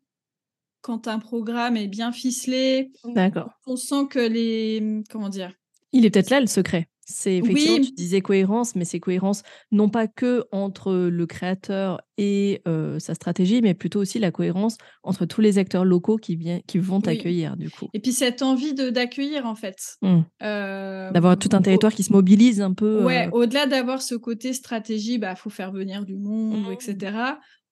[0.81, 2.91] quand un programme est bien ficelé.
[3.05, 3.49] D'accord.
[3.65, 5.01] On sent que les.
[5.09, 5.53] Comment dire
[5.91, 6.87] Il est peut-être là le secret.
[7.11, 9.41] C'est effectivement, tu disais cohérence, mais c'est cohérence
[9.71, 12.61] non pas que entre le créateur et
[12.99, 16.77] sa stratégie, mais plutôt aussi la cohérence entre tous les acteurs locaux qui, viennent, qui
[16.77, 17.87] vont t'accueillir, du coup.
[17.93, 19.97] Et puis cette envie d'accueillir, en fait.
[20.01, 20.21] Mmh.
[20.41, 23.03] d'avoir tout un territoire qui se mobilise un peu.
[23.03, 26.73] Ouais, au-delà d'avoir ce côté stratégie, il bah, faut faire venir du monde, mmh.
[26.73, 27.11] etc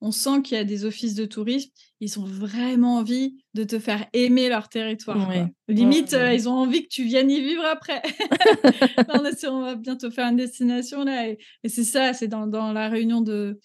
[0.02, 1.70] on sent qu'il y a des offices de tourisme,
[2.00, 5.32] ils ont vraiment envie de te faire aimer leur territoire.
[5.68, 8.02] Limite, euh, ils ont envie que tu viennes y vivre après.
[9.50, 11.30] on, va bientôt faire une destination là.
[11.30, 13.60] Et, c'est ça, c'est dans, la réunion de,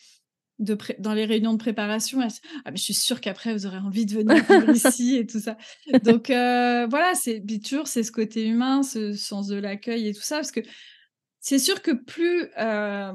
[0.59, 2.21] dans les réunions de préparation.
[2.65, 5.41] ah, mais je suis sûre qu'après, vous aurez envie de venir vivre ici et tout
[5.41, 5.59] ça.
[6.03, 10.23] Donc euh, voilà, c'est toujours c'est ce côté humain, ce sens de l'accueil et tout
[10.23, 10.37] ça.
[10.37, 10.61] Parce que
[11.43, 13.13] c'est sûr que plus, euh,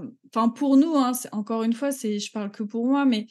[0.56, 3.26] pour nous, hein, encore une fois, c'est, je parle que pour moi, mais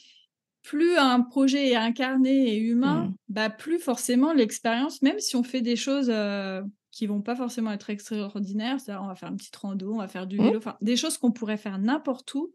[0.63, 3.15] plus un projet est incarné et humain, mmh.
[3.29, 7.71] bah plus forcément l'expérience, même si on fait des choses euh, qui vont pas forcément
[7.71, 10.43] être extraordinaires, c'est-à-dire on va faire une petite rando, on va faire du mmh.
[10.43, 12.51] vélo, enfin des choses qu'on pourrait faire n'importe où.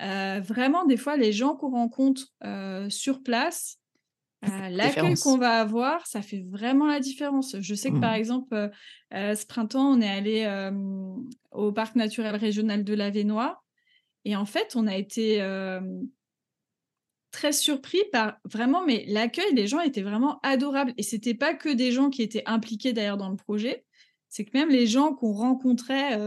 [0.00, 2.26] Euh, vraiment, des fois, les gens qu'on rencontre
[2.90, 3.78] sur place,
[4.44, 7.56] euh, l'accueil qu'on va avoir, ça fait vraiment la différence.
[7.60, 8.16] Je sais que par mmh.
[8.16, 8.68] exemple, euh,
[9.14, 10.70] euh, ce printemps, on est allé
[11.52, 13.62] au parc naturel régional de l'Avenois
[14.24, 15.40] et en fait, on a été
[17.30, 20.92] très surpris par vraiment, mais l'accueil des gens était vraiment adorable.
[20.98, 23.84] Et c'était pas que des gens qui étaient impliqués d'ailleurs dans le projet,
[24.28, 26.18] c'est que même les gens qu'on rencontrait,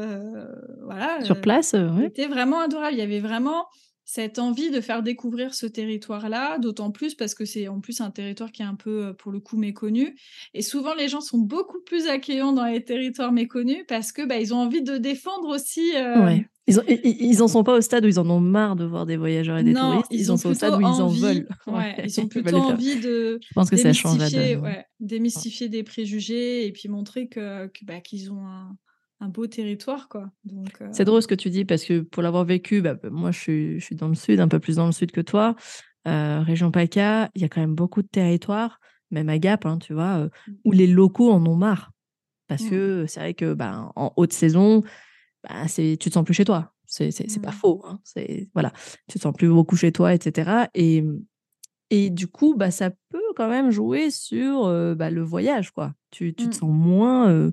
[0.84, 2.08] voilà, sur place, ouais.
[2.08, 2.96] étaient vraiment adorables.
[2.96, 3.66] Il y avait vraiment
[4.06, 8.12] cette envie de faire découvrir ce territoire-là, d'autant plus parce que c'est en plus un
[8.12, 10.16] territoire qui est un peu, pour le coup, méconnu.
[10.54, 14.38] Et souvent, les gens sont beaucoup plus accueillants dans les territoires méconnus parce que bah,
[14.38, 15.92] ils ont envie de défendre aussi.
[15.94, 16.48] Ouais.
[16.68, 19.06] Ils, ont, ils, en sont pas au stade où ils en ont marre de voir
[19.06, 20.08] des voyageurs et des touristes.
[20.10, 21.48] Ils, en sont au stade où ils en veulent.
[21.68, 23.40] Ouais, ils ont plutôt envie de.
[23.42, 24.18] Je pense que ça change
[25.00, 28.76] démystifier des préjugés et puis montrer que, bah, qu'ils ont un
[29.26, 30.30] un beau territoire, quoi.
[30.44, 33.32] Donc, C'est drôle ce que tu dis parce que pour l'avoir vécu, bah, bah, moi
[33.32, 35.56] je suis, je suis, dans le sud, un peu plus dans le sud que toi.
[36.08, 39.80] Euh, région PACA, il y a quand même beaucoup de territoires, même à Gap, hein,
[39.80, 40.54] tu vois, euh, mmh.
[40.66, 41.92] où les locaux en ont marre.
[42.48, 42.70] Parce mmh.
[42.70, 44.84] que c'est vrai que bah, en haute saison,
[45.44, 46.72] bah, tu te sens plus chez toi.
[46.86, 47.54] C'est pas mmh.
[47.54, 47.84] faux.
[47.86, 48.00] Hein,
[48.54, 48.72] voilà,
[49.10, 50.68] tu te sens plus beaucoup chez toi, etc.
[50.76, 51.04] Et,
[51.90, 55.72] et du coup, bah, ça peut quand même jouer sur euh, le voyage.
[55.72, 55.96] quoi.
[56.12, 57.52] Tu, tu te sens moins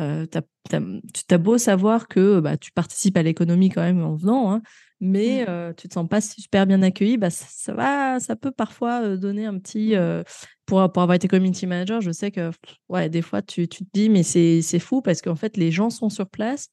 [0.00, 4.52] euh, tu as beau savoir que bah, tu participes à l'économie quand même en venant,
[4.52, 4.62] hein,
[5.00, 5.50] mais mmh.
[5.50, 9.16] euh, tu te sens pas super bien accueilli, bah, ça, va, ça peut parfois euh,
[9.16, 9.96] donner un petit.
[9.96, 10.22] Mmh.
[10.66, 12.50] pour, pour avoir été community manager, je sais que
[12.88, 15.90] ouais, des fois, tu, tu te dis, mais c'est fou parce qu'en fait, les gens
[15.90, 16.68] sont sur place,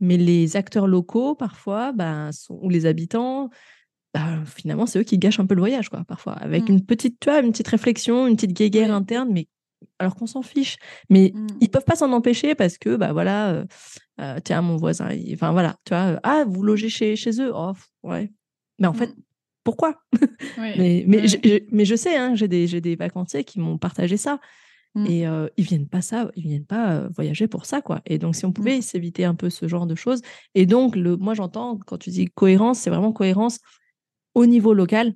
[0.00, 3.48] mais les acteurs locaux, parfois, bah, sont, ou les habitants,
[4.12, 6.72] bah, finalement, c'est eux qui gâchent un peu le voyage, quoi, parfois, avec mmh.
[6.72, 9.48] une petite, tu vois, une petite réflexion, une petite guéguerre interne, mais
[9.98, 10.76] alors qu'on s'en fiche.
[11.10, 11.46] Mais ils mmh.
[11.60, 13.64] ils peuvent pas s'en empêcher parce que, bah voilà, euh,
[14.20, 17.52] euh, tiens, mon voisin, enfin voilà, tu vois, euh, ah, vous logez chez, chez eux,
[17.54, 17.72] oh,
[18.02, 18.32] ouais.
[18.78, 19.22] Mais en fait, mmh.
[19.64, 19.94] pourquoi?
[20.58, 21.36] Mais, mais, je,
[21.70, 24.38] mais je sais, hein, j'ai des, des vacanciers qui m'ont partagé ça.
[24.94, 25.06] Mmh.
[25.06, 25.26] Et
[25.56, 28.00] ils viennent pas ça, ils viennent pas voyager pour ça, quoi.
[28.06, 30.22] Et donc, si on pouvait s'éviter un peu ce genre de choses.
[30.54, 33.58] Et donc, le, moi, j'entends, quand tu dis cohérence, c'est vraiment cohérence
[34.34, 35.14] au niveau local,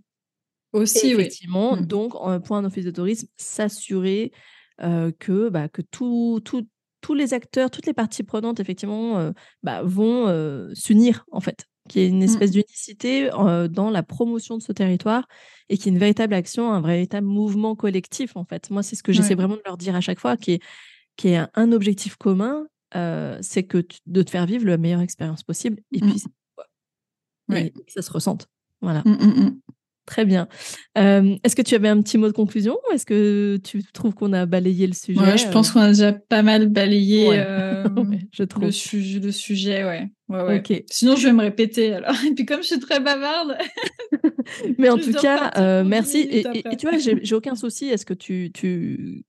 [0.73, 1.77] aussi, effectivement.
[1.77, 4.33] Donc, en point d'office de tourisme, s'assurer
[4.79, 6.67] que, bah, que tout, tout,
[7.01, 11.67] tous les acteurs, toutes les parties prenantes, effectivement, bah, vont s'unir, en fait.
[11.89, 12.23] Qu'il y ait une mmh.
[12.23, 13.29] espèce d'unicité
[13.71, 15.27] dans la promotion de ce territoire
[15.69, 18.71] et qu'il y ait une véritable action, un véritable mouvement collectif, en fait.
[18.71, 20.63] Moi, c'est ce que j'essaie vraiment de leur dire à chaque fois, qui est,
[21.17, 22.67] qui est un, objectif commun,
[23.41, 25.83] c'est que de te faire vivre la meilleure expérience possible.
[25.93, 26.11] Et mmh.
[27.49, 28.47] puis, ça se ressente.
[28.81, 29.03] Voilà.
[29.05, 29.61] Mmh,
[30.13, 30.47] Très bien.
[30.95, 34.35] est-ce que tu avais un petit mot de conclusion ou est-ce que tu trouves qu'on
[34.35, 37.27] a balayé le sujet ouais, Je pense qu'on a déjà pas mal balayé
[38.33, 38.65] je trouve.
[38.65, 39.85] Le, le, sujet.
[39.85, 40.11] Ouais.
[40.29, 41.95] Ouais, Sinon, je vais me répéter.
[41.95, 42.15] Alors.
[42.27, 43.57] Et puis, comme je suis très bavarde.
[44.79, 46.19] Mais en tout cas, merci.
[46.19, 47.87] Et, et, tu vois, j'ai aucun souci.
[47.87, 49.25] Est-ce que tu, tu,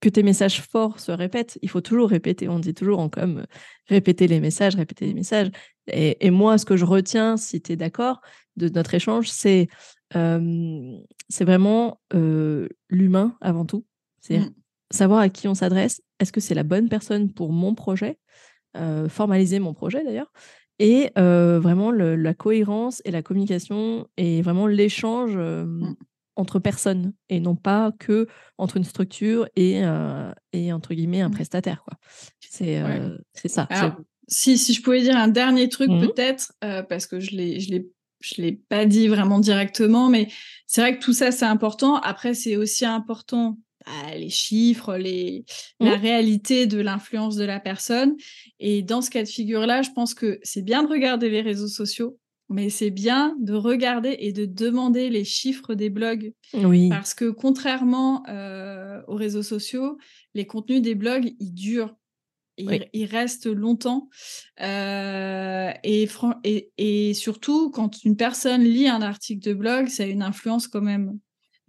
[0.00, 1.58] que tes messages forts se répètent?
[1.62, 2.48] Il faut toujours répéter.
[2.48, 3.44] On dit toujours en comme
[3.88, 5.50] répéter les messages, répéter les messages.
[5.86, 8.20] Et, moi, ce que je retiens, si tu es d'accord,
[8.56, 9.68] de notre échange, c'est
[10.14, 12.00] c'est vraiment
[12.88, 13.84] l'humain avant tout.
[14.20, 14.54] C'est mmh.
[14.90, 16.00] savoir à qui on s'adresse.
[16.20, 18.18] Est-ce que c'est la bonne personne pour mon projet
[19.08, 20.32] Formaliser mon projet d'ailleurs.
[20.78, 25.94] Et vraiment la cohérence et la communication et vraiment l'échange mmh
[26.36, 28.26] entre personnes et non pas que
[28.58, 29.82] entre une structure et,
[30.52, 31.32] et entre guillemets un mmh.
[31.32, 31.84] prestataire.
[31.84, 31.96] Quoi.
[32.40, 32.82] C'est,
[33.32, 33.68] c'est ça.
[34.26, 36.52] si, si je pouvais dire un dernier truc mmh peut-être,
[36.88, 37.88] parce que je l'ai, je l'ai
[38.24, 40.28] je l'ai pas dit vraiment directement, mais
[40.66, 41.96] c'est vrai que tout ça, c'est important.
[41.96, 45.44] Après, c'est aussi important bah, les chiffres, les,
[45.78, 46.00] la mmh.
[46.00, 48.16] réalité de l'influence de la personne.
[48.58, 51.68] Et dans ce cas de figure-là, je pense que c'est bien de regarder les réseaux
[51.68, 52.18] sociaux,
[52.48, 56.32] mais c'est bien de regarder et de demander les chiffres des blogs.
[56.54, 56.88] Oui.
[56.88, 59.98] Parce que contrairement euh, aux réseaux sociaux,
[60.34, 61.94] les contenus des blogs, ils durent.
[62.56, 64.08] Ils, restent longtemps.
[64.60, 66.08] Euh, et,
[66.44, 70.68] et, et, surtout, quand une personne lit un article de blog, ça a une influence
[70.68, 71.18] quand même,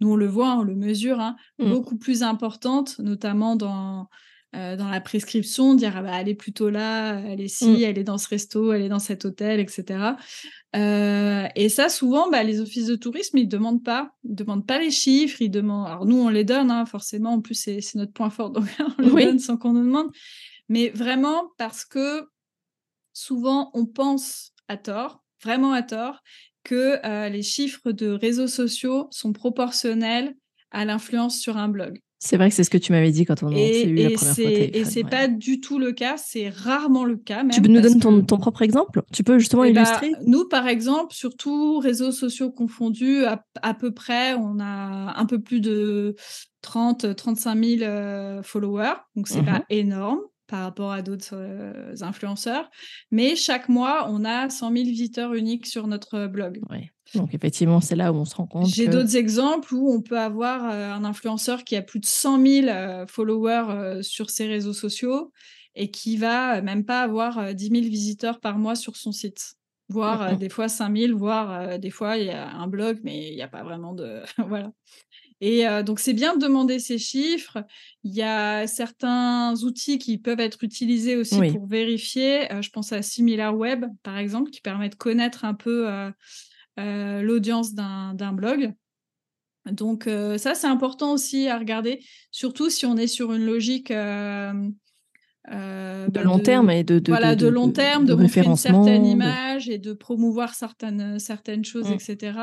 [0.00, 1.70] nous on le voit, on le mesure, hein, mmh.
[1.70, 4.08] beaucoup plus importante, notamment dans,
[4.54, 7.82] euh, dans la prescription, dire ah bah, elle est plutôt là, elle est ci, mmh.
[7.82, 10.14] elle est dans ce resto, elle est dans cet hôtel, etc.
[10.76, 14.78] Euh, et ça, souvent, bah, les offices de tourisme, ils demandent pas, ils demandent pas
[14.78, 15.88] les chiffres, ils demandent.
[15.88, 17.32] Alors nous, on les donne, hein, forcément.
[17.32, 18.64] En plus, c'est notre point fort, donc
[18.98, 20.10] on les donne sans qu'on nous demande.
[20.68, 22.28] Mais vraiment parce que
[23.12, 26.22] souvent, on pense à tort, vraiment à tort,
[26.64, 30.34] que euh, les chiffres de réseaux sociaux sont proportionnels
[30.72, 32.00] à l'influence sur un blog.
[32.18, 34.34] C'est vrai que c'est ce que tu m'avais dit quand on s'est eu la première
[34.34, 34.44] fois.
[34.44, 37.44] Et c'est pas du tout le cas, c'est rarement le cas.
[37.44, 39.02] tu peux nous donner ton, propre exemple?
[39.12, 40.12] Tu peux justement eh ben, illustrer?
[40.26, 45.60] Nous, par exemple, surtout réseaux sociaux confondus, à, peu près, on a un peu plus
[45.60, 46.16] de
[46.62, 50.20] 30, 35 000 followers, donc c'est pas mmh énorme.
[50.46, 51.36] Par rapport à d'autres
[52.00, 52.70] influenceurs.
[53.10, 56.60] Mais chaque mois, on a 100 000 visiteurs uniques sur notre blog.
[57.14, 58.66] Donc effectivement, c'est là où on se rend compte.
[58.66, 63.06] J'ai d'autres exemples où on peut avoir un influenceur qui a plus de 100 000
[63.06, 65.32] followers sur ses réseaux sociaux
[65.74, 69.56] et qui va même pas avoir 10 000 visiteurs par mois sur son site
[69.88, 73.42] voire des fois 5000, voire des fois il y a un blog, mais il n'y
[73.42, 74.22] a pas vraiment de...
[74.48, 74.72] voilà.
[75.40, 77.58] Et donc c'est bien de demander ces chiffres.
[78.04, 82.48] Il y a certains outils qui peuvent être utilisés aussi pour vérifier.
[82.62, 85.86] je pense à SimilarWeb, par exemple, qui permet de connaître un peu
[86.78, 88.72] l'audience d'un blog.
[89.70, 90.08] Donc
[90.38, 93.92] ça, c'est important aussi à regarder, surtout si on est sur une logique
[95.52, 99.06] euh, de long terme et de, de voilà de, long terme de, montrer une certaine
[99.06, 101.94] image et de promouvoir certaines certaines choses mm.
[101.94, 102.38] etc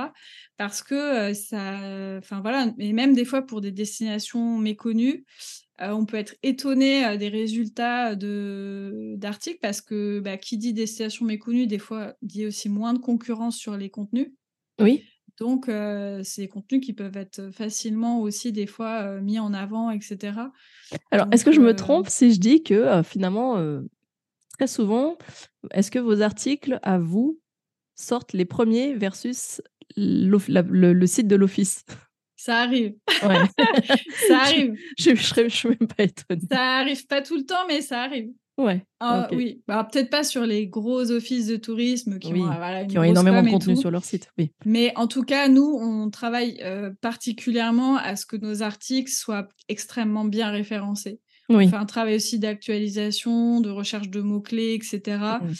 [0.57, 5.25] parce que euh, ça enfin voilà et même des fois pour des destinations méconnues
[5.81, 11.25] euh, on peut être étonné des résultats de d'articles parce que bah, qui dit destination
[11.25, 14.31] méconnue des fois dit aussi moins de concurrence sur les contenus.
[14.79, 15.03] Oui
[15.39, 15.65] donc,
[16.23, 20.39] c'est des contenus qui peuvent être facilement aussi des fois mis en avant, etc.
[21.11, 23.57] Alors, est-ce que je me trompe si je dis que finalement,
[24.57, 25.17] très souvent,
[25.71, 27.39] est-ce que vos articles à vous
[27.95, 29.61] sortent les premiers versus
[29.95, 31.85] le, site de l'office?
[32.35, 32.95] Ça arrive.
[34.27, 34.75] ça arrive.
[34.97, 35.11] Je
[35.41, 36.41] ne suis même pas étonnée.
[36.51, 38.31] Ça arrive pas tout le temps, mais ça arrive.
[38.57, 38.85] Ouais.
[38.99, 42.97] Ah, oui, bah, peut-être pas sur les gros offices de tourisme qui ont, voilà, qui
[42.99, 44.29] ont énormément de contenu sur leur site.
[44.37, 44.51] Oui.
[44.65, 49.47] Mais en tout cas, nous, on travaille euh, particulièrement à ce que nos articles soient
[49.69, 51.19] extrêmement bien référencés.
[51.49, 55.17] On fait un travail aussi d'actualisation, de recherche de mots-clés, etc.
[55.41, 55.51] Mmh.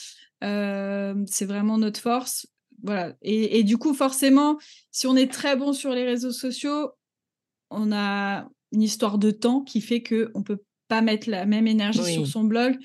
[0.43, 2.47] Euh, c'est vraiment notre force.
[2.83, 3.13] Voilà.
[3.21, 4.57] Et, et, du coup, forcément,
[4.91, 6.91] si on est très bon sur les réseaux sociaux,
[7.69, 10.59] on a une histoire de temps qui fait qu'on peut
[10.93, 12.77] pas mettre la même énergie sur son blog.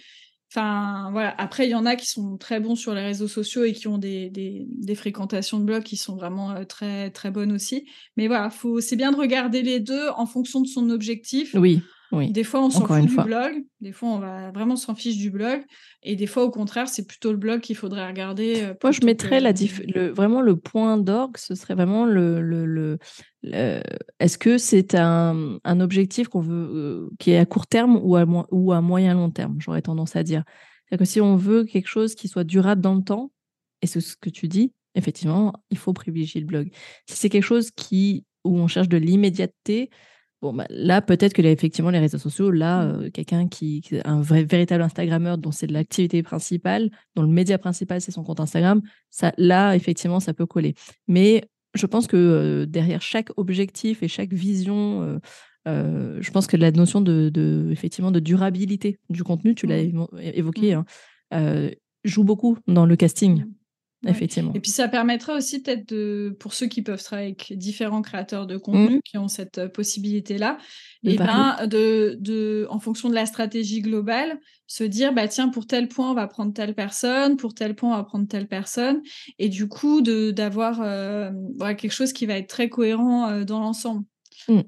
[0.51, 1.35] Enfin, voilà.
[1.37, 3.87] Après, il y en a qui sont très bons sur les réseaux sociaux et qui
[3.87, 7.87] ont des, des, fréquentations de blog qui sont vraiment euh, très, très bonnes aussi.
[8.17, 11.55] Mais voilà, c'est bien de regarder les deux en fonction de son objectif.
[11.55, 11.83] Oui.
[12.11, 12.31] Oui.
[12.31, 13.65] Des fois, on s'en fout du blog.
[13.81, 15.63] Des fois, on va vraiment s'en fiche du blog.
[16.03, 18.63] Et des fois, au contraire, c'est plutôt le blog qu'il faudrait regarder.
[18.63, 21.37] Euh, Moi, je mettrais la le, vraiment le point d'orgue.
[21.37, 22.99] Ce serait vraiment le, le,
[23.43, 28.17] est-ce que c'est un, un, objectif qu'on veut, euh, qui est à court terme ou
[28.17, 30.45] à, ou à moyen long terme J'aurais tendance à dire.
[30.89, 33.31] C'est-à-dire que si on veut quelque chose qui soit durable dans le temps,
[33.83, 36.71] et c'est ce que tu dis, effectivement, il faut privilégier le blog.
[37.07, 39.91] Si c'est quelque chose qui où on cherche de l'immédiateté,
[40.41, 43.03] Bon, bah, là, peut-être que là, effectivement, les réseaux sociaux, là, mmh.
[43.03, 48.01] euh, quelqu'un qui, un vrai, véritable Instagrammeur dont c'est l'activité principale, dont le média principal,
[48.01, 50.75] c'est son compte Instagram, ça, là, effectivement, ça peut coller.
[51.09, 51.45] Mais
[51.75, 55.21] je pense que euh, derrière chaque objectif et chaque vision,
[55.67, 59.83] euh, je pense que la notion de, de, effectivement, de durabilité du contenu, tu l'as
[59.83, 60.07] mmh.
[60.21, 60.85] évoqué, mmh.
[61.33, 61.71] hein,
[62.05, 63.45] joue beaucoup dans le casting.
[64.07, 64.53] Effectivement.
[64.55, 68.47] Et puis ça permettra aussi peut-être de, pour ceux qui peuvent travailler avec différents créateurs
[68.47, 69.03] de contenu, mmh.
[69.05, 70.59] qui ont cette euh, possibilité-là,
[71.03, 74.39] et ben, de, de, en fonction de la stratégie globale,
[74.69, 77.95] se dire, bah tiens, pour tel point, on va prendre telle personne, pour tel point,
[77.95, 79.03] on va prendre telle personne,
[79.41, 81.33] et du coup, d'avoir euh,
[81.77, 84.05] quelque chose qui va être très cohérent euh, dans l'ensemble.
[84.47, 84.61] Mmh.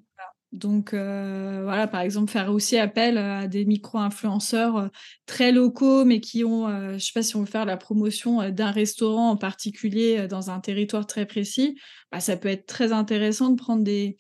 [0.53, 4.89] Donc euh, voilà, par exemple, faire aussi appel à des micro-influenceurs euh,
[5.27, 7.77] très locaux, mais qui ont, euh, je ne sais pas si on veut faire la
[7.77, 11.79] promotion d'un restaurant en particulier dans un territoire très précis,
[12.11, 14.17] bah, ça peut être très intéressant de prendre des,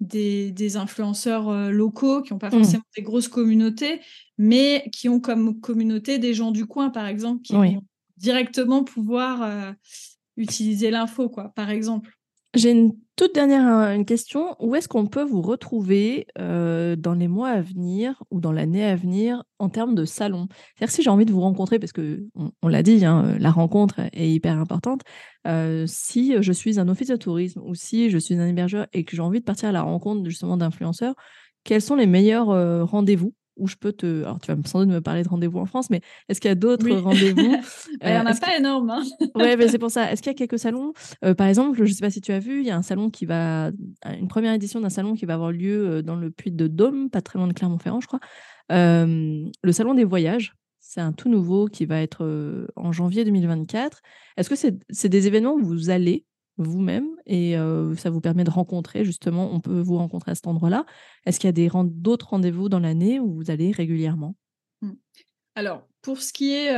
[0.00, 2.58] des, influenceurs locaux qui n'ont pas mmh.
[2.58, 4.00] forcément des grosses communautés,
[4.36, 7.82] mais qui ont comme communauté des gens du coin, par exemple, qui vont
[8.16, 9.74] directement pouvoir
[10.36, 12.17] utiliser l'info, quoi, par exemple.
[12.58, 14.56] J'ai une toute dernière euh, question.
[14.58, 18.84] Où est-ce qu'on peut vous retrouver euh, dans les mois à venir ou dans l'année
[18.84, 20.48] à venir en termes de salon?
[20.74, 24.00] C'est-à-dire si j'ai envie de vous rencontrer, parce que on, l'a dit, hein, la rencontre
[24.12, 25.02] est hyper importante.
[25.46, 29.04] Euh, si je suis un office de tourisme ou si je suis un hébergeur et
[29.04, 31.14] que j'ai envie de partir à la rencontre justement d'influenceurs,
[31.62, 32.48] quels sont les meilleurs
[32.88, 33.34] rendez-vous?
[33.58, 34.22] Où je peux te.
[34.22, 36.52] Alors, tu vas sans doute me parler de rendez-vous en France, mais est-ce qu'il y
[36.52, 37.38] a d'autres rendez-vous
[38.02, 38.90] Il n'y en a pas énorme.
[38.90, 39.02] Hein.
[39.34, 40.10] oui, mais c'est pour ça.
[40.10, 40.92] Est-ce qu'il y a quelques salons
[41.24, 42.82] euh, Par exemple, je ne sais pas si tu as vu, il y a un
[42.82, 43.70] salon qui va.
[44.06, 47.10] Une première édition d'un salon qui va avoir lieu euh, dans le Puy de Dôme,
[47.10, 48.20] pas très loin de Clermont-Ferrand, je crois.
[48.72, 50.54] Euh, le salon des voyages.
[50.80, 54.00] C'est un tout nouveau qui va être en janvier 2024.
[54.38, 56.24] Est-ce que c'est des événements où vous allez
[56.58, 57.56] vous-même et
[57.96, 60.84] ça vous permet de rencontrer justement, on peut vous rencontrer à cet endroit-là.
[61.24, 64.34] Est-ce qu'il y a d'autres rendez-vous dans l'année où vous allez régulièrement?
[64.82, 64.92] Mmh.
[65.54, 66.72] Alors, pour ce qui est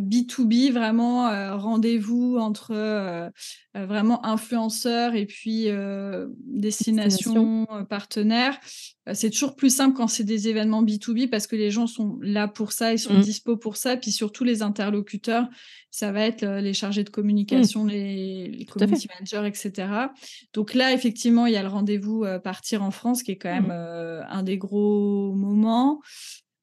[0.00, 3.30] B2B, vraiment rendez-vous entre
[3.76, 5.68] vraiment influenceurs et puis
[6.46, 8.58] destination, partenaires,
[9.12, 12.48] c'est toujours plus simple quand c'est des événements B2B parce que les gens sont là
[12.48, 13.20] pour ça, ils sont mmh.
[13.20, 13.96] dispo pour ça.
[13.96, 15.46] Puis surtout les interlocuteurs,
[15.92, 17.88] ça va être les chargés de communication, mmh.
[17.88, 19.92] les, les community managers, etc.
[20.54, 23.68] Donc là, effectivement, il y a le rendez-vous partir en France qui est quand mmh.
[23.68, 26.00] même un des gros moments.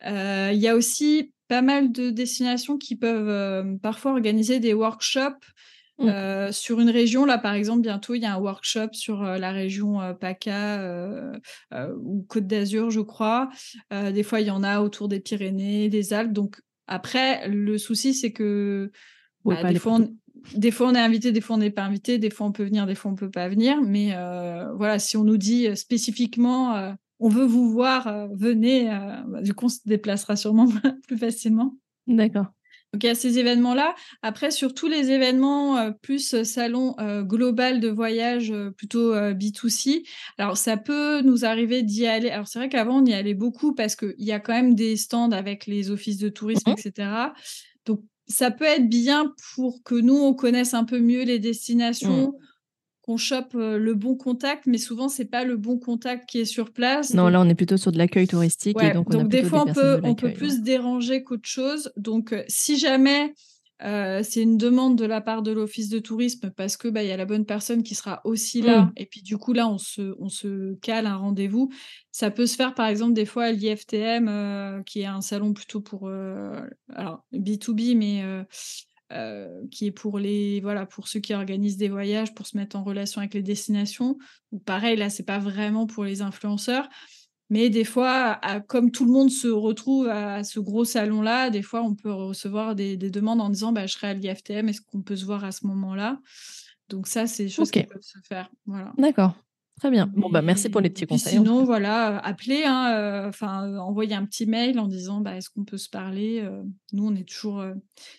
[0.06, 4.74] Euh, il y a aussi pas mal de destinations qui peuvent euh, parfois organiser des
[4.74, 5.46] workshops
[6.00, 6.08] mmh.
[6.08, 7.26] euh, sur une région.
[7.26, 11.32] Là, par exemple, bientôt, il y a un workshop sur la région PACA
[12.02, 13.50] ou Côte d'Azur, je crois.
[13.92, 16.34] des fois, il y en a autour des Pyrénées, des Alpes.
[16.34, 18.92] Donc, après, le souci, c'est que
[19.44, 20.10] bah, des, fois, on,
[20.56, 22.64] des, fois, on, est invité, des fois, on n'est pas invité, des fois, on peut
[22.64, 23.82] venir, des fois, on peut pas venir.
[23.82, 24.14] Mais
[24.76, 28.92] voilà, si on nous dit spécifiquement on veut vous voir, euh, venez.
[28.92, 30.68] Euh, bah, du coup, on se déplacera sûrement
[31.08, 31.76] plus facilement.
[32.06, 32.48] D'accord.
[32.94, 33.96] Donc, il y a ces événements-là.
[34.22, 40.08] Après, sur tous les événements euh, plus salon global de voyage, plutôt B2C,
[40.38, 42.30] alors ça peut nous arriver d'y aller.
[42.30, 44.96] Alors, c'est vrai qu'avant, on y allait beaucoup parce qu'il y a quand même des
[44.96, 47.10] stands avec les offices de tourisme, mmh etc.
[47.86, 52.30] Donc, ça peut être bien pour que nous, on connaisse un peu mieux les destinations.
[52.30, 52.48] Mmh
[53.08, 56.72] qu'on chope le bon contact, mais souvent c'est pas le bon contact qui est sur
[56.72, 57.14] place.
[57.14, 58.78] Non, là on est plutôt sur de l'accueil touristique.
[58.84, 61.90] et donc, des fois on peut, on peut plus déranger qu'autre chose.
[61.96, 63.34] Donc si jamais
[63.80, 67.12] c'est une demande de la part de l'office de tourisme parce que bah il y
[67.12, 68.92] a la bonne personne qui sera aussi là mmh.
[68.98, 71.70] et puis du coup là on se on se cale un rendez-vous.
[72.12, 75.80] Ça peut se faire par exemple des fois à l'IFTM qui est un salon plutôt
[75.80, 76.10] pour
[76.94, 78.22] alors B2B mais
[79.14, 82.76] euh, qui est pour les voilà pour ceux qui organisent des voyages pour se mettre
[82.76, 84.18] en relation avec les destinations.
[84.52, 86.90] Ou pareil là c'est pas vraiment pour les influenceurs.
[87.50, 91.62] Mais des fois comme tout le monde se retrouve à, ce gros salon là des
[91.62, 95.02] fois on peut recevoir des, demandes en disant bah, je serai à l'IFTM est-ce qu'on
[95.02, 96.20] peut se voir à ce moment là
[96.90, 98.92] donc ça c'est des choses qui peuvent se faire voilà.
[98.98, 99.36] D'accord
[99.80, 100.12] Très bien.
[100.16, 101.34] Bon, bah, merci pour les petits conseils.
[101.34, 105.52] Sinon, voilà, appelez, hein, euh, enfin, euh, envoyer un petit mail en disant bah, est-ce
[105.52, 106.64] qu'on peut se parler euh,
[106.94, 107.64] Nous, on est toujours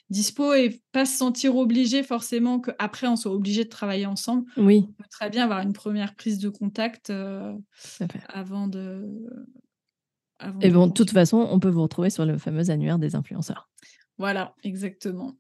[0.09, 4.45] dispo et pas se sentir obligé forcément qu'après, on soit obligé de travailler ensemble.
[4.57, 4.87] Oui.
[4.89, 7.13] On peut très bien avoir une première prise de contact
[8.29, 9.05] avant de.
[10.61, 13.69] et bon, de toute façon, on peut vous retrouver sur le fameux annuaire des influenceurs.
[14.17, 15.35] Voilà, exactement.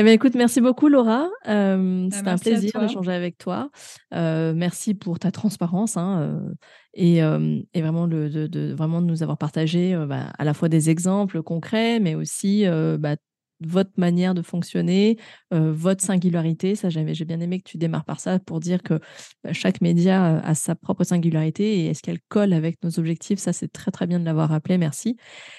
[0.00, 1.28] Eh bien, écoute, merci beaucoup, Laura.
[1.48, 3.68] Euh, bah, C'était un plaisir d'échanger avec toi.
[4.14, 6.54] Euh, merci pour ta transparence hein, euh,
[6.94, 10.68] et, et, vraiment, le, de, de, vraiment de nous avoir partagé bah, à la fois
[10.68, 12.64] des exemples concrets, mais aussi
[13.00, 13.16] bah,
[13.60, 15.18] votre manière de fonctionner,
[15.52, 16.74] euh, votre singularité.
[16.74, 19.00] Ça, j'ai bien aimé que tu démarres par ça pour dire que
[19.42, 23.38] bah, chaque média euh, a sa propre singularité et est-ce qu'elle colle avec nos objectifs?
[23.38, 24.78] Ça, c'est très, très bien de l'avoir rappelé.
[24.78, 25.16] Merci.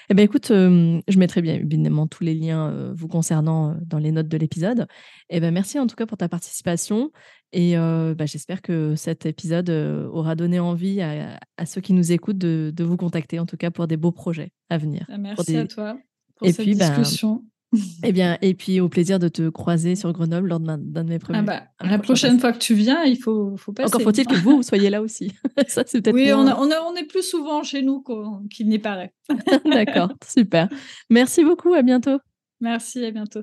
[0.08, 4.12] Eh bien, écoute, je mettrai bien évidemment tous les liens euh, vous concernant dans les
[4.12, 4.86] notes de l'épisode.
[5.28, 7.10] Eh bien, merci en tout cas pour ta participation.
[7.52, 12.84] Et bah, j'espère que cet épisode aura donné envie à, ceux qui nous écoutent de,
[12.84, 15.04] vous contacter, en tout cas pour des beaux projets à venir.
[15.08, 15.98] Bah, merci à toi
[16.36, 17.44] pour et cette puis, bah, discussion.
[18.02, 21.18] Eh bien, et puis au plaisir de te croiser sur Grenoble lors d'un de mes
[21.18, 21.38] premiers.
[21.38, 23.88] Ah bah, la prochaine fois que tu viens, il faut, faut passer.
[23.88, 25.32] Encore faut-il que vous soyez là aussi.
[25.68, 26.14] Ça, c'est peut-être.
[26.14, 28.04] Oui, on, on, on, est plus souvent chez nous
[28.50, 29.12] qu'il n'y paraît.
[29.64, 30.68] D'accord, super.
[31.10, 32.18] Merci beaucoup, à bientôt.
[32.60, 33.42] Merci, à bientôt.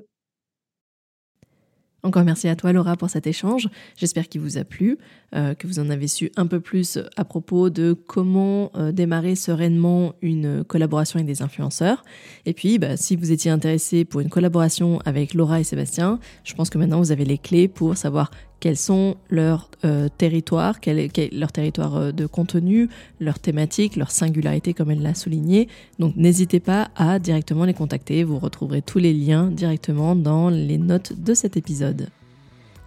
[2.04, 3.68] Encore merci à toi Laura pour cet échange.
[3.96, 4.98] J'espère qu'il vous a plu,
[5.34, 9.34] euh, que vous en avez su un peu plus à propos de comment euh, démarrer
[9.34, 12.04] sereinement une collaboration avec des influenceurs.
[12.46, 16.54] Et puis, bah, si vous étiez intéressé pour une collaboration avec Laura et Sébastien, je
[16.54, 18.30] pense que maintenant vous avez les clés pour savoir
[18.60, 22.88] quels sont leurs euh, territoires, quel euh, de contenu,
[23.20, 25.68] leur thématique, leur singularité comme elle l'a souligné.
[25.98, 30.78] Donc n'hésitez pas à directement les contacter, vous retrouverez tous les liens directement dans les
[30.78, 32.08] notes de cet épisode.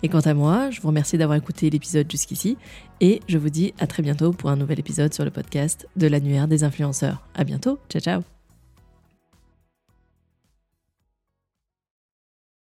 [0.03, 2.57] Et quant à moi, je vous remercie d'avoir écouté l'épisode jusqu'ici
[3.01, 6.07] et je vous dis à très bientôt pour un nouvel épisode sur le podcast de
[6.07, 7.27] l'annuaire des influenceurs.
[7.35, 8.40] À bientôt, ciao ciao